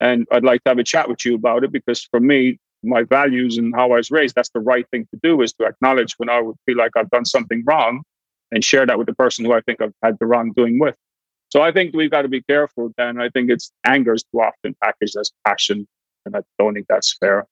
And 0.00 0.26
I'd 0.32 0.44
like 0.44 0.64
to 0.64 0.70
have 0.70 0.78
a 0.78 0.84
chat 0.84 1.08
with 1.08 1.24
you 1.24 1.34
about 1.34 1.62
it 1.62 1.70
because 1.70 2.02
for 2.02 2.18
me, 2.18 2.58
my 2.82 3.02
values 3.04 3.58
and 3.58 3.74
how 3.74 3.92
I 3.92 3.96
was 3.96 4.10
raised, 4.10 4.34
that's 4.34 4.50
the 4.50 4.60
right 4.60 4.86
thing 4.90 5.06
to 5.12 5.20
do 5.22 5.42
is 5.42 5.52
to 5.54 5.64
acknowledge 5.66 6.14
when 6.18 6.28
I 6.28 6.40
would 6.40 6.56
feel 6.66 6.76
like 6.76 6.92
I've 6.96 7.10
done 7.10 7.24
something 7.24 7.62
wrong 7.66 8.02
and 8.50 8.64
share 8.64 8.86
that 8.86 8.98
with 8.98 9.06
the 9.06 9.14
person 9.14 9.44
who 9.44 9.52
I 9.52 9.60
think 9.62 9.80
I've 9.80 9.94
had 10.02 10.18
the 10.18 10.26
wrongdoing 10.26 10.78
with. 10.78 10.94
So 11.50 11.62
I 11.62 11.72
think 11.72 11.94
we've 11.94 12.10
got 12.10 12.22
to 12.22 12.28
be 12.28 12.42
careful, 12.42 12.92
Dan. 12.96 13.20
I 13.20 13.28
think 13.28 13.50
it's 13.50 13.70
anger 13.84 14.14
is 14.14 14.24
too 14.24 14.40
often 14.40 14.74
packaged 14.82 15.16
as 15.18 15.30
passion, 15.46 15.86
and 16.24 16.36
I 16.36 16.40
don't 16.58 16.74
think 16.74 16.86
that's 16.88 17.16
fair. 17.18 17.46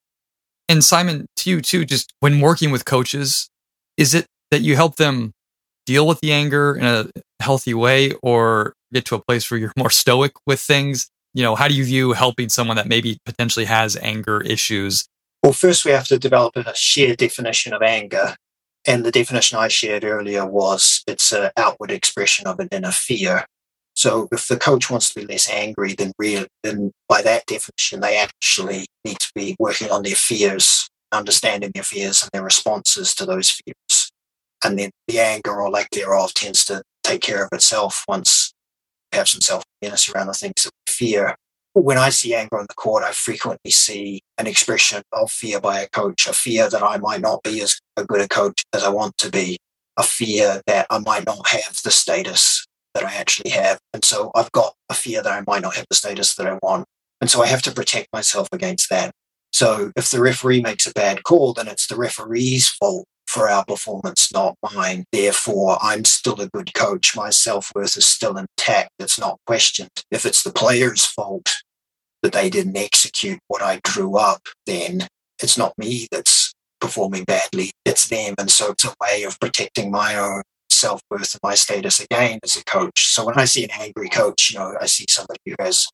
And 0.68 0.82
Simon, 0.82 1.26
to 1.36 1.50
you 1.50 1.60
too, 1.60 1.84
just 1.84 2.12
when 2.20 2.40
working 2.40 2.70
with 2.70 2.84
coaches, 2.84 3.50
is 3.96 4.14
it 4.14 4.26
that 4.50 4.60
you 4.62 4.76
help 4.76 4.96
them 4.96 5.32
deal 5.84 6.06
with 6.06 6.20
the 6.20 6.32
anger 6.32 6.76
in 6.76 6.84
a 6.84 7.10
healthy 7.40 7.74
way 7.74 8.12
or 8.22 8.72
get 8.92 9.04
to 9.06 9.16
a 9.16 9.20
place 9.20 9.50
where 9.50 9.58
you're 9.58 9.72
more 9.76 9.90
stoic 9.90 10.32
with 10.46 10.60
things? 10.60 11.08
You 11.34 11.42
know, 11.42 11.54
how 11.54 11.68
do 11.68 11.74
you 11.74 11.84
view 11.84 12.12
helping 12.12 12.48
someone 12.48 12.76
that 12.76 12.88
maybe 12.88 13.18
potentially 13.24 13.66
has 13.66 13.96
anger 13.96 14.40
issues 14.40 15.06
well, 15.42 15.52
first 15.52 15.84
we 15.84 15.90
have 15.90 16.06
to 16.08 16.18
develop 16.18 16.56
a 16.56 16.74
shared 16.74 17.18
definition 17.18 17.72
of 17.72 17.82
anger. 17.82 18.36
And 18.86 19.04
the 19.04 19.10
definition 19.10 19.58
I 19.58 19.68
shared 19.68 20.04
earlier 20.04 20.46
was 20.46 21.02
it's 21.06 21.32
an 21.32 21.50
outward 21.56 21.90
expression 21.90 22.46
of 22.46 22.58
an 22.60 22.68
inner 22.72 22.92
fear. 22.92 23.44
So 23.94 24.28
if 24.32 24.48
the 24.48 24.56
coach 24.56 24.90
wants 24.90 25.12
to 25.12 25.20
be 25.20 25.26
less 25.26 25.50
angry, 25.50 25.94
then 25.94 26.12
real, 26.18 26.46
then 26.62 26.92
by 27.08 27.20
that 27.22 27.46
definition, 27.46 28.00
they 28.00 28.18
actually 28.18 28.86
need 29.04 29.18
to 29.18 29.30
be 29.34 29.56
working 29.58 29.90
on 29.90 30.02
their 30.02 30.14
fears, 30.14 30.88
understanding 31.12 31.72
their 31.74 31.82
fears 31.82 32.22
and 32.22 32.30
their 32.32 32.42
responses 32.42 33.14
to 33.16 33.26
those 33.26 33.50
fears. 33.50 34.10
And 34.64 34.78
then 34.78 34.90
the 35.08 35.20
anger 35.20 35.60
or 35.60 35.70
lack 35.70 35.90
thereof 35.90 36.32
tends 36.34 36.64
to 36.66 36.82
take 37.02 37.20
care 37.22 37.44
of 37.44 37.50
itself 37.52 38.04
once 38.08 38.52
we 39.12 39.18
have 39.18 39.28
some 39.28 39.40
self-awareness 39.40 40.10
around 40.10 40.28
the 40.28 40.34
things 40.34 40.62
that 40.62 40.70
we 40.86 40.92
fear 40.92 41.36
when 41.74 41.98
I 41.98 42.10
see 42.10 42.34
anger 42.34 42.58
on 42.58 42.66
the 42.68 42.74
court, 42.74 43.04
I 43.04 43.12
frequently 43.12 43.70
see 43.70 44.22
an 44.38 44.46
expression 44.46 45.02
of 45.12 45.30
fear 45.30 45.60
by 45.60 45.80
a 45.80 45.88
coach, 45.88 46.26
a 46.26 46.32
fear 46.32 46.68
that 46.68 46.82
I 46.82 46.96
might 46.98 47.20
not 47.20 47.42
be 47.42 47.60
as 47.60 47.78
good 48.08 48.20
a 48.20 48.28
coach 48.28 48.64
as 48.72 48.82
I 48.82 48.88
want 48.88 49.16
to 49.18 49.30
be, 49.30 49.58
a 49.96 50.02
fear 50.02 50.62
that 50.66 50.86
I 50.90 50.98
might 50.98 51.26
not 51.26 51.46
have 51.48 51.80
the 51.82 51.90
status 51.90 52.66
that 52.94 53.04
I 53.04 53.14
actually 53.14 53.50
have. 53.50 53.78
And 53.94 54.04
so 54.04 54.30
I've 54.34 54.50
got 54.52 54.74
a 54.88 54.94
fear 54.94 55.22
that 55.22 55.32
I 55.32 55.42
might 55.46 55.62
not 55.62 55.76
have 55.76 55.86
the 55.88 55.96
status 55.96 56.34
that 56.36 56.46
I 56.46 56.58
want. 56.62 56.86
And 57.20 57.30
so 57.30 57.42
I 57.42 57.46
have 57.46 57.62
to 57.62 57.72
protect 57.72 58.08
myself 58.12 58.48
against 58.52 58.90
that. 58.90 59.12
So 59.52 59.92
if 59.94 60.10
the 60.10 60.20
referee 60.20 60.62
makes 60.62 60.86
a 60.86 60.92
bad 60.92 61.22
call, 61.22 61.52
then 61.52 61.68
it's 61.68 61.86
the 61.86 61.96
referee's 61.96 62.68
fault 62.68 63.06
for 63.30 63.48
our 63.48 63.64
performance, 63.64 64.32
not 64.32 64.56
mine. 64.74 65.04
Therefore, 65.12 65.78
I'm 65.80 66.04
still 66.04 66.40
a 66.40 66.48
good 66.48 66.74
coach. 66.74 67.14
My 67.16 67.30
self 67.30 67.70
worth 67.74 67.96
is 67.96 68.06
still 68.06 68.36
intact. 68.36 68.90
It's 68.98 69.20
not 69.20 69.38
questioned. 69.46 69.90
If 70.10 70.26
it's 70.26 70.42
the 70.42 70.52
player's 70.52 71.04
fault 71.04 71.62
that 72.22 72.32
they 72.32 72.50
didn't 72.50 72.76
execute 72.76 73.38
what 73.46 73.62
I 73.62 73.80
drew 73.84 74.16
up, 74.16 74.42
then 74.66 75.06
it's 75.40 75.56
not 75.56 75.78
me 75.78 76.08
that's 76.10 76.52
performing 76.80 77.24
badly. 77.24 77.70
It's 77.84 78.08
them. 78.08 78.34
And 78.36 78.50
so 78.50 78.72
it's 78.72 78.84
a 78.84 78.94
way 79.00 79.22
of 79.22 79.38
protecting 79.38 79.92
my 79.92 80.16
own 80.16 80.42
self 80.68 81.00
worth 81.08 81.32
and 81.34 81.40
my 81.42 81.54
status 81.54 82.00
again 82.00 82.40
as 82.42 82.56
a 82.56 82.64
coach. 82.64 83.12
So 83.12 83.26
when 83.26 83.38
I 83.38 83.44
see 83.44 83.62
an 83.62 83.70
angry 83.72 84.08
coach, 84.08 84.50
you 84.50 84.58
know, 84.58 84.74
I 84.80 84.86
see 84.86 85.04
somebody 85.08 85.38
who 85.46 85.54
has 85.60 85.86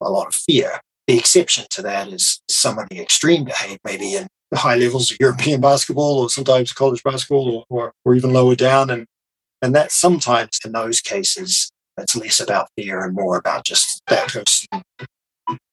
a 0.00 0.10
lot 0.10 0.28
of 0.28 0.34
fear. 0.34 0.80
The 1.06 1.18
exception 1.18 1.66
to 1.70 1.82
that 1.82 2.08
is 2.08 2.40
some 2.48 2.78
of 2.78 2.88
the 2.88 3.00
extreme 3.00 3.44
behavior, 3.44 3.78
maybe 3.84 4.14
in 4.14 4.26
high 4.56 4.76
levels 4.76 5.10
of 5.10 5.18
European 5.20 5.60
basketball 5.60 6.18
or 6.18 6.30
sometimes 6.30 6.72
college 6.72 7.02
basketball 7.02 7.64
or, 7.70 7.84
or, 7.84 7.92
or 8.04 8.14
even 8.14 8.32
lower 8.32 8.54
down. 8.54 8.90
And, 8.90 9.06
and 9.60 9.74
that 9.74 9.92
sometimes 9.92 10.58
in 10.64 10.72
those 10.72 11.00
cases, 11.00 11.70
it's 11.98 12.16
less 12.16 12.40
about 12.40 12.68
fear 12.76 13.04
and 13.04 13.14
more 13.14 13.36
about 13.36 13.64
just 13.64 14.02
that 14.06 14.28
person. 14.28 14.68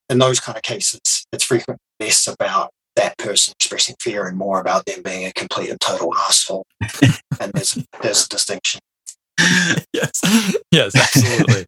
In 0.10 0.20
those 0.20 0.40
kind 0.40 0.56
of 0.56 0.64
cases, 0.64 1.00
it's 1.32 1.44
frequently 1.44 1.80
less 2.00 2.28
about 2.28 2.72
that 2.96 3.18
person 3.18 3.54
expressing 3.60 3.96
fear 4.00 4.26
and 4.28 4.38
more 4.38 4.60
about 4.60 4.86
them 4.86 5.02
being 5.04 5.26
a 5.26 5.34
complete 5.34 5.70
and 5.70 5.80
total 5.82 6.14
asshole. 6.16 6.66
and 7.40 7.52
there's, 7.54 7.78
there's 8.02 8.26
a 8.26 8.30
distinction. 8.30 8.80
yes. 9.94 10.56
Yes, 10.72 10.96
absolutely. 10.96 11.66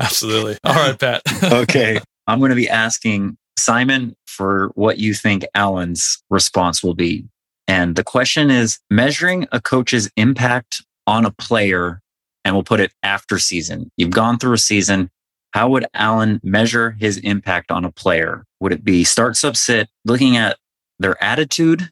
absolutely. 0.00 0.58
All 0.64 0.74
right, 0.74 0.98
Pat. 0.98 1.22
okay. 1.42 2.00
I'm 2.26 2.38
going 2.38 2.50
to 2.50 2.56
be 2.56 2.68
asking 2.68 3.36
Simon 3.60 4.16
for 4.26 4.70
what 4.74 4.98
you 4.98 5.14
think 5.14 5.44
Alan's 5.54 6.22
response 6.30 6.82
will 6.82 6.94
be. 6.94 7.26
And 7.68 7.94
the 7.94 8.04
question 8.04 8.50
is 8.50 8.78
measuring 8.90 9.46
a 9.52 9.60
coach's 9.60 10.10
impact 10.16 10.82
on 11.06 11.24
a 11.24 11.30
player, 11.30 12.00
and 12.44 12.54
we'll 12.54 12.64
put 12.64 12.80
it 12.80 12.92
after 13.02 13.38
season. 13.38 13.90
You've 13.96 14.10
gone 14.10 14.38
through 14.38 14.54
a 14.54 14.58
season. 14.58 15.10
How 15.52 15.68
would 15.68 15.86
Alan 15.94 16.40
measure 16.42 16.92
his 16.92 17.18
impact 17.18 17.70
on 17.70 17.84
a 17.84 17.92
player? 17.92 18.44
Would 18.60 18.72
it 18.72 18.84
be 18.84 19.04
start 19.04 19.36
sub 19.36 19.56
sit, 19.56 19.88
looking 20.04 20.36
at 20.36 20.58
their 20.98 21.22
attitude, 21.22 21.90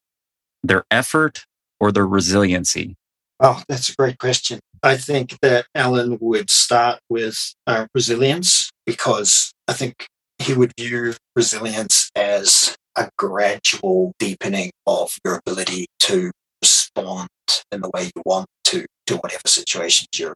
their 0.63 0.85
effort, 0.91 1.45
or 1.81 1.93
their 1.93 2.07
resiliency? 2.07 2.97
Oh, 3.41 3.63
that's 3.69 3.91
a 3.91 3.95
great 3.95 4.19
question. 4.19 4.59
I 4.83 4.97
think 4.97 5.39
that 5.43 5.67
Alan 5.75 6.19
would 6.21 6.51
start 6.51 7.01
with 7.09 7.55
uh, 7.67 7.87
resilience 7.95 8.71
because 8.87 9.53
I 9.67 9.73
think 9.73 10.09
he 10.39 10.55
would 10.55 10.73
view 10.79 11.15
resilience 11.35 12.11
as 12.15 12.77
a 12.97 13.11
gradual 13.17 14.13
deepening 14.19 14.71
of 14.87 15.17
your 15.25 15.41
ability 15.47 15.87
to 16.01 16.31
respond 16.63 17.29
in 17.71 17.81
the 17.81 17.91
way 17.95 18.05
you 18.05 18.23
want 18.25 18.47
to 18.65 18.85
to 19.07 19.17
whatever 19.17 19.47
situations 19.47 20.09
you're 20.17 20.31
in. 20.31 20.35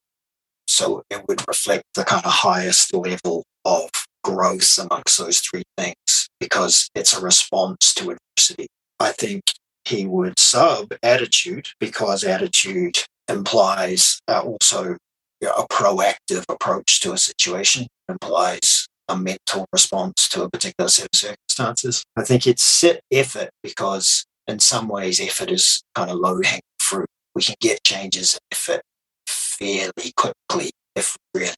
So 0.67 1.03
it 1.11 1.25
would 1.29 1.47
reflect 1.47 1.85
the 1.95 2.05
kind 2.05 2.25
of 2.25 2.33
highest 2.33 2.95
level 2.95 3.45
of 3.65 3.91
growth 4.25 4.79
amongst 4.79 5.19
those 5.19 5.41
three 5.41 5.65
things 5.77 6.29
because 6.41 6.89
it's 6.95 7.13
a 7.13 7.21
response 7.21 7.95
to 7.95 8.17
adversity. 8.17 8.69
I 9.01 9.13
think 9.13 9.43
he 9.85 10.07
would 10.07 10.39
sub 10.39 10.95
attitude 11.03 11.69
because 11.81 12.25
attitude 12.25 12.99
implies 13.29 14.21
uh, 14.29 14.41
also 14.41 14.97
you 15.41 15.49
know, 15.49 15.55
a 15.55 15.69
proactive 15.69 16.45
approach 16.49 17.01
to 17.01 17.13
a 17.13 17.19
situation, 17.19 17.89
implies 18.09 18.82
a 19.09 19.17
mental 19.17 19.67
response 19.73 20.29
to 20.29 20.43
a 20.43 20.51
particular 20.51 20.89
set 20.89 21.07
of 21.13 21.19
circumstances. 21.19 22.05
I 22.17 22.23
think 22.23 22.47
it's 22.47 22.63
set 22.63 23.01
effort 23.11 23.51
because 23.63 24.27
in 24.47 24.59
some 24.59 24.89
ways 24.89 25.21
effort 25.21 25.51
is 25.51 25.83
kind 25.95 26.11
of 26.11 26.19
low 26.19 26.41
hanging 26.43 26.61
fruit. 26.79 27.09
We 27.35 27.43
can 27.43 27.57
get 27.61 27.85
changes 27.85 28.35
in 28.35 28.57
effort 28.57 28.83
fairly 29.27 30.13
quickly 30.17 30.71
if 30.95 31.17
we 31.35 31.41
really 31.43 31.55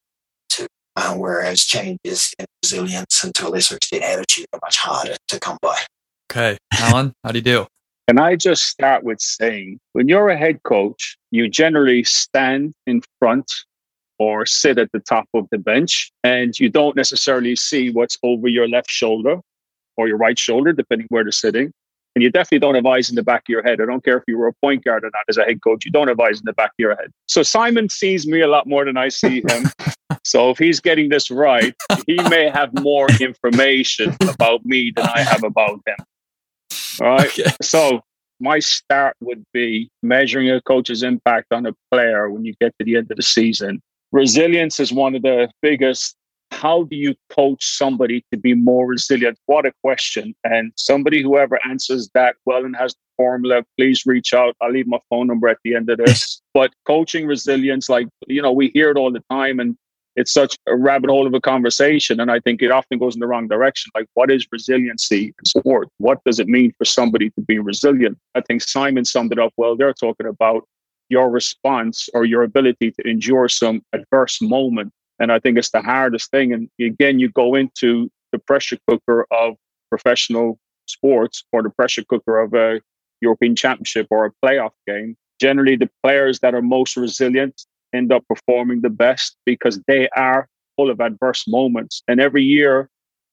to. 0.50 0.68
Uh, 0.96 1.14
whereas 1.14 1.64
changes 1.64 2.32
in 2.38 2.46
resilience 2.62 3.24
and 3.24 3.34
to 3.34 3.48
a 3.48 3.50
lesser 3.50 3.76
extent 3.76 4.04
attitude 4.04 4.46
are 4.52 4.60
much 4.62 4.76
harder 4.76 5.16
to 5.28 5.40
come 5.40 5.58
by. 5.60 5.78
Okay. 6.30 6.56
Alan, 6.72 7.12
how 7.24 7.32
do 7.32 7.38
you 7.38 7.42
do? 7.42 7.66
Can 8.08 8.18
I 8.18 8.36
just 8.36 8.64
start 8.64 9.02
with 9.02 9.20
saying 9.20 9.80
when 9.94 10.08
you're 10.08 10.28
a 10.28 10.36
head 10.36 10.62
coach, 10.62 11.16
you 11.30 11.48
generally 11.48 12.04
stand 12.04 12.74
in 12.86 13.02
front 13.18 13.50
or 14.18 14.46
sit 14.46 14.78
at 14.78 14.90
the 14.92 15.00
top 15.00 15.28
of 15.34 15.46
the 15.50 15.58
bench 15.58 16.12
and 16.22 16.58
you 16.58 16.68
don't 16.68 16.96
necessarily 16.96 17.56
see 17.56 17.90
what's 17.90 18.18
over 18.22 18.48
your 18.48 18.68
left 18.68 18.90
shoulder 18.90 19.40
or 19.96 20.08
your 20.08 20.16
right 20.16 20.38
shoulder, 20.38 20.72
depending 20.72 21.06
where 21.10 21.24
they're 21.24 21.32
sitting. 21.32 21.72
And 22.14 22.22
you 22.22 22.30
definitely 22.30 22.60
don't 22.60 22.76
have 22.76 22.86
eyes 22.86 23.10
in 23.10 23.16
the 23.16 23.24
back 23.24 23.40
of 23.40 23.48
your 23.48 23.62
head. 23.64 23.80
I 23.80 23.86
don't 23.86 24.04
care 24.04 24.16
if 24.16 24.22
you 24.28 24.38
were 24.38 24.46
a 24.46 24.52
point 24.62 24.84
guard 24.84 25.04
or 25.04 25.10
not 25.12 25.24
as 25.28 25.36
a 25.36 25.42
head 25.42 25.60
coach, 25.62 25.84
you 25.84 25.90
don't 25.90 26.06
have 26.06 26.20
eyes 26.20 26.38
in 26.38 26.44
the 26.44 26.52
back 26.52 26.68
of 26.68 26.78
your 26.78 26.94
head. 26.94 27.10
So 27.26 27.42
Simon 27.42 27.88
sees 27.88 28.24
me 28.24 28.40
a 28.40 28.46
lot 28.46 28.68
more 28.68 28.84
than 28.84 28.96
I 28.96 29.08
see 29.08 29.42
him. 29.48 29.64
so 30.24 30.50
if 30.50 30.58
he's 30.58 30.78
getting 30.78 31.08
this 31.08 31.28
right, 31.28 31.74
he 32.06 32.16
may 32.28 32.48
have 32.50 32.70
more 32.80 33.08
information 33.20 34.16
about 34.28 34.64
me 34.64 34.92
than 34.94 35.06
I 35.06 35.22
have 35.22 35.42
about 35.42 35.80
him. 35.86 35.96
All 37.00 37.08
right. 37.08 37.26
Okay. 37.26 37.50
So 37.62 38.00
my 38.38 38.60
start 38.60 39.16
would 39.20 39.44
be 39.52 39.90
measuring 40.02 40.50
a 40.50 40.60
coach's 40.62 41.02
impact 41.02 41.52
on 41.52 41.66
a 41.66 41.72
player 41.90 42.30
when 42.30 42.44
you 42.44 42.54
get 42.60 42.74
to 42.78 42.84
the 42.84 42.96
end 42.96 43.10
of 43.10 43.16
the 43.16 43.22
season 43.22 43.82
resilience 44.14 44.78
is 44.78 44.92
one 44.92 45.14
of 45.14 45.22
the 45.22 45.50
biggest 45.60 46.16
how 46.52 46.84
do 46.84 46.94
you 46.94 47.14
coach 47.30 47.64
somebody 47.64 48.24
to 48.32 48.38
be 48.38 48.54
more 48.54 48.86
resilient? 48.86 49.36
What 49.46 49.66
a 49.66 49.72
question. 49.82 50.34
And 50.44 50.72
somebody, 50.76 51.20
whoever 51.20 51.58
answers 51.68 52.08
that 52.14 52.36
well 52.46 52.64
and 52.64 52.76
has 52.76 52.92
the 52.92 53.00
formula, 53.16 53.64
please 53.76 54.04
reach 54.06 54.32
out. 54.32 54.54
I'll 54.60 54.70
leave 54.70 54.86
my 54.86 55.00
phone 55.10 55.26
number 55.26 55.48
at 55.48 55.58
the 55.64 55.74
end 55.74 55.90
of 55.90 55.98
this. 55.98 56.40
but 56.54 56.72
coaching 56.86 57.26
resilience, 57.26 57.88
like, 57.88 58.06
you 58.28 58.40
know, 58.40 58.52
we 58.52 58.68
hear 58.68 58.90
it 58.90 58.96
all 58.96 59.10
the 59.10 59.24
time 59.30 59.58
and 59.58 59.76
it's 60.14 60.32
such 60.32 60.56
a 60.68 60.76
rabbit 60.76 61.10
hole 61.10 61.26
of 61.26 61.34
a 61.34 61.40
conversation. 61.40 62.20
And 62.20 62.30
I 62.30 62.38
think 62.38 62.62
it 62.62 62.70
often 62.70 62.98
goes 62.98 63.16
in 63.16 63.20
the 63.20 63.26
wrong 63.26 63.48
direction. 63.48 63.90
Like, 63.96 64.06
what 64.14 64.30
is 64.30 64.46
resiliency 64.52 65.34
in 65.36 65.44
sport? 65.44 65.88
What 65.98 66.22
does 66.24 66.38
it 66.38 66.46
mean 66.46 66.72
for 66.78 66.84
somebody 66.84 67.30
to 67.30 67.40
be 67.40 67.58
resilient? 67.58 68.16
I 68.36 68.42
think 68.42 68.62
Simon 68.62 69.04
summed 69.04 69.32
it 69.32 69.40
up 69.40 69.52
well. 69.56 69.76
They're 69.76 69.92
talking 69.92 70.28
about 70.28 70.68
your 71.08 71.30
response 71.30 72.08
or 72.14 72.24
your 72.24 72.42
ability 72.42 72.92
to 72.92 73.08
endure 73.08 73.48
some 73.48 73.82
adverse 73.92 74.40
moment. 74.40 74.92
And 75.18 75.30
I 75.30 75.38
think 75.38 75.58
it's 75.58 75.70
the 75.70 75.82
hardest 75.82 76.30
thing. 76.30 76.52
And 76.52 76.68
again, 76.80 77.18
you 77.18 77.28
go 77.28 77.54
into 77.54 78.10
the 78.32 78.38
pressure 78.38 78.78
cooker 78.88 79.26
of 79.30 79.54
professional 79.90 80.58
sports 80.86 81.44
or 81.52 81.62
the 81.62 81.70
pressure 81.70 82.04
cooker 82.08 82.38
of 82.38 82.54
a 82.54 82.80
European 83.20 83.54
championship 83.54 84.08
or 84.10 84.26
a 84.26 84.32
playoff 84.44 84.72
game. 84.86 85.16
Generally, 85.40 85.76
the 85.76 85.90
players 86.02 86.40
that 86.40 86.54
are 86.54 86.62
most 86.62 86.96
resilient 86.96 87.64
end 87.94 88.12
up 88.12 88.24
performing 88.28 88.80
the 88.80 88.90
best 88.90 89.36
because 89.46 89.80
they 89.86 90.08
are 90.16 90.48
full 90.76 90.90
of 90.90 91.00
adverse 91.00 91.46
moments. 91.46 92.02
And 92.08 92.20
every 92.20 92.42
year, 92.42 92.90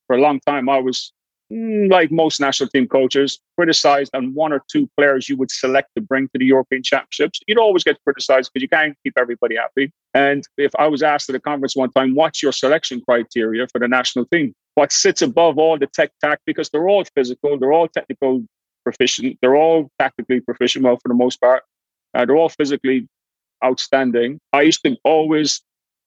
for 0.07 0.15
a 0.15 0.22
long 0.22 0.39
time, 0.45 0.69
I 0.69 0.78
was 0.78 1.13
like 1.52 2.12
most 2.12 2.39
national 2.39 2.70
team 2.70 2.88
coaches, 2.88 3.39
criticized 3.58 4.12
on 4.16 4.34
one 4.34 4.54
or 4.54 4.64
two 4.72 4.89
players 4.95 5.28
you 5.28 5.36
would 5.36 5.52
select 5.52 5.89
to 5.95 6.02
bring 6.02 6.28
to 6.30 6.39
the 6.39 6.45
European 6.45 6.82
Championships. 6.82 7.41
You'd 7.45 7.58
always 7.58 7.84
get 7.84 7.97
criticized 8.06 8.52
because 8.54 8.62
you 8.62 8.70
can't 8.70 8.95
keep 9.04 9.14
everybody 9.18 9.58
happy. 9.58 9.91
And 10.14 10.47
if 10.58 10.72
I 10.80 10.88
was 10.88 11.04
asked 11.04 11.30
at 11.30 11.36
a 11.36 11.39
conference 11.39 11.76
one 11.76 11.91
time, 11.91 12.16
what's 12.16 12.41
your 12.41 12.54
selection 12.54 13.02
criteria 13.02 13.68
for 13.68 13.80
the 13.80 13.88
national 13.88 14.26
team? 14.28 14.54
What 14.76 14.93
sits 14.93 15.22
above 15.22 15.58
all 15.58 15.78
the 15.78 15.88
tech 15.88 16.12
tack, 16.24 16.39
because 16.45 16.70
they're 16.70 16.88
all 16.88 17.04
physical, 17.16 17.60
they're 17.60 17.74
all 17.74 17.89
technical 17.89 18.45
proficient, 18.86 19.38
they're 19.41 19.58
all 19.58 19.89
tactically 19.99 20.39
proficient, 20.39 20.86
well, 20.86 20.97
for 20.97 21.10
the 21.10 21.16
most 21.16 21.41
part. 21.41 21.64
Uh, 22.14 22.26
they're 22.26 22.38
all 22.38 22.49
physically 22.49 23.08
outstanding. 23.64 24.39
I 24.54 24.62
used 24.62 24.84
to 24.86 24.95
always 25.04 25.62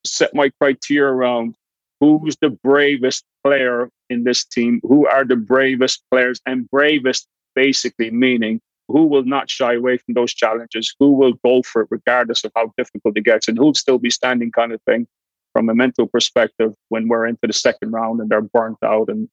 set 0.06 0.34
my 0.34 0.50
criteria 0.60 1.10
around 1.10 1.56
who's 2.04 2.36
the 2.40 2.50
bravest 2.50 3.24
player 3.42 3.88
in 4.10 4.24
this 4.24 4.44
team, 4.44 4.80
who 4.82 5.06
are 5.06 5.24
the 5.24 5.36
bravest 5.36 6.02
players, 6.10 6.40
and 6.46 6.68
bravest 6.70 7.26
basically 7.54 8.10
meaning 8.10 8.60
who 8.88 9.06
will 9.06 9.24
not 9.24 9.48
shy 9.48 9.74
away 9.74 9.96
from 9.96 10.14
those 10.14 10.34
challenges, 10.34 10.94
who 10.98 11.12
will 11.12 11.32
go 11.44 11.62
for 11.62 11.82
it 11.82 11.88
regardless 11.90 12.44
of 12.44 12.52
how 12.54 12.70
difficult 12.76 13.16
it 13.16 13.24
gets, 13.24 13.48
and 13.48 13.56
who'll 13.56 13.74
still 13.74 13.98
be 13.98 14.10
standing 14.10 14.50
kind 14.50 14.72
of 14.72 14.80
thing 14.82 15.06
from 15.52 15.68
a 15.68 15.74
mental 15.74 16.06
perspective 16.06 16.72
when 16.88 17.08
we're 17.08 17.26
into 17.26 17.46
the 17.46 17.52
second 17.52 17.92
round 17.92 18.20
and 18.20 18.28
they're 18.28 18.42
burnt 18.42 18.76
out 18.84 19.08
and 19.08 19.28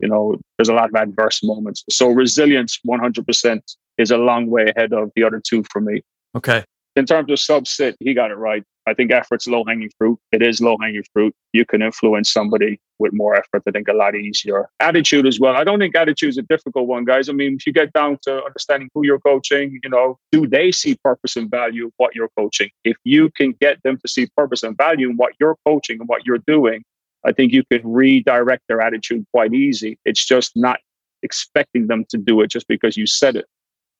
you 0.00 0.08
know 0.08 0.36
there's 0.56 0.70
a 0.70 0.74
lot 0.74 0.88
of 0.88 0.94
adverse 0.94 1.42
moments. 1.44 1.84
So 1.90 2.08
resilience 2.08 2.80
100% 2.86 3.60
is 3.98 4.10
a 4.10 4.18
long 4.18 4.48
way 4.48 4.72
ahead 4.74 4.92
of 4.92 5.10
the 5.14 5.22
other 5.22 5.40
two 5.46 5.62
for 5.70 5.80
me. 5.80 6.02
Okay. 6.34 6.64
In 6.96 7.06
terms 7.06 7.30
of 7.30 7.38
subsit, 7.38 7.94
he 8.00 8.14
got 8.14 8.30
it 8.30 8.36
right. 8.36 8.64
I 8.86 8.94
think 8.94 9.10
effort's 9.10 9.48
low 9.48 9.64
hanging 9.64 9.90
fruit. 9.98 10.18
It 10.30 10.42
is 10.42 10.60
low 10.60 10.76
hanging 10.80 11.02
fruit. 11.12 11.34
You 11.52 11.64
can 11.64 11.82
influence 11.82 12.30
somebody 12.30 12.80
with 12.98 13.12
more 13.12 13.34
effort. 13.34 13.62
I 13.66 13.72
think 13.72 13.88
a 13.88 13.92
lot 13.92 14.14
easier. 14.14 14.68
Attitude 14.80 15.26
as 15.26 15.40
well. 15.40 15.56
I 15.56 15.64
don't 15.64 15.78
think 15.78 15.96
attitude 15.96 16.30
is 16.30 16.38
a 16.38 16.42
difficult 16.42 16.86
one, 16.86 17.04
guys. 17.04 17.28
I 17.28 17.32
mean, 17.32 17.56
if 17.56 17.66
you 17.66 17.72
get 17.72 17.92
down 17.92 18.18
to 18.22 18.44
understanding 18.44 18.88
who 18.94 19.04
you're 19.04 19.18
coaching, 19.18 19.78
you 19.82 19.90
know, 19.90 20.18
do 20.30 20.46
they 20.46 20.70
see 20.70 20.96
purpose 21.02 21.36
and 21.36 21.50
value 21.50 21.90
what 21.96 22.14
you're 22.14 22.30
coaching? 22.38 22.70
If 22.84 22.96
you 23.04 23.30
can 23.36 23.54
get 23.60 23.82
them 23.82 23.98
to 23.98 24.08
see 24.08 24.28
purpose 24.36 24.62
and 24.62 24.76
value 24.76 25.10
in 25.10 25.16
what 25.16 25.32
you're 25.40 25.56
coaching 25.66 25.98
and 26.00 26.08
what 26.08 26.24
you're 26.24 26.42
doing, 26.46 26.84
I 27.24 27.32
think 27.32 27.52
you 27.52 27.64
can 27.70 27.80
redirect 27.84 28.62
their 28.68 28.80
attitude 28.80 29.26
quite 29.32 29.52
easy. 29.52 29.98
It's 30.04 30.24
just 30.24 30.52
not 30.54 30.78
expecting 31.24 31.88
them 31.88 32.04
to 32.10 32.18
do 32.18 32.40
it 32.40 32.50
just 32.50 32.68
because 32.68 32.96
you 32.96 33.06
said 33.06 33.34
it. 33.34 33.46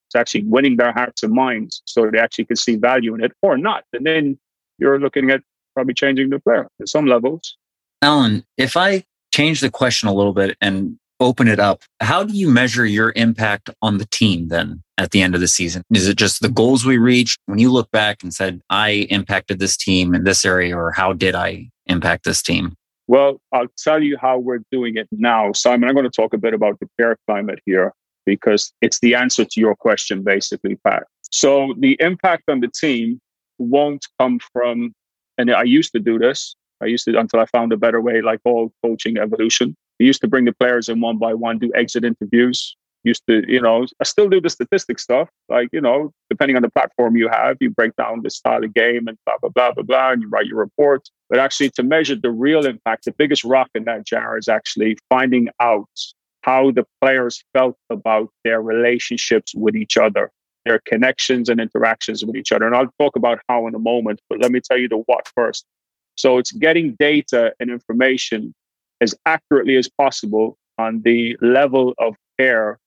It's 0.06 0.14
actually 0.14 0.44
winning 0.44 0.76
their 0.76 0.92
hearts 0.92 1.24
and 1.24 1.32
minds 1.32 1.82
so 1.86 2.08
they 2.08 2.18
actually 2.18 2.44
can 2.44 2.54
see 2.54 2.76
value 2.76 3.14
in 3.16 3.24
it 3.24 3.32
or 3.42 3.58
not. 3.58 3.82
And 3.92 4.06
then 4.06 4.38
you're 4.78 4.98
looking 4.98 5.30
at 5.30 5.42
probably 5.74 5.94
changing 5.94 6.30
the 6.30 6.38
player 6.40 6.68
at 6.80 6.88
some 6.88 7.06
levels. 7.06 7.56
Alan, 8.02 8.44
if 8.56 8.76
I 8.76 9.04
change 9.32 9.60
the 9.60 9.70
question 9.70 10.08
a 10.08 10.14
little 10.14 10.32
bit 10.32 10.56
and 10.60 10.98
open 11.18 11.48
it 11.48 11.58
up, 11.58 11.82
how 12.00 12.22
do 12.22 12.34
you 12.34 12.50
measure 12.50 12.84
your 12.84 13.12
impact 13.16 13.70
on 13.80 13.98
the 13.98 14.06
team 14.06 14.48
then 14.48 14.82
at 14.98 15.10
the 15.10 15.22
end 15.22 15.34
of 15.34 15.40
the 15.40 15.48
season? 15.48 15.82
Is 15.92 16.08
it 16.08 16.16
just 16.16 16.42
the 16.42 16.50
goals 16.50 16.84
we 16.84 16.98
reached 16.98 17.38
when 17.46 17.58
you 17.58 17.72
look 17.72 17.90
back 17.90 18.22
and 18.22 18.32
said, 18.32 18.60
I 18.70 19.06
impacted 19.10 19.58
this 19.58 19.76
team 19.76 20.14
in 20.14 20.24
this 20.24 20.44
area, 20.44 20.76
or 20.76 20.92
how 20.92 21.12
did 21.14 21.34
I 21.34 21.70
impact 21.86 22.24
this 22.24 22.42
team? 22.42 22.74
Well, 23.08 23.40
I'll 23.52 23.68
tell 23.78 24.02
you 24.02 24.18
how 24.20 24.38
we're 24.38 24.62
doing 24.70 24.96
it 24.96 25.08
now. 25.10 25.52
Simon, 25.52 25.88
I'm 25.88 25.94
going 25.94 26.10
to 26.10 26.10
talk 26.10 26.34
a 26.34 26.38
bit 26.38 26.52
about 26.52 26.78
the 26.80 26.88
player 26.98 27.16
climate 27.26 27.60
here. 27.64 27.92
because 28.26 28.72
it's 28.82 28.98
the 29.00 29.14
answer 29.14 29.44
to 29.44 29.60
your 29.60 29.74
question, 29.74 30.22
basically, 30.22 30.76
Pat. 30.76 31.04
So 31.30 31.74
the 31.78 31.96
impact 32.00 32.42
on 32.48 32.60
the 32.60 32.68
team 32.68 33.20
won't 33.58 34.06
come 34.18 34.38
from, 34.52 34.94
and 35.38 35.50
I 35.50 35.64
used 35.64 35.92
to 35.92 36.00
do 36.00 36.18
this. 36.18 36.56
I 36.82 36.86
used 36.86 37.04
to 37.06 37.18
until 37.18 37.40
I 37.40 37.46
found 37.46 37.72
a 37.72 37.76
better 37.76 38.00
way, 38.00 38.20
like 38.20 38.40
all 38.44 38.72
coaching 38.84 39.16
evolution. 39.18 39.74
Used 39.98 40.20
to 40.20 40.28
bring 40.28 40.44
the 40.44 40.52
players 40.52 40.88
in 40.90 41.00
one 41.00 41.16
by 41.16 41.32
one, 41.32 41.58
do 41.58 41.72
exit 41.74 42.04
interviews. 42.04 42.76
Used 43.02 43.22
to, 43.28 43.42
you 43.50 43.62
know, 43.62 43.86
I 44.00 44.04
still 44.04 44.28
do 44.28 44.40
the 44.40 44.50
statistic 44.50 44.98
stuff. 44.98 45.30
Like, 45.48 45.68
you 45.72 45.80
know, 45.80 46.12
depending 46.28 46.56
on 46.56 46.62
the 46.62 46.70
platform 46.70 47.16
you 47.16 47.28
have, 47.28 47.56
you 47.60 47.70
break 47.70 47.94
down 47.96 48.22
the 48.22 48.30
style 48.30 48.62
of 48.62 48.74
game 48.74 49.06
and 49.08 49.16
blah, 49.24 49.38
blah, 49.40 49.50
blah, 49.50 49.72
blah, 49.72 49.84
blah, 49.84 50.10
and 50.10 50.22
you 50.22 50.28
write 50.28 50.46
your 50.46 50.58
report. 50.58 51.08
But 51.30 51.38
actually, 51.38 51.70
to 51.76 51.82
measure 51.82 52.16
the 52.16 52.30
real 52.30 52.66
impact, 52.66 53.04
the 53.04 53.12
biggest 53.12 53.44
rock 53.44 53.70
in 53.74 53.84
that 53.84 54.04
jar 54.04 54.36
is 54.36 54.48
actually 54.48 54.98
finding 55.08 55.48
out 55.60 55.88
how 56.42 56.72
the 56.72 56.84
players 57.00 57.42
felt 57.54 57.76
about 57.90 58.28
their 58.44 58.60
relationships 58.60 59.54
with 59.54 59.76
each 59.76 59.96
other, 59.96 60.30
their 60.66 60.80
connections 60.84 61.48
and 61.48 61.60
interactions 61.60 62.24
with 62.24 62.36
each 62.36 62.52
other. 62.52 62.66
And 62.66 62.74
I'll 62.74 62.92
talk 63.00 63.16
about 63.16 63.38
how 63.48 63.66
in 63.66 63.74
a 63.74 63.78
moment, 63.78 64.20
but 64.28 64.40
let 64.40 64.50
me 64.50 64.60
tell 64.60 64.76
you 64.76 64.88
the 64.88 65.02
what 65.06 65.30
first. 65.34 65.64
So 66.16 66.38
it's 66.38 66.52
getting 66.52 66.96
data 66.98 67.52
and 67.60 67.70
information 67.70 68.54
as 69.00 69.14
accurately 69.26 69.76
as 69.76 69.88
possible 69.88 70.58
on 70.78 71.02
the 71.02 71.36
level 71.40 71.94
of 71.98 72.16
care 72.38 72.78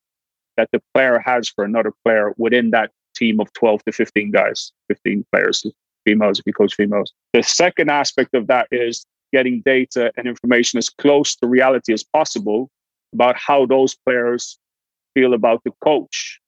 that 0.58 0.70
the 0.74 0.82
player 0.94 1.20
has 1.26 1.50
for 1.50 1.64
another 1.64 1.94
player 2.04 2.34
within 2.38 2.72
that 2.72 2.92
team 3.16 3.40
of 3.40 3.52
12 3.54 3.84
to 3.86 3.92
15 3.92 4.32
guys, 4.32 4.72
15 4.90 5.26
players, 5.32 5.66
females 6.06 6.40
if 6.40 6.46
you 6.46 6.54
coach 6.54 6.76
females. 6.76 7.14
The 7.34 7.44
second 7.44 7.90
aspect 7.90 8.34
of 8.36 8.48
that 8.48 8.68
is 8.72 9.06
getting 9.32 9.62
data 9.62 10.12
and 10.18 10.28
information 10.28 10.78
as 10.78 10.90
close 10.90 11.36
to 11.38 11.48
reality 11.48 11.94
as 11.94 12.04
possible 12.04 12.70
about 13.14 13.38
how 13.38 13.66
those 13.66 13.96
players 14.06 14.58
feel 15.14 15.34
about 15.34 15.62
the 15.64 15.72
coach, 15.84 16.40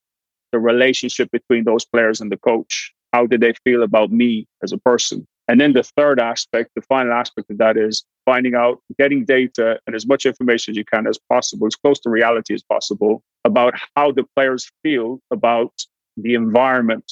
the 0.52 0.60
relationship 0.60 1.30
between 1.32 1.64
those 1.64 1.86
players 1.86 2.22
and 2.22 2.32
the 2.32 2.38
coach. 2.38 2.94
How 3.14 3.26
did 3.26 3.42
they 3.42 3.54
feel 3.64 3.84
about 3.84 4.12
me 4.12 4.48
as 4.64 4.72
a 4.72 4.78
person? 4.78 5.28
And 5.48 5.60
then 5.60 5.74
the 5.74 5.84
third 5.84 6.20
aspect, 6.20 6.72
the 6.76 6.82
final 6.84 7.14
aspect 7.14 7.50
of 7.50 7.58
that 7.58 7.76
is 7.76 8.06
finding 8.26 8.56
out, 8.56 8.80
getting 8.98 9.26
data 9.26 9.80
and 9.86 9.96
as 9.96 10.08
much 10.08 10.26
information 10.26 10.72
as 10.72 10.78
you 10.78 10.86
can 10.86 11.08
as 11.08 11.20
possible, 11.30 11.68
as 11.68 11.76
close 11.76 12.00
to 12.02 12.10
reality 12.10 12.54
as 12.54 12.64
possible, 12.64 13.22
about 13.44 13.74
how 13.96 14.12
the 14.12 14.24
players 14.36 14.72
feel 14.84 15.20
about 15.32 15.74
the 16.16 16.36
environment, 16.36 17.12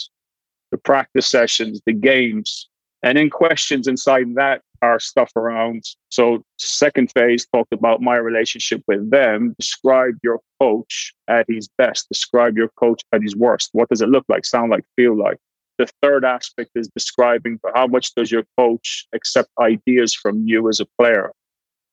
the 0.71 0.77
practice 0.77 1.27
sessions, 1.27 1.81
the 1.85 1.93
games. 1.93 2.69
And 3.03 3.17
then 3.17 3.29
questions 3.29 3.87
inside 3.87 4.35
that 4.35 4.61
are 4.81 4.99
stuff 4.99 5.31
around. 5.35 5.83
So, 6.09 6.43
second 6.57 7.11
phase 7.11 7.45
talked 7.53 7.73
about 7.73 8.01
my 8.01 8.17
relationship 8.17 8.81
with 8.87 9.09
them. 9.09 9.55
Describe 9.59 10.15
your 10.23 10.39
coach 10.59 11.13
at 11.27 11.45
his 11.47 11.69
best. 11.77 12.07
Describe 12.09 12.57
your 12.57 12.69
coach 12.79 13.01
at 13.11 13.21
his 13.21 13.35
worst. 13.35 13.69
What 13.73 13.89
does 13.89 14.01
it 14.01 14.09
look 14.09 14.25
like, 14.29 14.45
sound 14.45 14.71
like, 14.71 14.83
feel 14.95 15.17
like? 15.17 15.37
The 15.77 15.87
third 16.01 16.25
aspect 16.25 16.71
is 16.75 16.89
describing 16.89 17.59
how 17.73 17.87
much 17.87 18.13
does 18.15 18.31
your 18.31 18.43
coach 18.57 19.07
accept 19.13 19.49
ideas 19.61 20.13
from 20.13 20.45
you 20.45 20.67
as 20.67 20.79
a 20.79 20.85
player? 20.99 21.31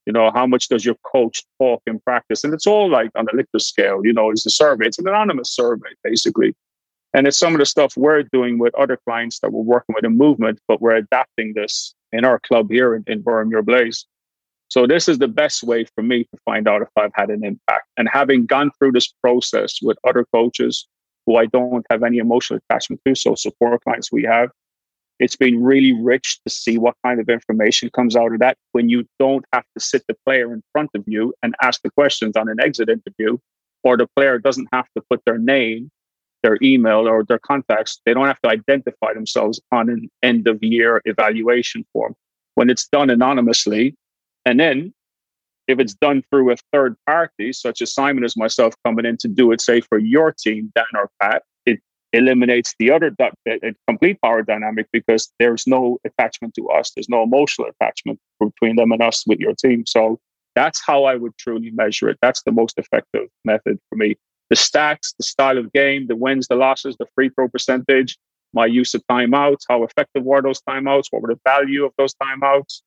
You 0.06 0.12
know, 0.12 0.30
how 0.32 0.46
much 0.46 0.68
does 0.68 0.84
your 0.84 0.96
coach 1.04 1.44
talk 1.60 1.82
in 1.86 2.00
practice? 2.00 2.44
And 2.44 2.54
it's 2.54 2.66
all 2.66 2.90
like 2.90 3.10
on 3.16 3.26
a 3.28 3.36
Likert 3.36 3.60
scale, 3.60 4.00
you 4.04 4.12
know, 4.12 4.30
it's 4.30 4.46
a 4.46 4.50
survey. 4.50 4.86
It's 4.86 4.98
an 4.98 5.08
anonymous 5.08 5.54
survey, 5.54 5.90
basically. 6.02 6.54
And 7.16 7.26
it's 7.26 7.38
some 7.38 7.54
of 7.54 7.60
the 7.60 7.64
stuff 7.64 7.96
we're 7.96 8.24
doing 8.24 8.58
with 8.58 8.74
other 8.74 8.98
clients 9.08 9.40
that 9.40 9.50
we're 9.50 9.62
working 9.62 9.94
with 9.94 10.04
in 10.04 10.18
movement, 10.18 10.60
but 10.68 10.82
we're 10.82 10.96
adapting 10.96 11.54
this 11.54 11.94
in 12.12 12.26
our 12.26 12.38
club 12.38 12.70
here 12.70 12.94
in, 12.94 13.04
in 13.06 13.22
Burn 13.22 13.48
Your 13.48 13.62
Blaze. 13.62 14.04
So 14.68 14.86
this 14.86 15.08
is 15.08 15.16
the 15.16 15.26
best 15.26 15.62
way 15.62 15.86
for 15.94 16.02
me 16.02 16.24
to 16.24 16.38
find 16.44 16.68
out 16.68 16.82
if 16.82 16.88
I've 16.94 17.14
had 17.14 17.30
an 17.30 17.42
impact. 17.42 17.88
And 17.96 18.06
having 18.12 18.44
gone 18.44 18.70
through 18.78 18.92
this 18.92 19.14
process 19.22 19.78
with 19.80 19.96
other 20.06 20.26
coaches 20.30 20.86
who 21.24 21.36
I 21.36 21.46
don't 21.46 21.86
have 21.90 22.02
any 22.02 22.18
emotional 22.18 22.60
attachment 22.68 23.00
to, 23.06 23.14
so 23.14 23.34
support 23.34 23.82
clients 23.82 24.12
we 24.12 24.24
have, 24.24 24.50
it's 25.18 25.36
been 25.36 25.64
really 25.64 25.94
rich 25.94 26.38
to 26.46 26.52
see 26.52 26.76
what 26.76 26.96
kind 27.02 27.18
of 27.18 27.30
information 27.30 27.88
comes 27.94 28.14
out 28.14 28.34
of 28.34 28.40
that 28.40 28.58
when 28.72 28.90
you 28.90 29.06
don't 29.18 29.46
have 29.54 29.64
to 29.74 29.82
sit 29.82 30.04
the 30.06 30.16
player 30.26 30.52
in 30.52 30.62
front 30.72 30.90
of 30.94 31.02
you 31.06 31.32
and 31.42 31.54
ask 31.62 31.80
the 31.80 31.90
questions 31.92 32.36
on 32.36 32.50
an 32.50 32.60
exit 32.60 32.90
interview, 32.90 33.38
or 33.84 33.96
the 33.96 34.06
player 34.14 34.38
doesn't 34.38 34.68
have 34.74 34.86
to 34.94 35.02
put 35.08 35.22
their 35.24 35.38
name, 35.38 35.90
their 36.42 36.58
email, 36.62 37.08
or 37.08 37.24
their 37.24 37.38
contacts. 37.38 38.00
They 38.04 38.14
don't 38.14 38.26
have 38.26 38.40
to 38.42 38.48
identify 38.48 39.14
themselves 39.14 39.60
on 39.72 39.88
an 39.88 40.10
end 40.22 40.46
of 40.48 40.62
year 40.62 41.00
evaluation 41.04 41.84
form. 41.92 42.14
When 42.54 42.70
it's 42.70 42.88
done 42.88 43.10
anonymously, 43.10 43.96
and 44.44 44.58
then 44.60 44.94
if 45.68 45.80
it's 45.80 45.94
done 45.94 46.22
through 46.30 46.52
a 46.52 46.56
third 46.72 46.96
party, 47.06 47.52
such 47.52 47.82
as 47.82 47.92
Simon 47.92 48.24
as 48.24 48.36
myself 48.36 48.74
coming 48.84 49.04
in 49.04 49.16
to 49.18 49.28
do 49.28 49.52
it, 49.52 49.60
say 49.60 49.80
for 49.80 49.98
your 49.98 50.32
team, 50.32 50.72
Dan 50.74 50.84
or 50.94 51.10
Pat, 51.20 51.42
it 51.66 51.80
eliminates 52.12 52.74
the 52.78 52.90
other 52.90 53.14
complete 53.88 54.20
power 54.22 54.42
dynamic 54.42 54.86
because 54.92 55.32
there's 55.38 55.66
no 55.66 55.98
attachment 56.04 56.54
to 56.54 56.68
us. 56.68 56.92
There's 56.94 57.08
no 57.08 57.22
emotional 57.22 57.68
attachment 57.68 58.20
between 58.38 58.76
them 58.76 58.92
and 58.92 59.02
us 59.02 59.24
with 59.26 59.40
your 59.40 59.54
team. 59.54 59.84
So 59.86 60.20
that's 60.54 60.80
how 60.86 61.04
I 61.04 61.16
would 61.16 61.36
truly 61.36 61.70
measure 61.72 62.08
it. 62.08 62.18
That's 62.22 62.42
the 62.44 62.52
most 62.52 62.78
effective 62.78 63.28
method 63.44 63.78
for 63.90 63.96
me. 63.96 64.16
The 64.50 64.56
stats, 64.56 65.14
the 65.16 65.24
style 65.24 65.58
of 65.58 65.72
game, 65.72 66.06
the 66.06 66.16
wins, 66.16 66.46
the 66.48 66.54
losses, 66.54 66.96
the 66.98 67.06
free 67.14 67.30
throw 67.30 67.48
percentage, 67.48 68.16
my 68.52 68.66
use 68.66 68.94
of 68.94 69.02
timeouts, 69.10 69.62
how 69.68 69.82
effective 69.82 70.24
were 70.24 70.40
those 70.40 70.60
timeouts, 70.68 71.06
what 71.10 71.22
were 71.22 71.28
the 71.34 71.40
value 71.44 71.84
of 71.84 71.92
those 71.98 72.14
timeouts, 72.14 72.82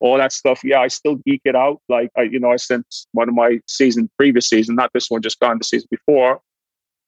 all 0.00 0.18
that 0.18 0.32
stuff. 0.32 0.62
Yeah, 0.64 0.80
I 0.80 0.88
still 0.88 1.16
geek 1.26 1.42
it 1.44 1.54
out. 1.54 1.80
Like 1.88 2.10
I, 2.16 2.22
you 2.22 2.40
know, 2.40 2.50
I 2.50 2.56
sent 2.56 2.86
one 3.12 3.28
of 3.28 3.34
my 3.34 3.60
season, 3.66 4.10
previous 4.18 4.48
season, 4.48 4.74
not 4.74 4.90
this 4.92 5.10
one, 5.10 5.22
just 5.22 5.38
gone 5.38 5.58
the 5.58 5.64
season 5.64 5.88
before. 5.90 6.40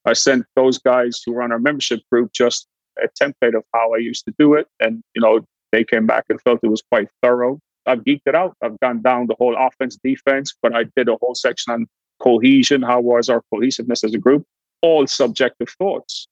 I 0.04 0.12
sent 0.12 0.44
those 0.54 0.78
guys 0.78 1.20
who 1.24 1.32
were 1.32 1.42
on 1.42 1.50
our 1.50 1.58
membership 1.58 2.00
group 2.12 2.32
just 2.32 2.68
a 3.02 3.08
template 3.20 3.56
of 3.56 3.64
how 3.74 3.94
I 3.94 3.98
used 3.98 4.24
to 4.26 4.34
do 4.38 4.54
it, 4.54 4.68
and 4.80 5.02
you 5.14 5.22
know, 5.22 5.40
they 5.72 5.82
came 5.82 6.06
back 6.06 6.26
and 6.28 6.40
felt 6.42 6.60
it 6.62 6.68
was 6.68 6.82
quite 6.88 7.08
thorough. 7.22 7.58
I've 7.86 8.04
geeked 8.04 8.22
it 8.26 8.34
out. 8.34 8.56
I've 8.62 8.78
gone 8.80 9.02
down 9.02 9.26
the 9.26 9.34
whole 9.38 9.56
offense, 9.58 9.98
defense, 10.02 10.54
but 10.62 10.74
I 10.74 10.84
did 10.96 11.08
a 11.08 11.16
whole 11.20 11.34
section 11.34 11.72
on 11.72 11.86
cohesion. 12.24 12.82
How 12.82 13.00
was 13.00 13.28
our 13.28 13.42
cohesiveness 13.52 14.02
as 14.02 14.14
a 14.14 14.18
group? 14.18 14.44
All 14.82 15.06
subjective 15.06 15.68
thoughts. 15.78 16.26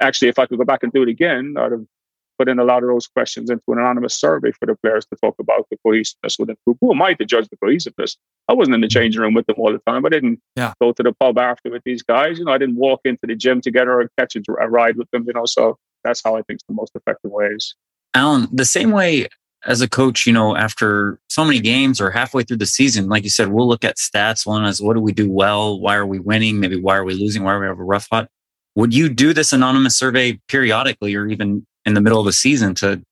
Actually, 0.00 0.28
if 0.28 0.38
I 0.38 0.46
could 0.46 0.58
go 0.58 0.64
back 0.64 0.82
and 0.82 0.92
do 0.92 1.02
it 1.02 1.08
again, 1.08 1.54
I'd 1.56 1.72
have 1.72 1.84
put 2.38 2.48
in 2.48 2.58
a 2.58 2.64
lot 2.64 2.82
of 2.82 2.88
those 2.88 3.08
questions 3.08 3.50
into 3.50 3.62
an 3.68 3.78
anonymous 3.78 4.18
survey 4.18 4.52
for 4.52 4.66
the 4.66 4.76
players 4.76 5.04
to 5.06 5.16
talk 5.16 5.34
about 5.40 5.66
the 5.70 5.76
cohesiveness 5.84 6.36
within 6.38 6.54
the 6.54 6.70
group. 6.70 6.78
Who 6.80 6.92
am 6.92 7.02
I 7.02 7.14
to 7.14 7.24
judge 7.24 7.48
the 7.48 7.56
cohesiveness? 7.56 8.16
I 8.48 8.54
wasn't 8.54 8.76
in 8.76 8.80
the 8.80 8.86
mm-hmm. 8.86 9.00
changing 9.00 9.20
room 9.20 9.34
with 9.34 9.46
them 9.46 9.56
all 9.58 9.72
the 9.72 9.80
time. 9.90 10.06
I 10.06 10.08
didn't 10.08 10.40
yeah. 10.54 10.72
go 10.80 10.92
to 10.92 11.02
the 11.02 11.12
pub 11.12 11.38
after 11.38 11.70
with 11.70 11.82
these 11.84 12.02
guys. 12.02 12.38
You 12.38 12.44
know, 12.44 12.52
I 12.52 12.58
didn't 12.58 12.76
walk 12.76 13.00
into 13.04 13.26
the 13.26 13.34
gym 13.34 13.60
together 13.60 14.00
or 14.00 14.10
catch 14.16 14.36
a, 14.36 14.42
a 14.60 14.68
ride 14.68 14.96
with 14.96 15.10
them. 15.10 15.24
You 15.26 15.32
know, 15.32 15.46
so 15.46 15.76
that's 16.04 16.22
how 16.24 16.36
I 16.36 16.42
think 16.42 16.60
the 16.68 16.74
most 16.74 16.94
effective 16.94 17.32
ways. 17.32 17.74
Alan, 18.14 18.48
the 18.52 18.64
same 18.64 18.92
way 18.92 19.26
as 19.68 19.82
a 19.82 19.88
coach, 19.88 20.26
you 20.26 20.32
know, 20.32 20.56
after 20.56 21.20
so 21.28 21.44
many 21.44 21.60
games 21.60 22.00
or 22.00 22.10
halfway 22.10 22.42
through 22.42 22.56
the 22.56 22.66
season, 22.66 23.06
like 23.08 23.22
you 23.22 23.28
said, 23.28 23.48
we'll 23.48 23.68
look 23.68 23.84
at 23.84 23.98
stats. 23.98 24.46
One 24.46 24.64
is 24.64 24.80
what 24.80 24.94
do 24.94 25.00
we 25.00 25.12
do 25.12 25.30
well? 25.30 25.78
Why 25.78 25.94
are 25.96 26.06
we 26.06 26.18
winning? 26.18 26.58
Maybe 26.58 26.80
why 26.80 26.96
are 26.96 27.04
we 27.04 27.12
losing? 27.12 27.44
Why 27.44 27.52
are 27.52 27.60
we 27.60 27.66
have 27.66 27.78
a 27.78 27.84
rough 27.84 28.04
spot? 28.04 28.28
Would 28.76 28.94
you 28.94 29.10
do 29.10 29.34
this 29.34 29.52
anonymous 29.52 29.96
survey 29.96 30.40
periodically 30.48 31.14
or 31.14 31.26
even 31.26 31.66
in 31.84 31.92
the 31.92 32.00
middle 32.00 32.18
of 32.18 32.24
the 32.24 32.32
season 32.32 32.74
to, 32.76 33.02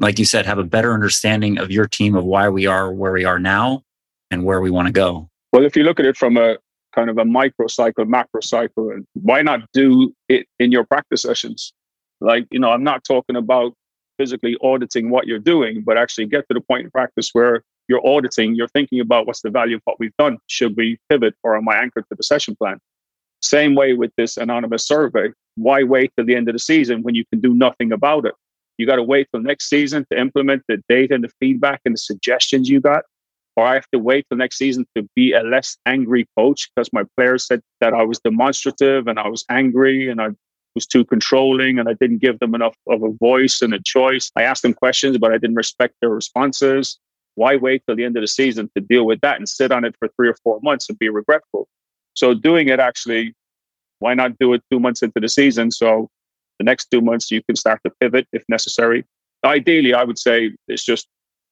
like 0.00 0.18
you 0.18 0.24
said, 0.24 0.46
have 0.46 0.58
a 0.58 0.64
better 0.64 0.92
understanding 0.92 1.58
of 1.58 1.70
your 1.70 1.86
team 1.86 2.16
of 2.16 2.24
why 2.24 2.48
we 2.48 2.66
are 2.66 2.92
where 2.92 3.12
we 3.12 3.24
are 3.24 3.38
now 3.38 3.84
and 4.32 4.44
where 4.44 4.60
we 4.60 4.70
want 4.70 4.86
to 4.86 4.92
go? 4.92 5.28
Well, 5.52 5.64
if 5.64 5.76
you 5.76 5.84
look 5.84 6.00
at 6.00 6.06
it 6.06 6.16
from 6.16 6.36
a 6.36 6.56
kind 6.92 7.08
of 7.08 7.18
a 7.18 7.24
micro 7.24 7.68
cycle, 7.68 8.04
macro 8.04 8.40
cycle, 8.40 8.92
why 9.14 9.42
not 9.42 9.60
do 9.72 10.12
it 10.28 10.48
in 10.58 10.72
your 10.72 10.84
practice 10.84 11.22
sessions? 11.22 11.72
Like, 12.20 12.48
you 12.50 12.58
know, 12.58 12.70
I'm 12.70 12.82
not 12.82 13.04
talking 13.04 13.36
about 13.36 13.74
physically 14.20 14.54
auditing 14.62 15.08
what 15.08 15.26
you're 15.26 15.38
doing, 15.38 15.82
but 15.82 15.96
actually 15.96 16.26
get 16.26 16.46
to 16.48 16.52
the 16.52 16.60
point 16.60 16.84
in 16.84 16.90
practice 16.90 17.30
where 17.32 17.62
you're 17.88 18.06
auditing, 18.06 18.54
you're 18.54 18.68
thinking 18.68 19.00
about 19.00 19.26
what's 19.26 19.40
the 19.40 19.48
value 19.48 19.76
of 19.76 19.82
what 19.84 19.98
we've 19.98 20.16
done. 20.18 20.36
Should 20.46 20.76
we 20.76 20.98
pivot 21.08 21.34
or 21.42 21.56
am 21.56 21.66
I 21.70 21.76
anchored 21.76 22.04
to 22.10 22.14
the 22.14 22.22
session 22.22 22.54
plan? 22.54 22.78
Same 23.40 23.74
way 23.74 23.94
with 23.94 24.12
this 24.18 24.36
anonymous 24.36 24.86
survey. 24.86 25.30
Why 25.54 25.84
wait 25.84 26.12
till 26.16 26.26
the 26.26 26.36
end 26.36 26.50
of 26.50 26.52
the 26.52 26.58
season 26.58 27.02
when 27.02 27.14
you 27.14 27.24
can 27.32 27.40
do 27.40 27.54
nothing 27.54 27.92
about 27.92 28.26
it? 28.26 28.34
You 28.76 28.86
got 28.86 28.96
to 28.96 29.02
wait 29.02 29.26
till 29.32 29.42
next 29.42 29.70
season 29.70 30.04
to 30.12 30.20
implement 30.20 30.64
the 30.68 30.82
data 30.86 31.14
and 31.14 31.24
the 31.24 31.30
feedback 31.40 31.80
and 31.86 31.94
the 31.94 31.98
suggestions 31.98 32.68
you 32.68 32.80
got. 32.80 33.04
Or 33.56 33.64
I 33.64 33.74
have 33.74 33.90
to 33.92 33.98
wait 33.98 34.26
till 34.28 34.36
next 34.36 34.58
season 34.58 34.86
to 34.94 35.08
be 35.16 35.32
a 35.32 35.42
less 35.42 35.78
angry 35.86 36.26
coach 36.36 36.70
because 36.74 36.90
my 36.92 37.04
players 37.16 37.46
said 37.46 37.62
that 37.80 37.94
I 37.94 38.02
was 38.02 38.18
demonstrative 38.18 39.06
and 39.06 39.18
I 39.18 39.28
was 39.28 39.46
angry 39.48 40.10
and 40.10 40.20
I 40.20 40.28
was 40.74 40.86
too 40.86 41.04
controlling 41.04 41.78
and 41.78 41.88
I 41.88 41.94
didn't 41.94 42.18
give 42.18 42.38
them 42.38 42.54
enough 42.54 42.76
of 42.88 43.02
a 43.02 43.10
voice 43.10 43.60
and 43.62 43.74
a 43.74 43.80
choice. 43.84 44.30
I 44.36 44.42
asked 44.42 44.62
them 44.62 44.74
questions, 44.74 45.18
but 45.18 45.32
I 45.32 45.38
didn't 45.38 45.56
respect 45.56 45.94
their 46.00 46.10
responses. 46.10 46.98
Why 47.34 47.56
wait 47.56 47.82
till 47.86 47.96
the 47.96 48.04
end 48.04 48.16
of 48.16 48.22
the 48.22 48.28
season 48.28 48.70
to 48.76 48.80
deal 48.80 49.06
with 49.06 49.20
that 49.20 49.36
and 49.36 49.48
sit 49.48 49.72
on 49.72 49.84
it 49.84 49.94
for 49.98 50.08
three 50.16 50.28
or 50.28 50.36
four 50.44 50.60
months 50.62 50.88
and 50.88 50.98
be 50.98 51.08
regretful? 51.08 51.68
So 52.14 52.34
doing 52.34 52.68
it 52.68 52.80
actually, 52.80 53.34
why 53.98 54.14
not 54.14 54.38
do 54.38 54.52
it 54.54 54.62
two 54.70 54.80
months 54.80 55.02
into 55.02 55.20
the 55.20 55.28
season? 55.28 55.70
So 55.70 56.08
the 56.58 56.64
next 56.64 56.90
two 56.90 57.00
months 57.00 57.30
you 57.30 57.42
can 57.42 57.56
start 57.56 57.80
to 57.84 57.92
pivot 58.00 58.26
if 58.32 58.44
necessary. 58.48 59.04
Ideally, 59.44 59.94
I 59.94 60.04
would 60.04 60.18
say 60.18 60.52
it's 60.68 60.84
just 60.84 61.08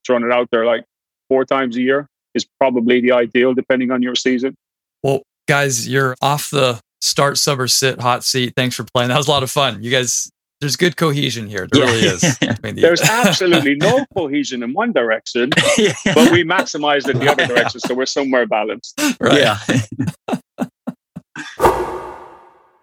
throwing 0.07 0.25
it 0.25 0.33
out 0.33 0.49
there 0.51 0.67
like 0.67 0.85
four 1.29 1.45
times 1.45 1.77
a 1.77 1.81
year 1.81 2.09
is 2.35 2.47
probably 2.61 3.01
the 3.01 3.13
ideal 3.13 3.55
depending 3.55 3.91
on 3.91 4.03
your 4.03 4.15
season. 4.15 4.55
Well, 5.03 5.23
guys, 5.47 5.89
you're 5.89 6.15
off 6.21 6.51
the 6.51 6.81
start, 7.01 7.39
sub, 7.39 7.61
or 7.61 7.69
sit, 7.69 8.01
hot 8.01 8.25
seat. 8.25 8.55
Thanks 8.57 8.77
for 8.77 8.85
playing. 8.85 9.09
That 9.09 9.17
was 9.17 9.29
a 9.29 9.31
lot 9.31 9.43
of 9.43 9.51
fun. 9.51 9.83
You 9.83 9.91
guys, 9.91 10.31
there's 10.61 10.77
good 10.77 10.97
cohesion 10.97 11.47
here. 11.47 11.69
There 11.71 11.85
yeah. 11.85 11.91
really 11.91 12.07
is. 12.07 12.21
The, 12.21 12.73
there's 12.81 13.01
absolutely 13.09 13.77
no 13.77 14.05
cohesion 14.15 14.63
in 14.63 14.73
one 14.73 14.93
direction, 14.93 15.51
yeah. 15.79 15.93
but 16.05 16.33
we 16.33 16.45
maximize 16.45 17.09
in 17.09 17.19
the 17.19 17.31
other 17.31 17.47
direction, 17.47 17.81
so 17.81 17.95
we're 17.95 18.07
somewhere 18.07 18.47
balanced. 18.47 19.01
Right. 19.21 19.41
Yeah. 19.41 19.59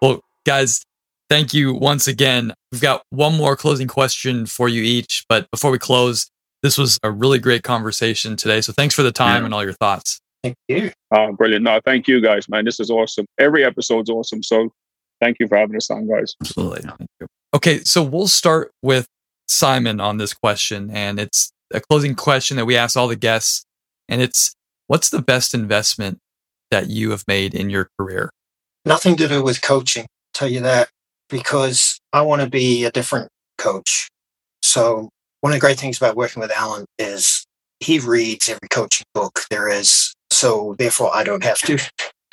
well, 0.00 0.20
guys, 0.44 0.82
thank 1.28 1.52
you 1.52 1.74
once 1.74 2.06
again. 2.06 2.54
We've 2.72 2.80
got 2.80 3.02
one 3.10 3.36
more 3.36 3.56
closing 3.56 3.88
question 3.88 4.46
for 4.46 4.68
you 4.68 4.82
each, 4.82 5.24
but 5.28 5.50
before 5.50 5.70
we 5.70 5.78
close, 5.78 6.30
this 6.62 6.78
was 6.78 6.98
a 7.02 7.10
really 7.10 7.38
great 7.38 7.62
conversation 7.62 8.36
today. 8.36 8.60
So 8.60 8.72
thanks 8.72 8.94
for 8.94 9.02
the 9.02 9.12
time 9.12 9.42
yeah. 9.42 9.44
and 9.46 9.54
all 9.54 9.62
your 9.62 9.74
thoughts. 9.74 10.20
Thank 10.68 10.82
you. 10.82 10.92
Oh, 11.12 11.32
brilliant. 11.32 11.64
No, 11.64 11.80
thank 11.84 12.06
you 12.08 12.20
guys, 12.20 12.48
man. 12.48 12.64
This 12.64 12.80
is 12.80 12.90
awesome. 12.90 13.26
Every 13.38 13.64
episode's 13.64 14.10
awesome. 14.10 14.42
So 14.42 14.70
thank 15.20 15.38
you 15.40 15.48
for 15.48 15.56
having 15.56 15.76
us 15.76 15.90
on, 15.90 16.08
guys. 16.08 16.34
Absolutely. 16.40 16.90
Okay, 17.54 17.80
so 17.80 18.02
we'll 18.02 18.28
start 18.28 18.70
with 18.82 19.06
Simon 19.48 20.00
on 20.00 20.18
this 20.18 20.34
question. 20.34 20.90
And 20.90 21.18
it's 21.18 21.50
a 21.72 21.80
closing 21.80 22.14
question 22.14 22.56
that 22.56 22.66
we 22.66 22.76
ask 22.76 22.96
all 22.96 23.08
the 23.08 23.16
guests. 23.16 23.64
And 24.08 24.20
it's 24.20 24.54
what's 24.86 25.10
the 25.10 25.22
best 25.22 25.54
investment 25.54 26.18
that 26.70 26.88
you 26.88 27.10
have 27.10 27.24
made 27.26 27.54
in 27.54 27.70
your 27.70 27.88
career? 27.98 28.30
Nothing 28.84 29.16
to 29.16 29.28
do 29.28 29.42
with 29.42 29.62
coaching, 29.62 30.02
I'll 30.02 30.32
tell 30.34 30.48
you 30.48 30.60
that, 30.60 30.88
because 31.28 31.98
I 32.12 32.22
want 32.22 32.42
to 32.42 32.48
be 32.48 32.84
a 32.84 32.90
different 32.90 33.28
coach. 33.58 34.08
So 34.62 35.08
one 35.40 35.52
of 35.52 35.56
the 35.56 35.60
great 35.60 35.78
things 35.78 35.96
about 35.96 36.16
working 36.16 36.40
with 36.40 36.50
Alan 36.50 36.84
is 36.98 37.44
he 37.80 37.98
reads 37.98 38.48
every 38.48 38.68
coaching 38.70 39.04
book 39.14 39.44
there 39.50 39.68
is. 39.68 40.12
So 40.36 40.74
therefore 40.78 41.10
I 41.14 41.24
don't 41.24 41.44
have 41.44 41.58
to. 41.60 41.78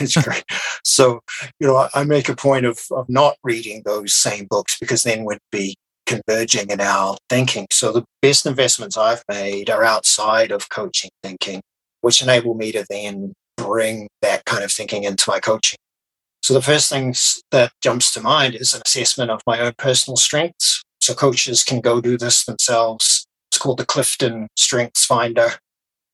it's 0.00 0.22
great. 0.22 0.44
So, 0.84 1.20
you 1.58 1.66
know, 1.66 1.88
I 1.94 2.04
make 2.04 2.28
a 2.28 2.36
point 2.36 2.64
of, 2.64 2.80
of 2.92 3.08
not 3.08 3.36
reading 3.42 3.82
those 3.84 4.14
same 4.14 4.46
books 4.48 4.78
because 4.78 5.02
then 5.02 5.24
we'd 5.24 5.38
be 5.50 5.74
converging 6.06 6.70
in 6.70 6.80
our 6.80 7.16
thinking. 7.28 7.66
So 7.72 7.90
the 7.90 8.04
best 8.20 8.46
investments 8.46 8.96
I've 8.96 9.24
made 9.28 9.70
are 9.70 9.82
outside 9.82 10.52
of 10.52 10.68
coaching 10.68 11.10
thinking, 11.22 11.62
which 12.02 12.22
enable 12.22 12.54
me 12.54 12.70
to 12.72 12.84
then 12.88 13.32
bring 13.56 14.08
that 14.20 14.44
kind 14.44 14.62
of 14.62 14.72
thinking 14.72 15.04
into 15.04 15.24
my 15.28 15.40
coaching. 15.40 15.78
So 16.42 16.54
the 16.54 16.62
first 16.62 16.90
thing 16.90 17.14
that 17.50 17.72
jumps 17.80 18.12
to 18.14 18.20
mind 18.20 18.54
is 18.54 18.74
an 18.74 18.82
assessment 18.84 19.30
of 19.30 19.42
my 19.46 19.60
own 19.60 19.72
personal 19.78 20.16
strengths. 20.16 20.82
So 21.00 21.14
coaches 21.14 21.64
can 21.64 21.80
go 21.80 22.00
do 22.00 22.16
this 22.16 22.44
themselves. 22.44 23.26
It's 23.50 23.58
called 23.58 23.78
the 23.78 23.86
Clifton 23.86 24.48
Strengths 24.56 25.04
Finder. 25.04 25.54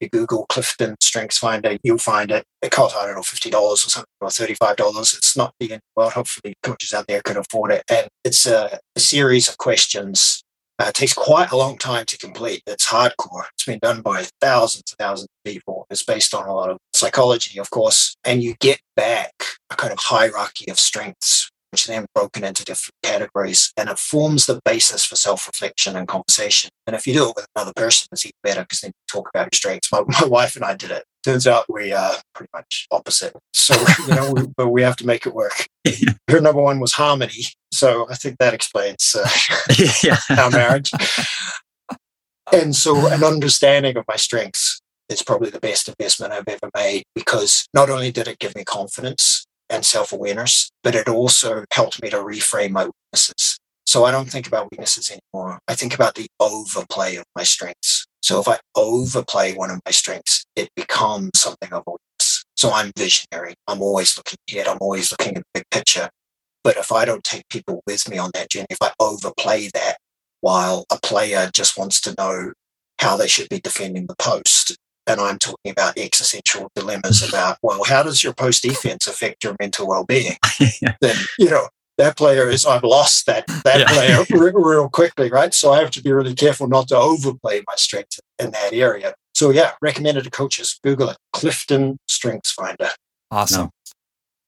You 0.00 0.08
Google 0.08 0.46
Clifton 0.46 0.96
Strengths 1.00 1.38
Finder, 1.38 1.76
you'll 1.82 1.98
find 1.98 2.30
it. 2.30 2.44
It 2.62 2.70
costs, 2.70 2.96
I 2.96 3.06
don't 3.06 3.16
know, 3.16 3.22
$50 3.22 3.52
or 3.54 3.76
something, 3.76 4.06
or 4.20 4.28
$35. 4.28 5.16
It's 5.16 5.36
not 5.36 5.54
the 5.58 5.72
end 5.72 5.82
world. 5.96 6.12
Hopefully, 6.12 6.54
coaches 6.62 6.92
out 6.92 7.06
there 7.06 7.20
can 7.22 7.36
afford 7.36 7.72
it. 7.72 7.84
And 7.90 8.08
it's 8.24 8.46
a, 8.46 8.78
a 8.96 9.00
series 9.00 9.48
of 9.48 9.58
questions. 9.58 10.42
Uh, 10.80 10.86
it 10.88 10.94
takes 10.94 11.12
quite 11.12 11.50
a 11.50 11.56
long 11.56 11.76
time 11.76 12.04
to 12.06 12.16
complete. 12.16 12.62
It's 12.66 12.86
hardcore. 12.86 13.46
It's 13.54 13.64
been 13.64 13.80
done 13.80 14.00
by 14.00 14.26
thousands 14.40 14.84
and 14.92 14.98
thousands 14.98 15.24
of 15.24 15.50
people. 15.52 15.86
It's 15.90 16.04
based 16.04 16.34
on 16.34 16.46
a 16.46 16.54
lot 16.54 16.70
of 16.70 16.78
psychology, 16.94 17.58
of 17.58 17.70
course. 17.70 18.14
And 18.24 18.42
you 18.42 18.54
get 18.60 18.80
back 18.94 19.32
a 19.70 19.74
kind 19.74 19.92
of 19.92 19.98
hierarchy 19.98 20.70
of 20.70 20.78
strengths 20.78 21.50
which 21.70 21.86
then 21.86 22.06
broken 22.14 22.44
into 22.44 22.64
different 22.64 22.94
categories. 23.02 23.72
And 23.76 23.88
it 23.88 23.98
forms 23.98 24.46
the 24.46 24.60
basis 24.64 25.04
for 25.04 25.16
self 25.16 25.46
reflection 25.46 25.96
and 25.96 26.08
conversation. 26.08 26.70
And 26.86 26.96
if 26.96 27.06
you 27.06 27.14
do 27.14 27.30
it 27.30 27.36
with 27.36 27.46
another 27.54 27.72
person, 27.74 28.08
it's 28.12 28.24
even 28.24 28.34
better 28.42 28.62
because 28.62 28.80
then 28.80 28.90
you 28.90 29.04
talk 29.06 29.28
about 29.32 29.44
your 29.52 29.56
strengths. 29.56 29.92
My, 29.92 30.02
my 30.06 30.26
wife 30.26 30.56
and 30.56 30.64
I 30.64 30.74
did 30.74 30.90
it. 30.90 31.04
Turns 31.24 31.46
out 31.46 31.66
we 31.68 31.92
are 31.92 32.14
pretty 32.34 32.50
much 32.54 32.86
opposite. 32.90 33.34
So, 33.52 33.74
you 34.06 34.14
know, 34.14 34.32
we, 34.32 34.46
but 34.56 34.68
we 34.68 34.82
have 34.82 34.96
to 34.96 35.06
make 35.06 35.26
it 35.26 35.34
work. 35.34 35.66
Her 36.30 36.40
number 36.40 36.62
one 36.62 36.80
was 36.80 36.92
harmony. 36.92 37.44
So 37.72 38.06
I 38.10 38.14
think 38.14 38.38
that 38.38 38.54
explains 38.54 39.14
uh, 39.14 39.28
yeah. 40.02 40.18
our 40.38 40.50
marriage. 40.50 40.90
And 42.52 42.74
so 42.74 43.08
an 43.08 43.24
understanding 43.24 43.96
of 43.96 44.04
my 44.08 44.16
strengths 44.16 44.80
is 45.08 45.22
probably 45.22 45.50
the 45.50 45.60
best 45.60 45.88
investment 45.88 46.32
I've 46.32 46.48
ever 46.48 46.70
made 46.74 47.04
because 47.14 47.66
not 47.74 47.90
only 47.90 48.10
did 48.10 48.28
it 48.28 48.38
give 48.38 48.54
me 48.54 48.64
confidence, 48.64 49.46
and 49.70 49.84
self 49.84 50.12
awareness, 50.12 50.70
but 50.82 50.94
it 50.94 51.08
also 51.08 51.64
helped 51.72 52.02
me 52.02 52.10
to 52.10 52.16
reframe 52.16 52.70
my 52.70 52.86
weaknesses. 52.86 53.58
So 53.86 54.04
I 54.04 54.10
don't 54.10 54.30
think 54.30 54.46
about 54.46 54.70
weaknesses 54.70 55.10
anymore. 55.10 55.60
I 55.66 55.74
think 55.74 55.94
about 55.94 56.14
the 56.14 56.28
overplay 56.40 57.16
of 57.16 57.24
my 57.34 57.42
strengths. 57.42 58.06
So 58.22 58.40
if 58.40 58.48
I 58.48 58.58
overplay 58.74 59.54
one 59.54 59.70
of 59.70 59.80
my 59.86 59.92
strengths, 59.92 60.44
it 60.56 60.68
becomes 60.76 61.30
something 61.36 61.72
of 61.72 61.84
a 61.86 61.92
weakness. 61.92 62.44
So 62.56 62.70
I'm 62.70 62.92
visionary. 62.98 63.54
I'm 63.66 63.80
always 63.80 64.16
looking 64.16 64.38
ahead. 64.50 64.68
I'm 64.68 64.78
always 64.80 65.10
looking 65.10 65.36
at 65.36 65.42
the 65.42 65.60
big 65.60 65.70
picture. 65.70 66.10
But 66.62 66.76
if 66.76 66.92
I 66.92 67.04
don't 67.06 67.24
take 67.24 67.48
people 67.48 67.82
with 67.86 68.08
me 68.10 68.18
on 68.18 68.30
that 68.34 68.50
journey, 68.50 68.66
if 68.68 68.78
I 68.82 68.92
overplay 69.00 69.70
that 69.72 69.96
while 70.40 70.84
a 70.90 70.98
player 71.00 71.50
just 71.52 71.78
wants 71.78 72.00
to 72.02 72.14
know 72.18 72.52
how 72.98 73.16
they 73.16 73.28
should 73.28 73.48
be 73.48 73.60
defending 73.60 74.06
the 74.06 74.16
post, 74.16 74.76
and 75.08 75.20
I'm 75.20 75.38
talking 75.38 75.72
about 75.72 75.96
existential 75.96 76.70
dilemmas 76.74 77.26
about, 77.26 77.58
well, 77.62 77.82
how 77.84 78.02
does 78.02 78.22
your 78.22 78.34
post 78.34 78.62
defense 78.62 79.06
affect 79.06 79.42
your 79.42 79.56
mental 79.58 79.88
well 79.88 80.04
being? 80.04 80.36
yeah. 80.82 80.94
Then, 81.00 81.16
you 81.38 81.50
know, 81.50 81.68
that 81.96 82.16
player 82.16 82.48
is, 82.48 82.66
I've 82.66 82.84
lost 82.84 83.26
that, 83.26 83.46
that 83.64 83.80
yeah. 83.80 83.88
player 83.88 84.24
real, 84.30 84.62
real 84.62 84.88
quickly, 84.88 85.30
right? 85.30 85.52
So 85.52 85.72
I 85.72 85.80
have 85.80 85.90
to 85.92 86.02
be 86.02 86.12
really 86.12 86.34
careful 86.34 86.68
not 86.68 86.88
to 86.88 86.96
overplay 86.96 87.62
my 87.66 87.74
strength 87.76 88.20
in 88.38 88.50
that 88.52 88.72
area. 88.72 89.14
So, 89.34 89.50
yeah, 89.50 89.72
recommended 89.80 90.24
to 90.24 90.30
coaches. 90.30 90.78
Google 90.84 91.10
it 91.10 91.16
Clifton 91.32 91.98
Strengths 92.06 92.52
Finder. 92.52 92.90
Awesome. 93.30 93.64
No. 93.64 93.70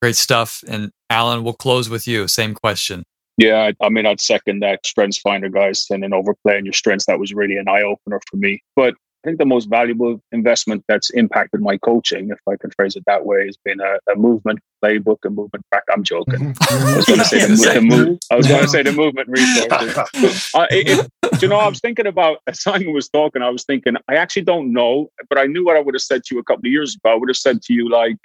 Great 0.03 0.17
stuff. 0.17 0.63
And 0.69 0.91
Alan, 1.11 1.45
we'll 1.45 1.55
close 1.55 1.89
with 1.89 2.07
you. 2.07 2.29
Same 2.29 2.55
question. 2.55 3.05
Yeah, 3.37 3.71
I, 3.81 3.87
I 3.87 3.89
mean, 3.89 4.05
I'd 4.05 4.21
second 4.21 4.61
that 4.61 4.85
strengths 4.85 5.19
finder, 5.19 5.49
guys, 5.49 5.87
and 5.91 6.03
then 6.03 6.13
overplaying 6.13 6.67
your 6.67 6.75
strengths. 6.75 7.07
That 7.07 7.19
was 7.19 7.33
really 7.33 7.57
an 7.57 7.69
eye 7.69 7.83
opener 7.83 8.21
for 8.31 8.37
me. 8.37 8.63
But 8.77 8.95
I 9.23 9.29
think 9.29 9.39
the 9.39 9.45
most 9.45 9.67
valuable 9.69 10.23
investment 10.33 10.83
that's 10.89 11.11
impacted 11.11 11.61
my 11.61 11.77
coaching, 11.77 12.31
if 12.31 12.39
I 12.49 12.57
can 12.57 12.71
phrase 12.71 12.97
it 12.97 13.05
that 13.07 13.27
way, 13.27 13.45
has 13.45 13.59
been 13.59 13.79
a, 13.79 13.99
a 14.11 14.17
movement 14.17 14.61
playbook, 14.83 15.19
a 15.27 15.29
movement 15.29 15.63
track. 15.71 15.85
I'm 15.93 16.03
joking. 16.03 16.57
I 16.71 16.97
was 16.97 17.05
going 17.05 17.19
to 17.19 17.25
say 17.27 17.41
the, 17.47 17.71
the 17.75 17.81
move. 17.83 18.19
I 18.31 18.37
was 18.37 18.47
going 18.47 18.63
to 18.63 18.69
say 18.69 18.83
the 18.83 18.93
movement 18.93 19.29
resources. 19.29 20.51
uh, 20.55 20.67
it, 20.71 21.07
it, 21.23 21.43
you 21.43 21.49
know, 21.49 21.57
I 21.57 21.69
was 21.69 21.81
thinking 21.81 22.07
about 22.07 22.39
as 22.47 22.63
Simon 22.63 22.95
was 22.95 23.11
talking. 23.11 23.43
I 23.43 23.51
was 23.51 23.65
thinking, 23.65 23.97
I 24.09 24.15
actually 24.15 24.43
don't 24.43 24.73
know, 24.73 25.11
but 25.29 25.39
I 25.39 25.45
knew 25.45 25.67
what 25.67 25.77
I 25.77 25.81
would 25.81 25.95
have 25.95 26.03
said 26.03 26.25
to 26.25 26.35
you 26.35 26.41
a 26.41 26.45
couple 26.45 26.67
of 26.67 26.73
years 26.73 26.97
ago. 26.97 27.13
I 27.13 27.17
would 27.17 27.29
have 27.29 27.37
said 27.37 27.61
to 27.63 27.75
you 27.75 27.91
like 27.91 28.17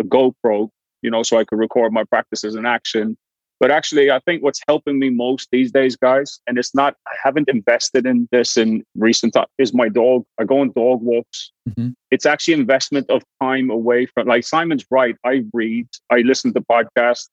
a 0.00 0.04
GoPro, 0.04 0.70
you 1.02 1.10
know, 1.10 1.22
so 1.22 1.36
I 1.36 1.44
could 1.44 1.58
record 1.58 1.92
my 1.92 2.04
practices 2.04 2.54
in 2.54 2.64
action 2.64 3.18
but 3.60 3.70
actually, 3.70 4.10
I 4.10 4.18
think 4.20 4.42
what's 4.42 4.60
helping 4.66 4.98
me 4.98 5.10
most 5.10 5.48
these 5.52 5.70
days, 5.70 5.96
guys, 5.96 6.40
and 6.46 6.58
it's 6.58 6.74
not, 6.74 6.96
I 7.06 7.12
haven't 7.22 7.48
invested 7.48 8.06
in 8.06 8.28
this 8.32 8.56
in 8.56 8.84
recent 8.96 9.34
time, 9.34 9.46
is 9.58 9.72
my 9.72 9.88
dog. 9.88 10.24
I 10.40 10.44
go 10.44 10.60
on 10.60 10.72
dog 10.72 11.02
walks. 11.02 11.52
Mm-hmm. 11.68 11.90
It's 12.10 12.26
actually 12.26 12.54
investment 12.54 13.08
of 13.10 13.22
time 13.42 13.70
away 13.70 14.06
from, 14.06 14.26
like 14.26 14.44
Simon's 14.44 14.84
right. 14.90 15.16
I 15.24 15.44
read, 15.52 15.86
I 16.10 16.18
listen 16.18 16.52
to 16.54 16.60
podcasts. 16.60 17.28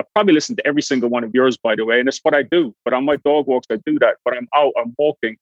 I 0.00 0.04
probably 0.14 0.32
listen 0.32 0.56
to 0.56 0.66
every 0.66 0.82
single 0.82 1.10
one 1.10 1.24
of 1.24 1.34
yours, 1.34 1.56
by 1.56 1.74
the 1.74 1.84
way, 1.84 1.98
and 1.98 2.08
it's 2.08 2.20
what 2.22 2.34
I 2.34 2.44
do. 2.44 2.74
But 2.84 2.94
on 2.94 3.04
my 3.04 3.16
dog 3.16 3.46
walks, 3.46 3.66
I 3.70 3.76
do 3.84 3.98
that. 3.98 4.16
But 4.24 4.36
I'm 4.36 4.48
out, 4.54 4.72
I'm 4.78 4.94
walking, 4.96 5.36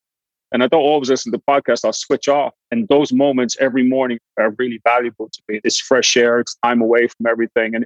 and 0.50 0.62
I 0.62 0.66
don't 0.66 0.82
always 0.82 1.10
listen 1.10 1.30
to 1.32 1.38
podcasts. 1.48 1.84
I'll 1.84 1.92
switch 1.92 2.26
off, 2.26 2.54
and 2.70 2.88
those 2.88 3.12
moments 3.12 3.56
every 3.60 3.86
morning 3.86 4.18
are 4.38 4.54
really 4.58 4.80
valuable 4.82 5.28
to 5.28 5.42
me. 5.48 5.60
It's 5.62 5.78
fresh 5.78 6.16
air, 6.16 6.40
it's 6.40 6.56
time 6.64 6.80
away 6.80 7.06
from 7.06 7.26
everything, 7.26 7.74
and 7.74 7.84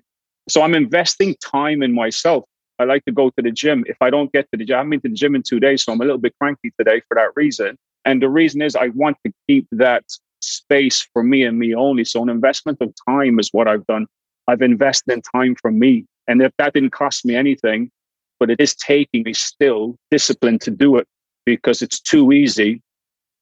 so 0.48 0.62
I'm 0.62 0.74
investing 0.74 1.36
time 1.44 1.82
in 1.82 1.92
myself. 1.92 2.44
I 2.78 2.84
like 2.84 3.04
to 3.04 3.12
go 3.12 3.30
to 3.30 3.42
the 3.42 3.50
gym. 3.50 3.84
If 3.86 3.98
I 4.00 4.08
don't 4.10 4.32
get 4.32 4.46
to 4.52 4.56
the 4.56 4.64
gym, 4.64 4.74
I 4.74 4.78
haven't 4.78 4.90
been 4.90 5.00
to 5.02 5.08
the 5.10 5.14
gym 5.14 5.34
in 5.34 5.42
two 5.42 5.60
days, 5.60 5.84
so 5.84 5.92
I'm 5.92 6.00
a 6.00 6.04
little 6.04 6.18
bit 6.18 6.34
cranky 6.40 6.72
today 6.78 7.02
for 7.08 7.14
that 7.14 7.30
reason. 7.36 7.76
And 8.04 8.22
the 8.22 8.28
reason 8.30 8.62
is 8.62 8.74
I 8.74 8.88
want 8.88 9.18
to 9.26 9.32
keep 9.46 9.66
that 9.72 10.04
space 10.40 11.06
for 11.12 11.22
me 11.22 11.44
and 11.44 11.58
me 11.58 11.74
only. 11.74 12.04
So 12.04 12.22
an 12.22 12.30
investment 12.30 12.78
of 12.80 12.94
time 13.06 13.38
is 13.38 13.50
what 13.52 13.68
I've 13.68 13.86
done. 13.86 14.06
I've 14.48 14.62
invested 14.62 15.12
in 15.12 15.22
time 15.22 15.54
for 15.60 15.70
me. 15.70 16.06
And 16.26 16.40
if 16.40 16.52
that 16.58 16.72
didn't 16.72 16.90
cost 16.90 17.24
me 17.24 17.34
anything, 17.36 17.90
but 18.38 18.50
it 18.50 18.60
is 18.60 18.74
taking 18.74 19.24
me 19.24 19.34
still 19.34 19.96
discipline 20.10 20.58
to 20.60 20.70
do 20.70 20.96
it 20.96 21.06
because 21.44 21.82
it's 21.82 22.00
too 22.00 22.32
easy 22.32 22.80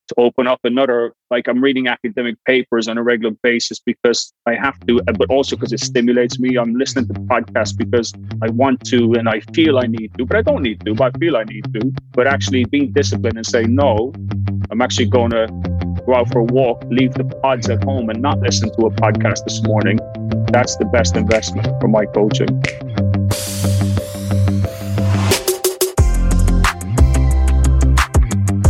to 0.08 0.14
open 0.18 0.46
up 0.46 0.60
another 0.64 1.12
like 1.30 1.48
i'm 1.48 1.62
reading 1.62 1.86
academic 1.86 2.36
papers 2.44 2.88
on 2.88 2.98
a 2.98 3.02
regular 3.02 3.34
basis 3.42 3.78
because 3.80 4.32
i 4.46 4.54
have 4.54 4.78
to 4.86 5.00
uh, 5.08 5.12
but 5.12 5.30
also 5.30 5.56
because 5.56 5.72
it 5.72 5.80
stimulates 5.80 6.38
me. 6.38 6.56
I'm 6.56 6.74
listening 6.74 7.06
to 7.08 7.14
podcasts 7.14 7.76
because 7.76 8.12
i 8.42 8.48
want 8.50 8.84
to 8.86 9.14
and 9.14 9.28
i 9.28 9.40
feel 9.54 9.78
i 9.78 9.86
need 9.86 10.12
to 10.18 10.26
but 10.26 10.36
i 10.36 10.42
don't 10.42 10.62
need 10.62 10.84
to 10.86 10.94
but 10.94 11.14
i 11.14 11.18
feel 11.18 11.36
i 11.36 11.44
need 11.44 11.72
to. 11.74 11.92
But 12.12 12.26
actually 12.26 12.64
being 12.64 12.92
disciplined 12.92 13.36
and 13.36 13.46
say 13.46 13.64
no 13.64 14.12
i'm 14.70 14.82
actually 14.82 15.06
going 15.06 15.30
to 15.30 15.46
go 16.06 16.14
out 16.14 16.32
for 16.32 16.40
a 16.40 16.44
walk 16.44 16.82
leave 16.90 17.12
the 17.14 17.24
pods 17.42 17.68
at 17.68 17.82
home 17.84 18.10
and 18.10 18.20
not 18.20 18.40
listen 18.40 18.70
to 18.78 18.86
a 18.86 18.90
podcast 18.90 19.44
this 19.44 19.62
morning. 19.64 19.98
That's 20.52 20.76
the 20.76 20.86
best 20.86 21.16
investment 21.16 21.66
for 21.80 21.88
my 21.88 22.06
coaching 22.06 22.62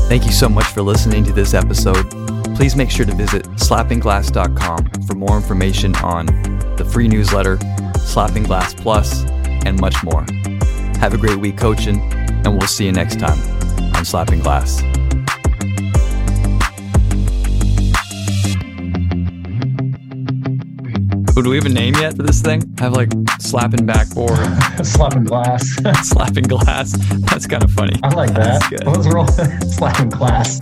Thank 0.08 0.24
you 0.24 0.32
so 0.32 0.48
much 0.48 0.64
for 0.64 0.80
listening 0.80 1.22
to 1.24 1.32
this 1.32 1.52
episode. 1.52 2.10
Please 2.56 2.74
make 2.74 2.90
sure 2.90 3.04
to 3.04 3.14
visit 3.14 3.44
slappingglass.com 3.56 5.02
for 5.06 5.14
more 5.14 5.36
information 5.36 5.94
on 5.96 6.26
the 6.76 6.88
free 6.90 7.08
newsletter, 7.08 7.58
Slapping 7.98 8.44
Glass 8.44 8.72
Plus, 8.72 9.24
and 9.66 9.78
much 9.78 10.02
more. 10.02 10.24
Have 10.98 11.12
a 11.12 11.18
great 11.18 11.38
week 11.38 11.58
coaching, 11.58 12.00
and 12.10 12.58
we'll 12.58 12.66
see 12.66 12.86
you 12.86 12.92
next 12.92 13.18
time 13.18 13.38
on 13.94 14.04
Slapping 14.04 14.40
Glass. 14.40 14.82
Oh, 21.38 21.40
do 21.40 21.50
we 21.50 21.56
have 21.56 21.66
a 21.66 21.68
name 21.68 21.94
yet 21.94 22.16
for 22.16 22.24
this 22.24 22.42
thing? 22.42 22.64
I 22.80 22.82
have 22.82 22.94
like 22.94 23.12
slapping 23.38 23.86
backboard, 23.86 24.40
slapping 24.84 25.22
glass. 25.22 25.64
slapping 26.02 26.42
glass. 26.42 26.98
That's 27.30 27.46
kind 27.46 27.62
of 27.62 27.70
funny. 27.70 27.94
I 28.02 28.12
like 28.12 28.34
that. 28.34 28.60
Let's 28.84 29.06
roll 29.06 29.28
slapping 29.70 30.08
glass. 30.08 30.60